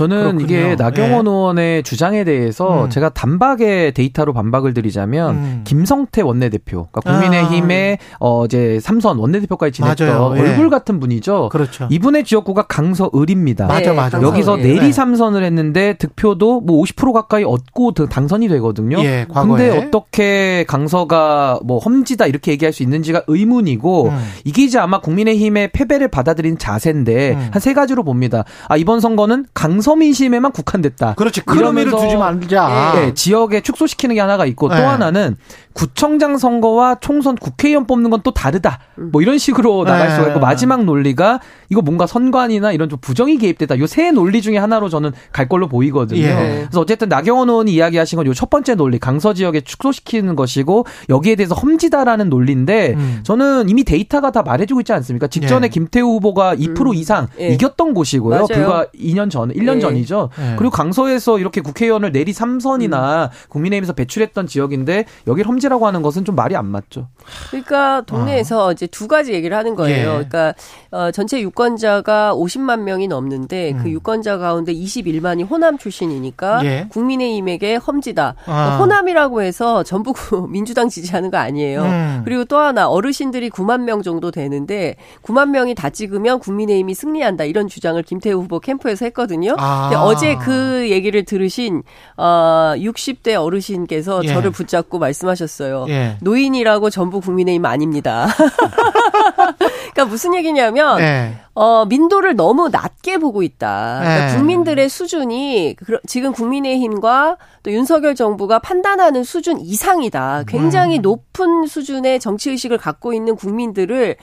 [0.00, 0.44] 저는 그렇군요.
[0.44, 1.30] 이게 나경원 예.
[1.30, 2.90] 의원의 주장에 대해서 음.
[2.90, 5.60] 제가 단박의 데이터로 반박을 드리자면 음.
[5.64, 10.32] 김성태 원내대표, 그러니까 국민의힘의 어 이제 삼선 원내대표까지 지냈던 맞아요.
[10.36, 10.40] 예.
[10.40, 11.50] 얼굴 같은 분이죠.
[11.52, 11.86] 그렇죠.
[11.90, 13.66] 이분의 지역구가 강서을입니다.
[13.66, 14.22] 맞아, 네, 맞아.
[14.22, 14.62] 여기서 을.
[14.62, 14.92] 내리 네.
[14.92, 18.98] 삼선을 했는데 득표도 뭐 50% 가까이 얻고 드- 당선이 되거든요.
[19.04, 19.68] 예, 과거에.
[19.68, 24.18] 근데 어떻게 강서가 뭐 험지다 이렇게 얘기할 수 있는지가 의문이고 음.
[24.44, 27.48] 이게 이제 아마 국민의힘의 패배를 받아들인 자세인데 음.
[27.52, 28.44] 한세 가지로 봅니다.
[28.68, 31.14] 아 이번 선거는 강서 민심에만 국한됐다.
[31.14, 31.40] 그렇지.
[31.42, 32.92] 큰 의미를 두지 말자.
[32.94, 34.82] 네, 지역에 축소시키는 게 하나가 있고 또 네.
[34.82, 35.36] 하나는
[35.72, 38.80] 구청장 선거와 총선 국회의원 뽑는 건 또 다르다.
[39.12, 40.14] 뭐 이런 식으로 나갈 네.
[40.14, 41.40] 수가 있고 마지막 논리가
[41.70, 43.78] 이거 뭔가 선관이나 이런 좀 부정이 개입됐다.
[43.78, 46.20] 요 세 논리 중에 하나로 저는 갈 걸로 보이거든요.
[46.20, 46.34] 예.
[46.68, 51.36] 그래서 어쨌든 나경원 의원이 이야기하신 건 요 첫 번째 논리 강서 지역에 축소시키는 것이고 여기에
[51.36, 53.20] 대해서 험지다라는 논리인데 음.
[53.22, 55.26] 저는 이미 데이터가 다 말해주고 있지 않습니까?
[55.28, 55.68] 직전에 예.
[55.70, 57.48] 김태우 후보가 2% 이상 예.
[57.48, 58.34] 이겼던 곳이고요.
[58.34, 58.46] 맞아요.
[58.52, 59.80] 불과 2년 전, 1년 예.
[59.80, 60.30] 전이죠.
[60.38, 60.56] 예.
[60.56, 66.56] 그리고 강서에서 이렇게 국회의원을 내리 3선이나 국민의힘에서 배출했던 지역인데 여길 험지라고 하는 것은 좀 말이
[66.56, 67.08] 안 맞죠.
[67.50, 70.08] 그러니까 동네에서 이제 두 가지 얘기를 하는 거예요.
[70.08, 70.12] 예.
[70.12, 70.54] 그러니까
[70.90, 73.88] 어, 전체 유권자가 50만 명이 넘는데 그 음.
[73.88, 76.86] 유권자 가운데 21만이 호남 출신이니까 예.
[76.90, 78.34] 국민의힘에게 험지다.
[78.38, 78.44] 아.
[78.44, 80.12] 그러니까 호남이라고 해서 전부
[80.50, 81.82] 민주당 지지하는 거 아니에요.
[81.82, 82.22] 음.
[82.24, 87.68] 그리고 또 하나 어르신들이 9만 명 정도 되는데 9만 명이 다 찍으면 국민의힘이 승리한다 이런
[87.68, 89.56] 주장을 김태우 후보 캠프에서 했거든요.
[89.60, 89.90] 아.
[89.90, 91.82] 근데 어제 그 얘기를 들으신
[92.16, 94.28] 어 60대 어르신께서 예.
[94.28, 95.86] 저를 붙잡고 말씀하셨어요.
[95.88, 96.16] 예.
[96.22, 98.26] 노인이라고 전부 국민의힘 아닙니다.
[100.00, 101.34] 그러니까 무슨 얘기냐면 네.
[101.54, 104.00] 어, 민도를 너무 낮게 보고 있다.
[104.00, 104.36] 그러니까 네.
[104.36, 110.44] 국민들의 수준이 지금 국민의힘과 또 윤석열 정부가 판단하는 수준 이상이다.
[110.48, 111.02] 굉장히 음.
[111.02, 114.16] 높은 수준의 정치 의식을 갖고 있는 국민들을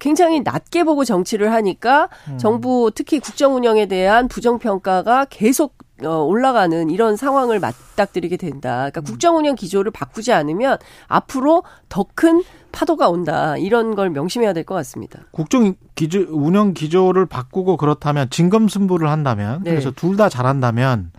[0.00, 2.38] 굉장히 낮게 보고 정치를 하니까 음.
[2.38, 8.76] 정부 특히 국정 운영에 대한 부정 평가가 계속 어, 올라가는 이런 상황을 맞닥뜨리게 된다.
[8.90, 9.04] 그러니까 음.
[9.04, 12.42] 국정 운영 기조를 바꾸지 않으면 앞으로 더 큰
[12.72, 13.56] 파도가 온다.
[13.56, 15.20] 이런 걸 명심해야 될 것 같습니다.
[15.30, 19.70] 국정 기조 운영 기조를 바꾸고 그렇다면 진검승부를 한다면 네.
[19.70, 21.12] 그래서 둘 다 잘한다면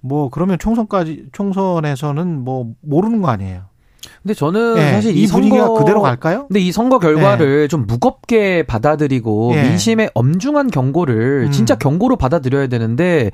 [0.00, 3.62] 뭐 그러면 총선까지 총선에서는 뭐 모르는 거 아니에요.
[4.22, 6.46] 근데 저는 예, 사실 이이 분위기가 선거 그대로 갈까요?
[6.48, 9.62] 근데 이 선거 결과를 좀 무겁게 받아들이고 예.
[9.62, 11.52] 민심의 엄중한 경고를 음.
[11.52, 13.30] 진짜 경고로 받아들여야 되는데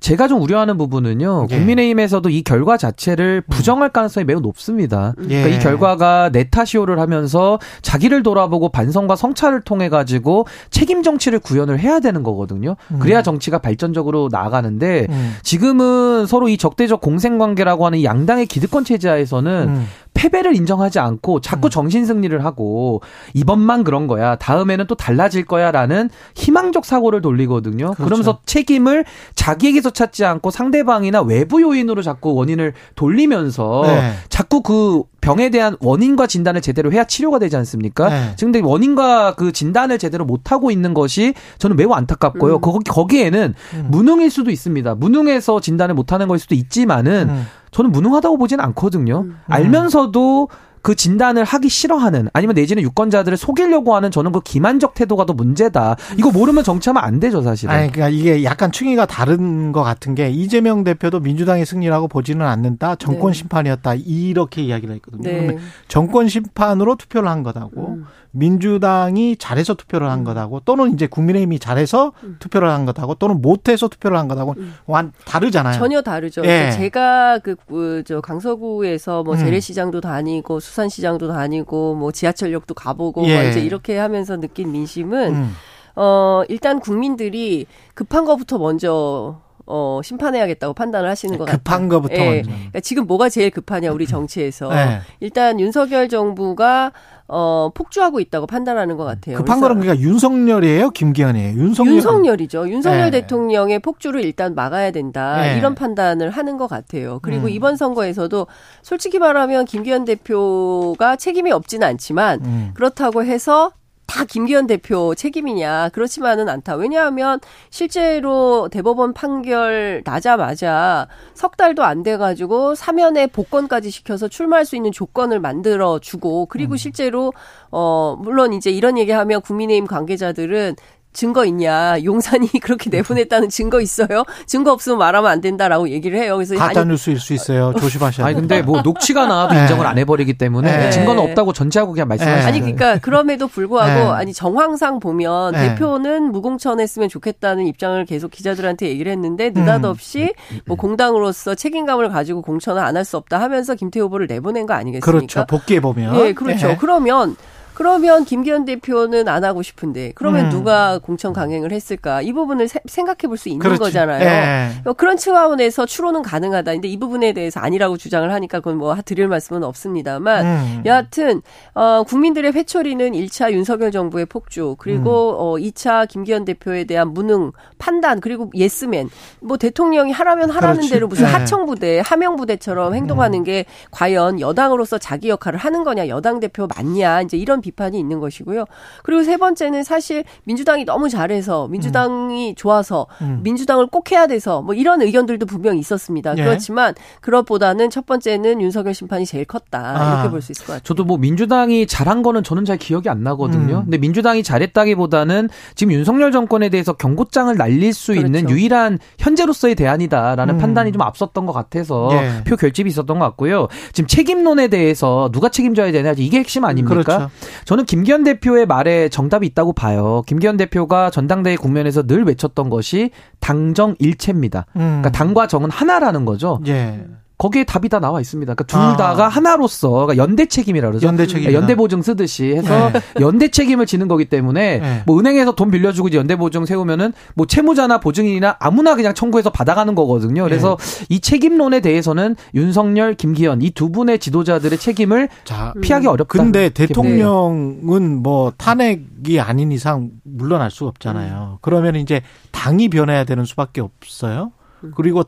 [0.00, 1.48] 제가 좀 우려하는 부분은요.
[1.50, 1.56] 예.
[1.56, 5.14] 국민의힘에서도 이 결과 자체를 부정할 가능성이 매우 높습니다.
[5.28, 5.42] 예.
[5.42, 12.00] 그러니까 이 결과가 네타시오를 하면서 자기를 돌아보고 반성과 성찰을 통해 가지고 책임 정치를 구현을 해야
[12.00, 12.76] 되는 거거든요.
[12.98, 15.36] 그래야 정치가 발전적으로 나아가는데 음.
[15.42, 19.86] 지금은 서로 이 적대적 공생 관계라고 하는 이 양당의 기득권 체제하에서는 음.
[20.14, 23.02] 패배를 인정하지 않고 자꾸 정신 승리를 하고
[23.34, 24.36] 이번만 그런 거야.
[24.36, 27.86] 다음에는 또 달라질 거야라는 희망적 사고를 돌리거든요.
[27.86, 28.04] 그렇죠.
[28.04, 29.04] 그러면서 책임을
[29.34, 34.12] 자기에게서 찾지 않고 상대방이나 외부 요인으로 자꾸 원인을 돌리면서 네.
[34.28, 38.08] 자꾸 그 병에 대한 원인과 진단을 제대로 해야 치료가 되지 않습니까?
[38.08, 38.32] 네.
[38.36, 42.56] 지금 근데 원인과 그 진단을 제대로 못 하고 있는 것이 저는 매우 안타깝고요.
[42.56, 42.60] 음.
[42.60, 43.88] 거기 거기에는 음.
[43.90, 44.94] 무능일 수도 있습니다.
[44.94, 47.46] 무능해서 진단을 못 하는 걸 수도 있지만은 음.
[47.74, 49.22] 저는 무능하다고 보지는 않거든요.
[49.22, 49.36] 음.
[49.48, 50.48] 알면서도
[50.80, 55.96] 그 진단을 하기 싫어하는 아니면 내지는 유권자들을 속이려고 하는 저는 그 기만적 태도가 더 문제다.
[56.18, 57.74] 이거 모르면 정치하면 안 되죠, 사실은.
[57.74, 62.96] 아니 그러니까 이게 약간 층위가 다른 것 같은 게 이재명 대표도 민주당의 승리라고 보지는 않는다.
[62.96, 63.38] 정권 네.
[63.38, 63.94] 심판이었다.
[63.94, 65.22] 이렇게 이야기를 했거든요.
[65.22, 65.32] 네.
[65.32, 68.04] 그러면 정권 심판으로 투표를 한 거다고 음.
[68.34, 74.18] 민주당이 잘해서 투표를 한 거다고 또는 이제 국민의힘이 잘해서 투표를 한 거다고 또는 못해서 투표를
[74.18, 74.54] 한 거다고
[74.86, 75.78] 완 다르잖아요.
[75.78, 76.42] 전혀 다르죠.
[76.42, 76.46] 예.
[76.46, 79.38] 그러니까 제가 그저 강서구에서 뭐 음.
[79.38, 83.36] 재래시장도 다니고 수산시장도 다니고 뭐 지하철역도 가보고 예.
[83.36, 85.54] 막 이제 이렇게 하면서 느낀 민심은 음.
[85.94, 91.58] 어 일단 국민들이 급한 거부터 먼저 어 심판해야겠다고 판단을 하시는 것 같아요.
[91.58, 92.42] 급한 거부터 예.
[92.42, 95.00] 그러니까 지금 뭐가 제일 급하냐 우리 정치에서 네.
[95.20, 96.92] 일단 윤석열 정부가
[97.26, 99.38] 어 폭주하고 있다고 판단하는 것 같아요.
[99.38, 101.58] 급한 거는 그러니까 윤석열이에요, 김기현이에요.
[101.58, 101.94] 윤석열.
[101.94, 102.68] 윤석열이죠.
[102.68, 103.22] 윤석열 네.
[103.22, 105.40] 대통령의 폭주를 일단 막아야 된다.
[105.40, 105.56] 네.
[105.56, 107.20] 이런 판단을 하는 것 같아요.
[107.22, 107.50] 그리고 음.
[107.50, 108.46] 이번 선거에서도
[108.82, 112.70] 솔직히 말하면 김기현 대표가 책임이 없지는 않지만 음.
[112.74, 113.72] 그렇다고 해서
[114.06, 116.76] 다 김기현 대표 책임이냐 그렇지만은 않다.
[116.76, 117.40] 왜냐하면
[117.70, 124.92] 실제로 대법원 판결 나자마자 석 달도 안 돼 가지고 사면에 복권까지 시켜서 출마할 수 있는
[124.92, 127.32] 조건을 만들어 주고 그리고 실제로
[127.70, 130.76] 어 물론 이제 이런 얘기하면 국민의힘 관계자들은
[131.14, 131.96] 증거 있냐?
[132.04, 134.24] 용산이 그렇게 내보냈다는 증거 있어요?
[134.46, 136.34] 증거 없으면 말하면 안 된다라고 얘기를 해요.
[136.36, 137.72] 그래서 가짜 아니, 뉴스일 수 있어요.
[137.78, 138.40] 조심하셔야 아니 돼요.
[138.42, 139.62] 근데 뭐 녹취가 나와도 네.
[139.62, 140.90] 인정을 안 해버리기 때문에 네.
[140.90, 142.74] 증거는 없다고 전제하고 그냥 말씀하시는 아니 거예요.
[142.76, 144.00] 그러니까 그럼에도 불구하고 네.
[144.10, 145.68] 아니 정황상 보면 네.
[145.70, 150.60] 대표는 무공천했으면 좋겠다는 입장을 계속 기자들한테 얘기를 했는데 느닷없이 음.
[150.66, 155.04] 뭐 공당으로서 책임감을 가지고 공천을 안 할 수 없다 하면서 김태호 후보를 내보낸 거 아니겠습니까?
[155.10, 155.44] 그렇죠.
[155.46, 156.16] 복귀해 보면.
[156.16, 156.70] 예, 그렇죠.
[156.70, 156.76] 예.
[156.80, 157.36] 그러면
[157.74, 160.50] 그러면 김기현 대표는 안 하고 싶은데 그러면 음.
[160.50, 162.22] 누가 공천 강행을 했을까?
[162.22, 163.80] 이 부분을 세- 생각해 볼 수 있는 그렇지.
[163.80, 164.24] 거잖아요.
[164.24, 164.70] 예.
[164.88, 166.72] 어, 그런 차원에서 추론은 가능하다.
[166.72, 170.82] 근데 이 부분에 대해서 아니라고 주장을 하니까 그건 뭐 드릴 말씀은 없습니다만 음.
[170.86, 171.42] 여하튼
[171.74, 175.36] 어 국민들의 회초리는 1차 윤석열 정부의 폭주 그리고 음.
[175.38, 179.10] 어 2차 김기현 대표에 대한 무능 판단 그리고 예스맨
[179.40, 180.90] 뭐 대통령이 하라면 하라는 그렇지.
[180.90, 181.32] 대로 무슨 네.
[181.32, 187.60] 하청부대 하명부대처럼 행동하는 게 과연 여당으로서 자기 역할을 하는 거냐 여당 대표 맞냐 이제 이런
[187.64, 188.64] 비판이 있는 것이고요.
[189.02, 193.40] 그리고 세 번째는 사실 민주당이 너무 잘해서 민주당이 좋아서 음.
[193.42, 196.34] 민주당을 꼭 해야 돼서 뭐 이런 의견들도 분명히 있었습니다.
[196.36, 196.44] 예.
[196.44, 200.14] 그렇지만 그것보다는 첫 번째는 윤석열 심판이 제일 컸다 아.
[200.14, 200.82] 이렇게 볼 수 있을 것 같아요.
[200.84, 203.78] 저도 뭐 민주당이 잘한 거는 저는 잘 기억이 안 나거든요.
[203.78, 203.82] 음.
[203.84, 208.26] 근데 민주당이 잘했다기보다는 지금 윤석열 정권에 대해서 경고장을 날릴 수 그렇죠.
[208.26, 210.58] 있는 유일한 현재로서의 대안이다라는 음.
[210.58, 212.44] 판단이 좀 앞섰던 것 같아서 예.
[212.44, 213.68] 표 결집이 있었던 것 같고요.
[213.92, 217.02] 지금 책임론에 대해서 누가 책임져야 되냐 이게 핵심 아닙니까?
[217.02, 217.30] 그렇죠.
[217.64, 220.22] 저는 김기현 대표의 말에 정답이 있다고 봐요.
[220.26, 223.10] 김기현 대표가 전당대회 국면에서 늘 외쳤던 것이
[223.40, 224.66] 당정 일체입니다.
[224.76, 224.80] 음.
[224.80, 226.60] 그러니까 당과 정은 하나라는 거죠.
[226.66, 227.04] 예.
[227.36, 228.54] 거기에 답이 다 나와 있습니다.
[228.54, 228.96] 그러니까 둘 아.
[228.96, 231.06] 다가 하나로서 그러니까 연대 책임이라 그러죠.
[231.06, 231.52] 연대 책임이다.
[231.52, 232.90] 연대 보증 쓰듯이 해서
[233.20, 235.02] 연대 책임을 지는 거기 때문에 네.
[235.06, 239.94] 뭐 은행에서 돈 빌려주고 이제 연대 보증 세우면은 뭐 채무자나 보증인이나 아무나 그냥 청구해서 받아가는
[239.94, 240.44] 거거든요.
[240.44, 241.06] 그래서 네.
[241.10, 246.38] 이 책임론에 대해서는 윤석열, 김기현 이 두 분의 지도자들의 책임을 자, 피하기 어렵다.
[246.38, 251.58] 근데 대통령은 뭐 탄핵이 아닌 이상 물러날 수가 없잖아요.
[251.60, 254.52] 그러면 이제 당이 변해야 되는 수밖에 없어요.
[254.96, 255.24] 그리고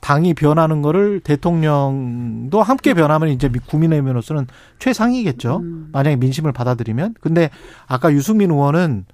[0.00, 4.46] 당이 변하는 거를 대통령도 함께 변하면 이제 미- 국민의힘으로서는
[4.78, 5.58] 최상이겠죠.
[5.58, 5.88] 음.
[5.92, 7.14] 만약에 민심을 받아들이면.
[7.20, 7.50] 근데
[7.86, 9.04] 아까 유승민 의원은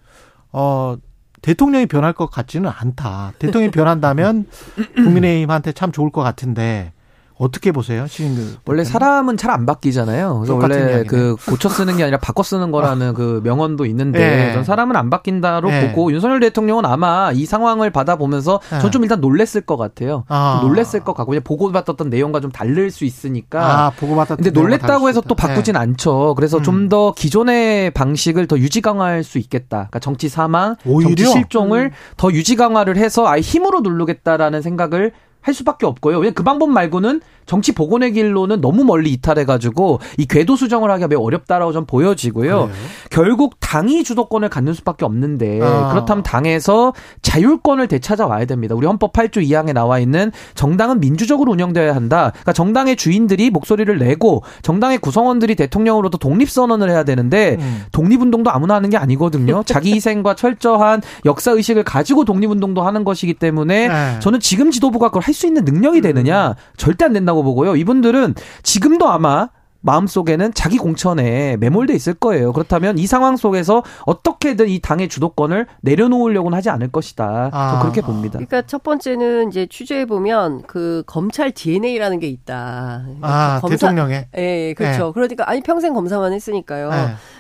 [0.53, 0.97] 어
[1.43, 3.33] 대통령이 변할 것 같지는 않다.
[3.39, 4.47] 대통령이 변한다면
[4.97, 6.93] 국민의힘한테 참 좋을 것 같은데
[7.39, 8.45] 어떻게 보세요, 시인들?
[8.65, 10.41] 원래 사람은 잘 안 바뀌잖아요.
[10.41, 11.05] 그래서 원래 이야기네.
[11.05, 14.53] 그 고쳐 쓰는 게 아니라 바꿔 쓰는 거라는 그 명언도 있는데 예.
[14.53, 15.89] 전 사람은 안 바뀐다로 예.
[15.89, 18.81] 보고 윤석열 대통령은 아마 이 상황을 받아보면서 예.
[18.81, 20.25] 전좀 일단 놀랬을 것 같아요.
[20.29, 20.59] 아.
[20.61, 23.87] 좀 놀랬을 것 같고 보고받았던 내용과 좀 다를 수 있으니까.
[23.87, 25.35] 아, 보고받았던 근데 놀랬다고 해서 수 또.
[25.35, 25.79] 바꾸진 예.
[25.79, 26.35] 않죠.
[26.37, 26.63] 그래서 음.
[26.63, 29.77] 좀더 기존의 방식을 더 유지 강화할 수 있겠다.
[29.77, 31.15] 그러니까 정치 사망, 오히려?
[31.17, 35.13] 정치 실종을 더 유지 강화를 해서 아예 힘으로 누르겠다라는 생각을
[35.47, 36.19] 할 수밖에 없고요.
[36.19, 41.23] 왜냐 그 방법 말고는 정치 복원의 길로는 너무 멀리 이탈해가지고 이 궤도 수정을 하기가 매우
[41.25, 42.67] 어렵다라고 좀 보여지고요.
[42.67, 42.71] 그래요?
[43.11, 45.91] 결국 당이 주도권을 갖는 수밖에 없는데 아.
[45.93, 46.93] 그렇다면 당에서
[47.23, 48.75] 자율권을 되찾아와야 됩니다.
[48.75, 52.33] 우리 헌법 8조 2항에 나와 있는 정당은 민주적으로 운영되어야 한다.
[52.33, 57.85] 그러니까 정당의 주인들이 목소리를 내고 정당의 구성원들이 대통령으로도 독립 선언을 해야 되는데 음.
[57.93, 59.63] 독립운동도 아무나 하는 게 아니거든요.
[59.67, 64.19] 자기 희생과 철저한 역사 의식을 가지고 독립운동도 하는 것이기 때문에 네.
[64.19, 67.77] 저는 지금 지도부가 그걸 할수 있는 능력이 되느냐 절대 안 된다고 보고요.
[67.77, 69.51] 이분들은 지금도 아마
[69.83, 72.53] 마음속에는 자기 공천에 매몰돼 있을 거예요.
[72.53, 77.51] 그렇다면 이 상황 속에서 어떻게든 이 당의 주도권을 내려놓으려고는 하지 않을 것이다.
[77.53, 77.71] 아.
[77.75, 78.33] 저 그렇게 봅니다.
[78.39, 83.05] 그러니까 첫 번째는 이제 취재해 보면 그 검찰 DNA라는 게 있다.
[83.21, 84.27] 아, 검사- 대통령의.
[84.37, 85.13] 예, 그렇죠.
[85.13, 86.91] 그러니까 아니 평생 검사만 했으니까요.
[86.91, 86.97] 네.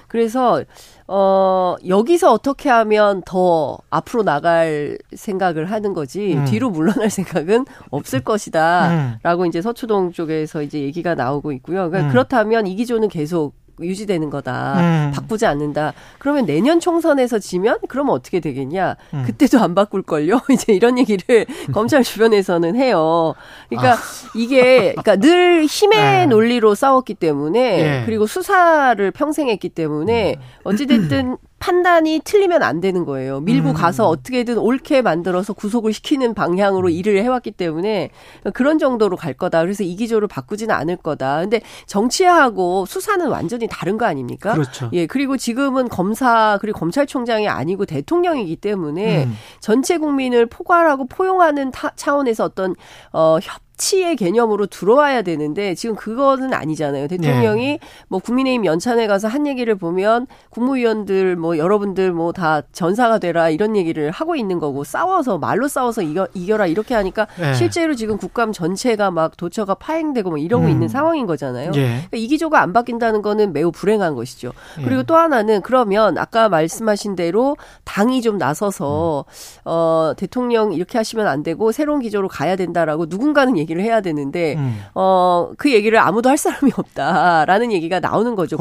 [0.08, 0.62] 그래서
[1.08, 6.44] 어 여기서 어떻게 하면 더 앞으로 나갈 생각을 하는 거지 음.
[6.44, 8.24] 뒤로 물러날 생각은 없을 음.
[8.24, 11.90] 것이다라고 이제 서초동 쪽에서 이제 얘기가 나오고 있고요.
[11.90, 12.10] 그러니까 음.
[12.10, 14.80] 그렇다면 이 기조는 계속 유지되는 거다.
[14.80, 15.12] 음.
[15.14, 15.92] 바꾸지 않는다.
[16.18, 18.96] 그러면 내년 총선에서 지면 그러면 어떻게 되겠냐?
[19.14, 19.22] 음.
[19.26, 20.40] 그때도 안 바꿀 걸요.
[20.50, 23.34] 이제 이런 얘기를 검찰 주변에서는 해요.
[23.68, 23.96] 그러니까
[24.34, 26.18] 이게 그러니까 늘 힘의 아.
[26.20, 26.26] 네.
[26.26, 28.02] 논리로 싸웠기 때문에 예.
[28.06, 33.40] 그리고 수사를 평생 했기 때문에 어찌 됐든 판단이 틀리면 안 되는 거예요.
[33.40, 33.74] 밀고 음.
[33.74, 38.10] 가서 어떻게든 옳게 만들어서 구속을 시키는 방향으로 일을 해왔기 때문에
[38.54, 39.62] 그런 정도로 갈 거다.
[39.62, 41.40] 그래서 이 기조를 바꾸지는 않을 거다.
[41.40, 44.52] 근데 정치하고 수사는 완전히 다른 거 아닙니까?
[44.52, 44.90] 그렇죠.
[44.92, 49.34] 예, 그리고 지금은 검사 그리고 검찰총장이 아니고 대통령이기 때문에 음.
[49.60, 52.74] 전체 국민을 포괄하고 포용하는 타- 차원에서 어떤
[53.12, 57.08] 어 협 치의 개념으로 들어와야 되는데 지금 그거는 아니잖아요.
[57.08, 57.78] 대통령이 네.
[58.08, 63.76] 뭐 국민의힘 연찬회 가서 한 얘기를 보면 국무위원들 뭐 여러분들 뭐 다 전사가 되라 이런
[63.76, 67.54] 얘기를 하고 있는 거고 싸워서 말로 싸워서 이겨 이겨라 이렇게 하니까 네.
[67.54, 70.70] 실제로 지금 국감 전체가 막 도처가 파행되고 뭐 이러고 음.
[70.70, 71.70] 있는 상황인 거잖아요.
[71.76, 71.80] 예.
[71.80, 74.52] 그러니까 이 기조가 안 바뀐다는 거는 매우 불행한 것이죠.
[74.80, 74.82] 예.
[74.82, 79.24] 그리고 또 하나는 그러면 아까 말씀하신 대로 당이 좀 나서서
[79.64, 84.54] 어 대통령 이렇게 하시면 안 되고 새로운 기조로 가야 된다라고 누군가는 얘기 를 해야 되는데
[84.56, 84.80] 음.
[84.94, 88.56] 어그 얘기를 아무도 할 사람이 없다라는 얘기가 나오는 거죠.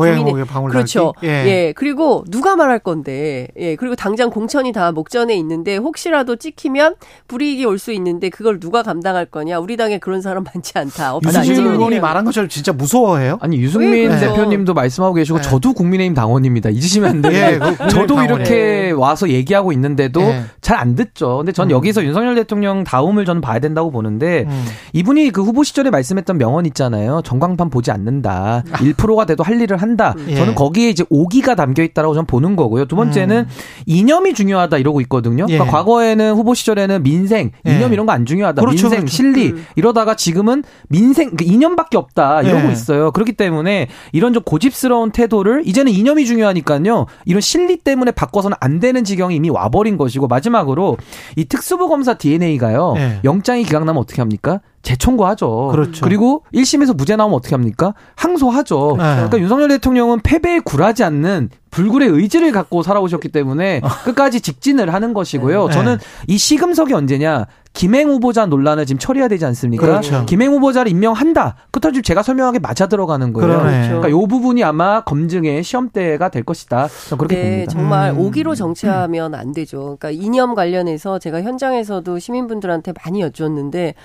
[0.45, 1.13] 방울 그렇죠.
[1.23, 1.27] 예.
[1.29, 1.73] 예.
[1.75, 3.47] 그리고 누가 말할 건데.
[3.57, 3.75] 예.
[3.75, 6.95] 그리고 당장 공천이 다 목전에 있는데 혹시라도 찍히면
[7.27, 9.59] 불이익이 올 수 있는데 그걸 누가 감당할 거냐?
[9.59, 11.15] 우리 당에 그런 사람 많지 않다.
[11.15, 11.41] 없다.
[11.41, 13.37] 유승민 의원이 얘기를 말한 것처럼 진짜 무서워해요?
[13.41, 14.19] 아니 유승민 왜 그래요?
[14.19, 15.43] 대표님도 말씀하고 계시고 네.
[15.43, 16.69] 저도 국민의힘 당원입니다.
[16.69, 17.33] 잊으시면 안 돼요.
[17.33, 18.15] 예, 그 저도.
[18.23, 20.43] 이렇게 와서 얘기하고 있는데도 예.
[20.61, 21.37] 잘안 듣죠.
[21.37, 21.71] 근데 전 음.
[21.71, 24.65] 여기서 윤석열 대통령 다음을 저는 봐야 된다고 보는데 음.
[24.95, 27.21] 이분이 그 후보 시절에 말씀했던 명언 있잖아요.
[27.25, 28.63] 전광판 보지 않는다.
[28.71, 30.15] 1%가 돼도 할 일을 한다.
[30.29, 30.35] 예.
[30.35, 32.85] 저는 거기에 이제 오기가 담겨 있다라고 저는 보는 거고요.
[32.85, 33.45] 두 번째는
[33.87, 35.43] 이념이 중요하다 이러고 있거든요.
[35.43, 35.49] 음.
[35.49, 35.57] 예.
[35.57, 37.93] 그러니까 과거에는 후보 시절에는 민생, 이념 예.
[37.93, 38.61] 이런 거 안 중요하다.
[38.61, 39.13] 그렇죠, 민생, 그렇죠.
[39.13, 39.65] 실리 음.
[39.75, 42.71] 이러다가 지금은 민생 그 이념밖에 없다 이러고 예.
[42.71, 43.11] 있어요.
[43.11, 47.07] 그렇기 때문에 이런 좀 고집스러운 태도를 이제는 이념이 중요하니까요.
[47.25, 50.95] 이런 실리 때문에 바꿔서는 안 되는 지경이 이미 와버린 것이고 마지막으로
[51.35, 52.93] 이 특수부 검사 DNA가요.
[52.95, 53.19] 예.
[53.25, 54.61] 영장이 기각나면 어떻게 합니까?
[54.85, 55.69] 재청구하죠.
[55.71, 56.07] 그렇죠.
[56.07, 57.93] 리고 1심에서 무죄 나오면 어떻게 합니까?
[58.15, 58.95] 항소하죠.
[58.97, 59.03] 네.
[59.03, 65.67] 그러니까 윤석열 대통령은 패배에 굴하지 않는 불굴의 의지를 갖고 살아오셨기 때문에 끝까지 직진을 하는 것이고요.
[65.67, 65.73] 네.
[65.73, 65.97] 저는
[66.27, 67.47] 이 시금석이 언제냐?
[67.73, 69.85] 김행 후보자 논란을 지금 처리해야 되지 않습니까?
[69.85, 70.25] 그렇죠.
[70.25, 71.57] 김행 후보자를 임명한다.
[71.71, 73.59] 그렇다면 지금 제가 설명하게 맞아 들어가는 거예요.
[73.59, 73.87] 그러네.
[73.89, 76.87] 그러니까 이 부분이 아마 검증의 시험대가 될 것이다.
[77.09, 77.71] 저는 그렇게 네, 봅니다.
[77.73, 78.19] 정말 음.
[78.19, 79.97] 오기로 정치하면 안 되죠.
[79.99, 83.95] 그러니까 이념 관련해서 제가 현장에서도 시민분들한테 많이 여쭈었는데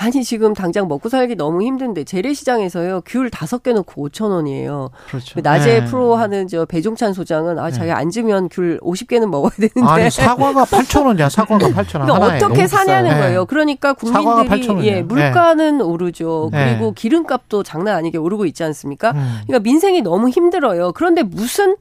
[0.00, 4.90] 아니 지금 당장 먹고 살기 너무 힘든데 재래시장에서요 귤 다섯 개 넣고 5천 원이에요.
[5.08, 5.40] 그렇죠.
[5.40, 5.84] 낮에 네.
[5.86, 11.04] 프로 하는 저 배종찬 소장은 아 자기 앉으면 귤 50개는 먹어야 되는데 아니 사과가 8천
[11.06, 11.28] 원이야.
[11.28, 12.06] 사과가 8천 원.
[12.06, 12.46] 그러니까.
[12.46, 13.22] 어떻게 사냐는 비싸요.
[13.22, 13.40] 거예요.
[13.40, 13.46] 네.
[13.48, 14.96] 그러니까 국민들이 8,000 원이에요.
[14.96, 16.50] 예, 물가는 오르죠.
[16.52, 16.76] 네.
[16.76, 19.10] 그리고 기름값도 장난 아니게 오르고 있지 않습니까?
[19.10, 19.40] 음.
[19.46, 20.92] 그러니까 민생이 너무 힘들어요.
[20.92, 21.74] 그런데 무슨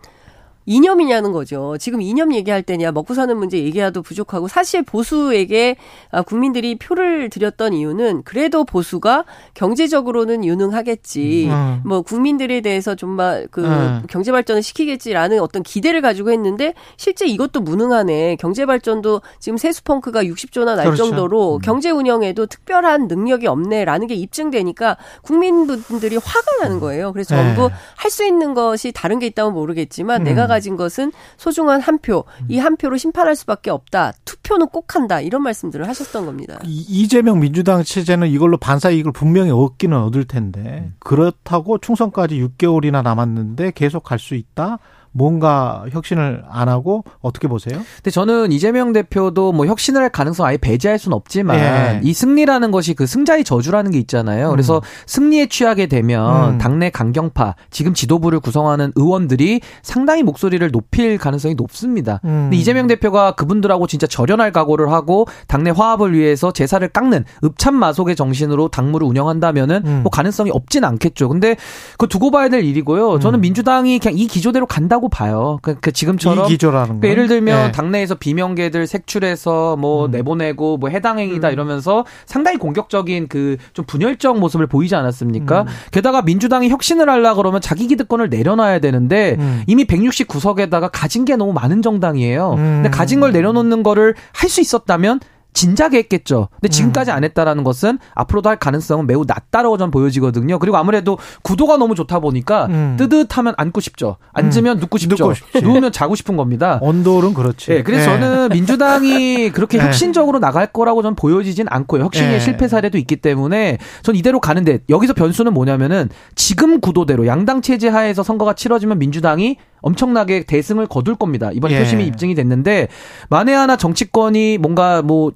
[0.67, 1.77] 이념이냐는 거죠.
[1.79, 5.77] 지금 이념 얘기할 때냐, 먹고 사는 문제 얘기해도 부족하고, 사실 보수에게
[6.11, 9.23] 아, 국민들이 표를 드렸던 이유는 그래도 보수가
[9.53, 11.47] 경제적으로는 유능하겠지.
[11.49, 11.81] 음.
[11.85, 14.03] 뭐 국민들에 대해서 좀만 그 음.
[14.09, 18.35] 경제 발전을 시키겠지라는 어떤 기대를 가지고 했는데 실제 이것도 무능하네.
[18.35, 21.05] 경제 발전도 지금 세수 펑크가 60조나 날 그렇죠.
[21.05, 27.13] 정도로 경제 운영에도 특별한 능력이 없네라는 게 입증되니까 국민분들이 화가 나는 거예요.
[27.13, 27.43] 그래서 네.
[27.43, 30.23] 전부 할 수 있는 것이 다른 게 있다면 모르겠지만 음.
[30.23, 32.23] 내가 가진 것은 소중한 한 표.
[32.49, 34.13] 이 한 표로 심판할 수밖에 없다.
[34.25, 35.21] 투표는 꼭 한다.
[35.21, 36.59] 이런 말씀들을 하셨던 겁니다.
[36.63, 43.71] 이- 이재명 민주당 체제는 이걸로 반사 이익을 분명히 얻기는 얻을 텐데 그렇다고 충성까지 6개월이나 남았는데
[43.75, 44.79] 계속 갈 수 있다?
[45.11, 47.81] 뭔가 혁신을 안 하고 어떻게 보세요?
[47.97, 51.99] 근데 저는 이재명 대표도 뭐 혁신을 할 가능성 아예 배제할 수는 없지만 예.
[52.03, 54.49] 이 승리라는 것이 그 승자의 저주라는 게 있잖아요.
[54.51, 56.57] 그래서 승리에 취하게 되면 음.
[56.57, 62.19] 당내 강경파 지금 지도부를 구성하는 의원들이 상당히 목소리를 높일 가능성이 높습니다.
[62.25, 62.47] 음.
[62.47, 68.69] 근데 이재명 대표가 그분들하고 진짜 절연할 각오를 하고 당내 화합을 위해서 제사를 깎는 읍참마속의 정신으로
[68.69, 69.99] 당무를 운영한다면은 음.
[70.03, 71.29] 뭐 가능성이 없진 않겠죠.
[71.29, 71.55] 근데
[71.97, 73.19] 그 두고 봐야 될 일이고요.
[73.19, 73.41] 저는 음.
[73.41, 75.59] 민주당이 그냥 이 기조대로 간다 고 봐요.
[75.61, 76.99] 그, 그 지금처럼 이 기조라는 거.
[77.01, 77.71] 그러니까 예를 들면 예.
[77.71, 80.11] 당내에서 비명계들 색출해서 뭐 음.
[80.11, 81.53] 내보내고 뭐 해당 행위다 음.
[81.53, 85.61] 이러면서 상당히 공격적인 그 좀 분열적 모습을 보이지 않았습니까?
[85.61, 85.67] 음.
[85.91, 89.63] 게다가 민주당이 혁신을 하려 그러면 자기 기득권을 내려놔야 되는데 음.
[89.67, 92.53] 이미 169석에다가 가진 게 너무 많은 정당이에요.
[92.53, 92.55] 음.
[92.57, 95.19] 근데 가진 걸 내려놓는 거를 할 수 있었다면
[95.57, 96.49] 진작에 했겠죠.
[96.51, 100.59] 근데 지금까지 안 했다라는 것은 앞으로도 할 가능성은 매우 낮다라고 전 보여지거든요.
[100.59, 102.95] 그리고 아무래도 구도가 너무 좋다 보니까 음.
[102.99, 104.17] 뜨뜻하면 앉고 싶죠.
[104.33, 105.29] 앉으면 눕고 싶죠.
[105.29, 105.59] 눕고.
[105.59, 106.77] 누우면 자고 싶은 겁니다.
[106.83, 107.71] 언돌은 그렇지.
[107.71, 108.19] 예, 그래서 예.
[108.19, 109.85] 저는 민주당이 그렇게 네.
[109.85, 112.03] 혁신적으로 나갈 거라고 전 보여지진 않고요.
[112.03, 112.39] 혁신의 예.
[112.39, 118.21] 실패 사례도 있기 때문에 전 이대로 가는데 여기서 변수는 뭐냐면은 지금 구도대로 양당 체제 하에서
[118.21, 121.49] 선거가 치러지면 민주당이 엄청나게 대승을 거둘 겁니다.
[121.51, 121.79] 이번 예.
[121.79, 122.89] 표심이 입증이 됐는데
[123.31, 125.31] 만에 하나 정치권이 뭔가 뭐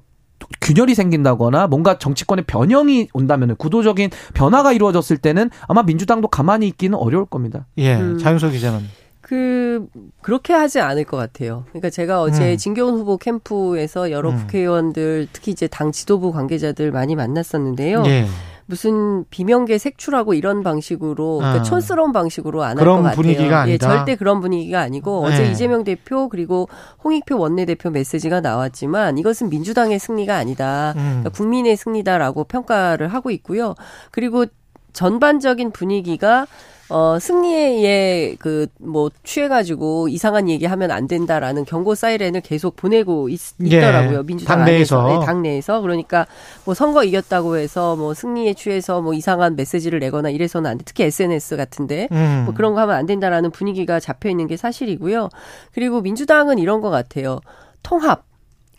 [0.60, 7.26] 균열이 생긴다거나 뭔가 정치권의 변형이 온다면 구도적인 변화가 이루어졌을 때는 아마 민주당도 가만히 있기는 어려울
[7.26, 7.66] 겁니다.
[7.78, 8.18] 예, 음.
[8.18, 8.80] 장윤석 기자는
[9.20, 9.86] 그
[10.20, 11.64] 그렇게 하지 않을 것 같아요.
[11.70, 12.56] 그러니까 제가 어제 음.
[12.56, 14.36] 진교훈 후보 캠프에서 여러 음.
[14.36, 18.02] 국회의원들 특히 이제 당 지도부 관계자들 많이 만났었는데요.
[18.06, 18.26] 예.
[18.72, 21.62] 무슨 비명계 색출하고 이런 방식으로 그러니까 아.
[21.62, 23.16] 촌스러운 방식으로 안 할 것 같아요.
[23.16, 23.86] 분위기가 예, 아니다.
[23.86, 25.34] 절대 그런 분위기가 아니고 네.
[25.34, 26.70] 어제 이재명 대표 그리고
[27.04, 30.94] 홍익표 원내대표 메시지가 나왔지만 이것은 민주당의 승리가 아니다.
[30.96, 31.02] 음.
[31.20, 33.74] 그러니까 국민의 승리다라고 평가를 하고 있고요.
[34.10, 34.46] 그리고
[34.94, 36.46] 전반적인 분위기가
[36.92, 44.24] 어 승리에 그뭐 취해가지고 이상한 얘기하면 안 된다라는 경고 사이렌을 계속 보내고 있, 예, 더라고요
[44.24, 45.00] 민주당 당내에서.
[45.00, 45.20] 안에서.
[45.20, 46.26] 네, 당내에서 그러니까
[46.66, 50.84] 뭐 선거 이겼다고 해서 뭐 승리에 취해서 뭐 이상한 메시지를 내거나 이래서는 안 돼.
[50.84, 52.42] 특히 SNS 같은데 음.
[52.44, 55.30] 뭐 그런 거 하면 안 된다라는 분위기가 잡혀 있는 게 사실이고요.
[55.72, 57.40] 그리고 민주당은 이런 것 같아요.
[57.82, 58.31] 통합.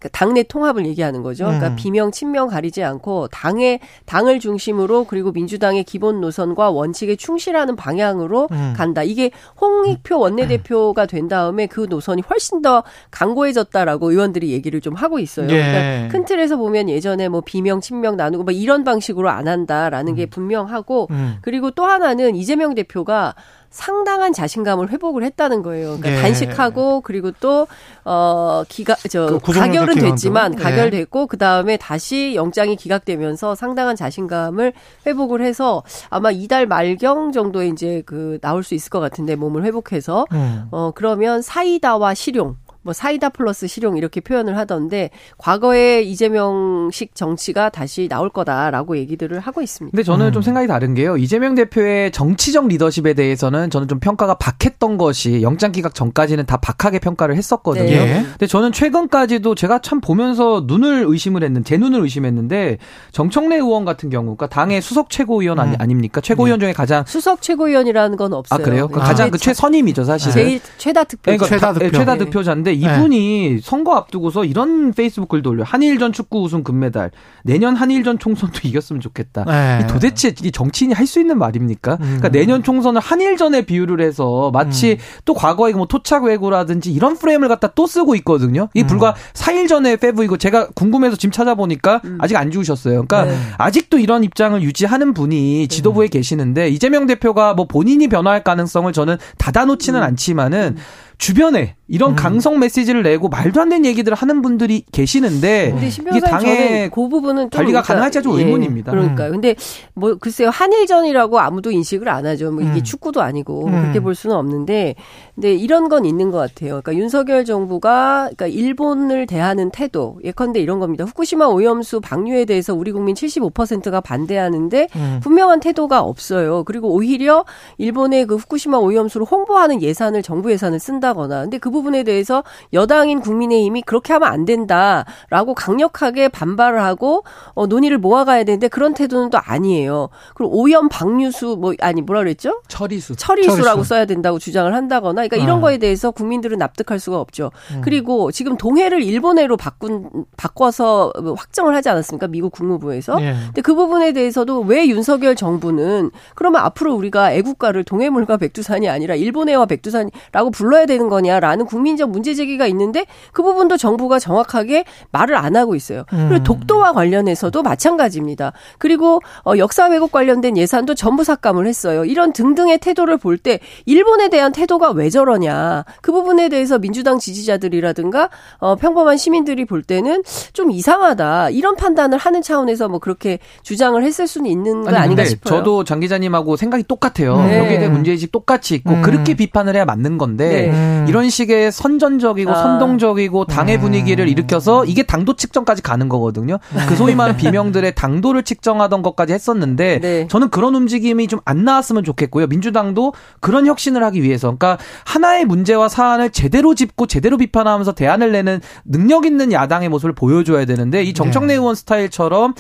[0.04, 1.46] 그 당내 통합을 얘기하는 거죠.
[1.46, 1.76] 그러니까 음.
[1.78, 8.74] 비명 친명 가리지 않고 당의 당을 중심으로 그리고 민주당의 기본 노선과 원칙에 충실하는 방향으로 음.
[8.76, 9.02] 간다.
[9.04, 9.32] 이게
[9.62, 15.48] 홍익표 원내대표가 된 다음에 그 노선이 훨씬 더 강고해졌다라고 의원들이 얘기를 좀 하고 있어요.
[15.52, 15.62] 예.
[15.62, 20.26] 그러니까 큰 틀에서 보면 예전에 뭐 비명 친명 나누고 뭐 이런 방식으로 안 한다라는 게
[20.26, 21.38] 분명하고 음.
[21.42, 23.36] 그리고 또 하나는 이재명 대표가
[23.74, 25.98] 상당한 자신감을 회복을 했다는 거예요.
[25.98, 26.22] 그러니까 예.
[26.22, 27.68] 단식하고 그리고 또
[28.06, 29.96] 어 기각 그저 구속영장 가결은.
[30.10, 30.64] 됐지만 예.
[30.64, 34.74] 가결됐고 그 다음에 다시 영장이 기각되면서 상당한 자신감을
[35.08, 40.26] 회복을 해서 아마 이달 말경 정도에 이제 그 나올 수 있을 것 같은데 몸을 회복해서
[40.34, 40.66] 음.
[40.72, 48.08] 어 그러면 사이다와 실용 뭐 사이다 플러스 실용 이렇게 표현을 하던데 과거에 이재명식 정치가 다시
[48.10, 49.96] 나올 거다라고 얘기들을 하고 있습니다.
[49.96, 50.32] 근데 저는 음.
[50.34, 51.16] 좀 생각이 다른 게요.
[51.18, 57.00] 이재명 대표의 정치적 리더십에 대해서는 저는 좀 평가가 박했던 것이 영장 기각 전까지는 다 박하게
[57.00, 57.86] 평가를 했었거든요.
[57.86, 57.94] 네.
[58.20, 58.24] 예.
[58.24, 62.78] 근데 저는 최근까지도 제가 참 보면서 눈을 의심을 했는 제 눈을 의심했는데
[63.12, 65.76] 정청래 의원 같은 경우, 그러니까 당의 수석 최고위원 아니, 음.
[65.80, 66.20] 아닙니까?
[66.22, 68.60] 최고위원 중에 가장 수석 최고위원이라는 건 없어요.
[68.60, 68.88] 아 그래요?
[68.90, 69.06] 그 네.
[69.06, 70.34] 가장 그 자- 최선임이죠 사실은.
[70.34, 71.22] 제일 최다 득표.
[71.24, 71.86] 그러니까 최다 다- 득표.
[71.86, 72.26] 예, 최다 네.
[72.26, 75.64] 득표자인데 이분이 선거 앞두고서 이런 페이스북 글도 올려.
[75.64, 77.12] 한일전 축구 우승 금메달.
[77.44, 79.46] 내년 한일전 총선도 이겼으면 좋겠다.
[79.46, 79.80] 네.
[79.84, 81.94] 이 도대체 이 정치인이 할 수 있는 말입니까?
[81.94, 81.98] 음.
[82.00, 87.68] 그러니까 내년 총선을 한일전에 비유를 해서 마치 또 과거에 뭐 토착 왜구라든지 이런 프레임을 갖다
[87.76, 88.70] 또 쓰고 있거든요.
[88.74, 88.88] 이 음.
[88.88, 93.06] 불과 4일 전에 페브이고 제가 궁금해서 지금 찾아보니까 아직 안 죽으셨어요.
[93.06, 93.38] 그러니까 네.
[93.58, 100.02] 아직도 이런 입장을 유지하는 분이 지도부에 계시는데 이재명 대표가 뭐 본인이 변화할 가능성을 저는 닫아놓지는
[100.02, 100.78] 않지만은
[101.18, 106.20] 주변에 이런 강성 메시지를 내고 말도 안 되는 얘기들을 하는 분들이 계시는데 근데 신 이게
[106.20, 108.92] 당의 그 부분은 좀 관리가 가능할지 좀 의문입니다.
[108.92, 109.32] 그러니까요.
[109.32, 109.56] 근데
[109.94, 112.52] 뭐 글쎄요 한일전이라고 아무도 인식을 안 하죠.
[112.52, 112.84] 뭐 이게 음.
[112.84, 113.82] 축구도 아니고 음.
[113.82, 114.96] 그렇게 볼 수는 없는데,
[115.36, 116.82] 근데 이런 건 있는 것 같아요.
[116.82, 121.04] 그러니까 윤석열 정부가 그러니까 일본을 대하는 태도 예컨대 이런 겁니다.
[121.04, 125.20] 후쿠시마 오염수 방류에 대해서 우리 국민 75%가 반대하는데 음.
[125.22, 126.64] 분명한 태도가 없어요.
[126.64, 127.46] 그리고 오히려
[127.78, 131.42] 일본의 그 후쿠시마 오염수를 홍보하는 예산을 정부 예산을 쓴다 거나.
[131.42, 137.98] 근데 그 부분에 대해서 여당인 국민의힘이 그렇게 하면 안 된다라고 강력하게 반발을 하고 어, 논의를
[137.98, 140.08] 모아가야 되는데 그런 태도는 또 아니에요.
[140.36, 142.62] 그리고 오염 방류수 뭐 아니 뭐라 그랬죠?
[142.70, 143.18] 처리수.
[143.18, 143.90] 처리수라고 처리수.
[143.90, 145.62] 써야 된다고 주장을 한다거나 그러니까 이런 아.
[145.62, 147.52] 거에 대해서 국민들은 납득할 수가 없죠.
[147.72, 147.82] 음.
[147.84, 152.28] 그리고 지금 동해를 일본해로 바꾼 바꿔서 뭐 확정을 하지 않았습니까?
[152.28, 153.22] 미국 국무부에서.
[153.22, 153.34] 예.
[153.46, 159.66] 근데 그 부분에 대해서도 왜 윤석열 정부는 그러면 앞으로 우리가 애국가를 동해물과 백두산이 아니라 일본해와
[159.66, 165.74] 백두산이라고 불러야 되는 거냐라는 국민적 문제 제기가 있는데 그 부분도 정부가 정확하게 말을 안 하고
[165.76, 166.04] 있어요.
[166.10, 166.44] 그리고 음.
[166.44, 168.54] 독도와 관련해서도 마찬가지입니다.
[168.78, 172.06] 그리고 어, 역사 왜곡 관련된 예산도 전부 삭감을 했어요.
[172.06, 178.30] 이런 등등의 태도를 볼 때 일본에 대한 태도가 왜 저러냐 그 부분에 대해서 민주당 지지자들이라든가
[178.60, 184.28] 어, 평범한 시민들이 볼 때는 좀 이상하다 이런 판단을 하는 차원에서 뭐 그렇게 주장을 했을
[184.28, 185.58] 수는 있는 거 아니, 근데 싶어요.
[185.58, 187.38] 저도 장 기자님하고 생각이 똑같아요.
[187.44, 187.60] 네.
[187.60, 189.02] 여기에 대한 문제의식 똑같이 있고 음.
[189.02, 190.83] 그렇게 비판을 해야 맞는 건데 네.
[190.84, 191.06] 음.
[191.08, 192.56] 이런 식의 선전적이고 아.
[192.56, 193.82] 선동적이고 당의 음.
[193.82, 196.58] 분위기를 일으켜서 이게 당도 측정까지 가는 거거든요.
[196.88, 200.28] 그 소위 말하는 비명들의 당도를 측정하던 것까지 했었는데 네.
[200.28, 202.48] 저는 그런 움직임이 좀 안 나왔으면 좋겠고요.
[202.48, 208.62] 민주당도 그런 혁신을 하기 위해서 그러니까 하나의 문제와 사안을 제대로 짚고 제대로 비판하면서 대안을 내는
[208.86, 211.54] 능력 있는 야당의 모습을 보여줘야 되는데 이 정청래 네.
[211.56, 212.54] 의원 스타일처럼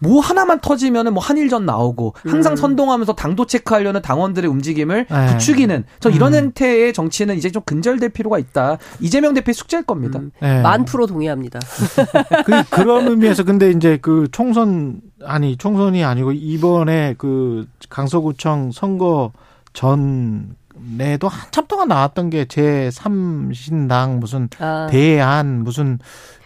[0.00, 2.56] 뭐 하나만 터지면은 뭐 한일전 나오고 항상 음.
[2.56, 5.26] 선동하면서 당도 체크하려는 당원들의 움직임을 네.
[5.32, 6.38] 부추기는 저 이런 음.
[6.38, 8.78] 형태의 정치는 이제 좀 근절될 필요가 있다.
[9.00, 10.20] 이재명 대표의 숙제일 겁니다.
[10.20, 10.60] 음, 예.
[10.60, 11.58] 만 프로 동의합니다.
[12.46, 19.32] 그, 그런 의미에서 근데 이제 그 총선 아니 총선이 아니고 이번에 그 강서구청 선거
[19.72, 25.98] 전에도 한참 동안 나왔던 게 제3신당 무슨 아, 대안 무슨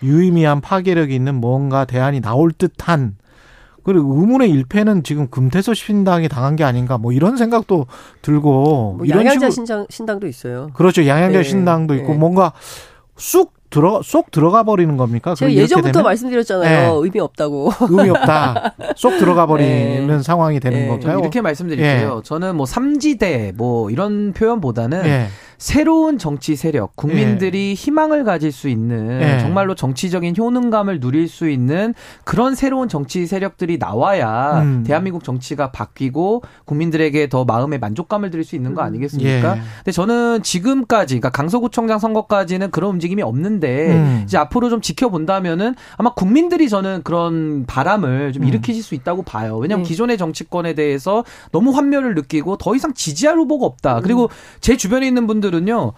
[0.02, 3.16] 유의미한 파괴력이 있는 뭔가 대안이 나올 듯한
[3.82, 7.86] 그리고 의문의 일패는 지금 금태섭 신당이 당한 게 아닌가 뭐 이런 생각도
[8.22, 10.70] 들고 뭐 이런 양양자 식으로 신당, 신당도 있어요.
[10.74, 12.18] 그렇죠 양양자 네, 신당도 있고 네.
[12.18, 12.52] 뭔가
[13.16, 15.34] 쑥 들어 쏙 들어가 버리는 겁니까?
[15.34, 16.04] 제가 예전부터 되면?
[16.04, 16.92] 말씀드렸잖아요.
[16.92, 17.00] 네.
[17.02, 17.72] 의미 없다고.
[17.88, 18.74] 의미 없다.
[18.96, 20.22] 쏙 들어가 버리는 네.
[20.22, 20.88] 상황이 되는 네.
[20.88, 21.18] 건가요?
[21.20, 22.20] 이렇게 말씀드릴게요.
[22.22, 25.28] 저는 뭐 삼지대 뭐 이런 표현보다는 예.
[25.62, 29.38] 새로운 정치 세력, 국민들이 희망을 가질 수 있는 예.
[29.38, 31.94] 정말로 정치적인 효능감을 누릴 수 있는
[32.24, 34.82] 그런 새로운 정치 세력들이 나와야 음.
[34.84, 39.56] 대한민국 정치가 바뀌고 국민들에게 더 마음의 만족감을 드릴 수 있는 거 아니겠습니까?
[39.56, 39.60] 예.
[39.76, 44.22] 근데 저는 지금까지, 그러니까 강서구청장 선거까지는 그런 움직임이 없는데 음.
[44.24, 48.48] 이제 앞으로 좀 지켜본다면은 아마 국민들이 저는 그런 바람을 좀 음.
[48.48, 49.58] 일으키실 수 있다고 봐요.
[49.58, 49.88] 왜냐하면 네.
[49.90, 51.22] 기존의 정치권에 대해서
[51.52, 54.00] 너무 환멸을 느끼고 더 이상 지지할 후보가 없다.
[54.00, 54.28] 그리고
[54.60, 55.92] 제 주변에 있는 분들 은요.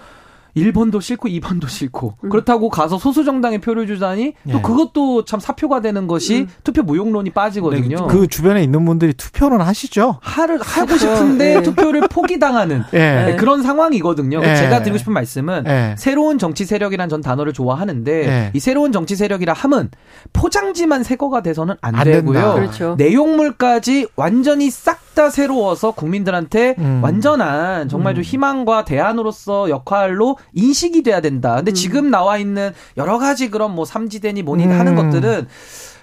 [0.56, 2.30] 1번도 싫고 2번도 싫고 음.
[2.30, 4.62] 그렇다고 가서 소수 정당의 표를 주자니 또 예.
[4.62, 6.48] 그것도 참 사표가 되는 것이 음.
[6.62, 8.06] 투표 무용론이 빠지거든요.
[8.06, 10.18] 그 주변에 있는 분들이 투표는 하시죠.
[10.20, 11.16] 하를 하고 그렇죠.
[11.16, 11.62] 싶은데 네.
[11.62, 12.98] 투표를 포기당하는 예.
[12.98, 14.40] 네, 그런 상황이거든요.
[14.42, 14.56] 예.
[14.56, 15.94] 제가 드리고 싶은 말씀은 예.
[15.98, 18.50] 새로운 정치 세력이란 전 단어를 좋아하는데 예.
[18.54, 19.90] 이 새로운 정치 세력이라 함은
[20.32, 22.54] 포장지만 새거가 돼서는 안, 안 되고요.
[22.54, 22.94] 그렇죠.
[22.96, 27.00] 내용물까지 완전히 싹 다 새로워서 국민들한테 음.
[27.02, 31.56] 완전한 정말 좀 희망과 대안으로서 역할로 인식이 돼야 된다.
[31.56, 31.74] 근데 음.
[31.74, 34.72] 지금 나와 있는 여러 가지 그런 뭐 삼지대니 뭐니 음.
[34.72, 35.48] 하는 것들은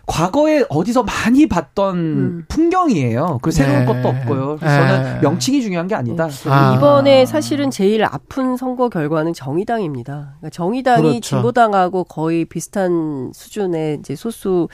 [0.08, 2.46] 과거에 어디서 많이 봤던 음.
[2.48, 3.40] 풍경이에요.
[3.42, 3.86] 그 새로운 네.
[3.86, 4.58] 것도 없고요.
[4.58, 5.20] 그래서 저는 네.
[5.22, 6.28] 명칭이 중요한 게 아니다.
[6.48, 6.76] 아.
[6.76, 10.36] 이번에 사실은 제일 아픈 선거 결과는 정의당입니다.
[10.40, 11.22] 그러니까 정의당이 그렇죠.
[11.22, 14.68] 진보당하고 거의 비슷한 수준의 이제 소수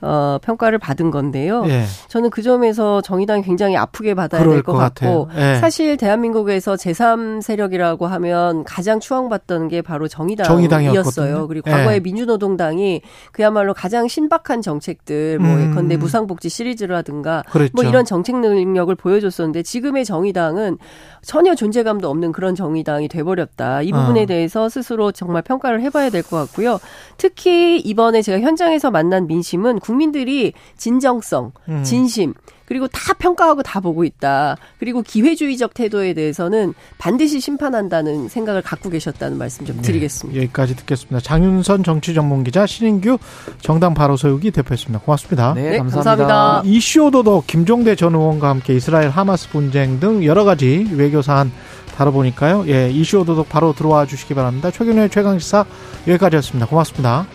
[0.00, 1.64] 어, 평가를 받은 건데요.
[1.68, 1.84] 예.
[2.08, 5.28] 저는 그 점에서 정의당이 굉장히 아프게 받아야 될것것 같고.
[5.36, 5.58] 예.
[5.60, 10.56] 사실 대한민국에서 제3 세력이라고 하면 가장 추앙받던 게 바로 정의당이었어요.
[10.56, 11.46] 정의당이었거든요.
[11.46, 11.74] 그리고 예.
[11.74, 15.70] 과거에 민주노동당이 그야말로 가장 신박한 정 책들 뭐 음.
[15.70, 17.72] 예컨대 무상복지 시리즈라든가 그랬죠.
[17.74, 20.78] 뭐 이런 정책 능력을 보여줬었는데 지금의 정의당은
[21.22, 23.82] 전혀 존재감도 없는 그런 정의당이 돼버렸다.
[23.82, 24.26] 이 부분에 어.
[24.26, 26.78] 대해서 스스로 정말 평가를 해봐야 될 것 같고요.
[27.16, 31.82] 특히 이번에 제가 현장에서 만난 민심은 국민들이 진정성, 음.
[31.82, 32.34] 진심,
[32.66, 34.56] 그리고 다 평가하고 다 보고 있다.
[34.78, 40.40] 그리고 기회주의적 태도에 대해서는 반드시 심판한다는 생각을 갖고 계셨다는 말씀 좀 드리겠습니다.
[40.42, 41.20] 여기까지 듣겠습니다.
[41.20, 43.18] 장윤선 정치전문기자 신인규
[43.60, 45.00] 정당 바로 세우기 대표였습니다.
[45.04, 45.54] 고맙습니다.
[45.54, 46.26] 네, 네, 감사합니다.
[46.26, 46.62] 감사합니다.
[46.64, 51.52] 이슈 오도독 김종대 전 의원과 함께 이스라엘 하마스 분쟁 등 여러 가지 외교 사안
[51.96, 52.64] 다뤄보니까요.
[52.68, 54.70] 예, 이슈 오도독 바로 들어와 주시기 바랍니다.
[54.70, 55.64] 최근의 최강시사
[56.08, 56.66] 여기까지였습니다.
[56.66, 57.26] 고맙습니다.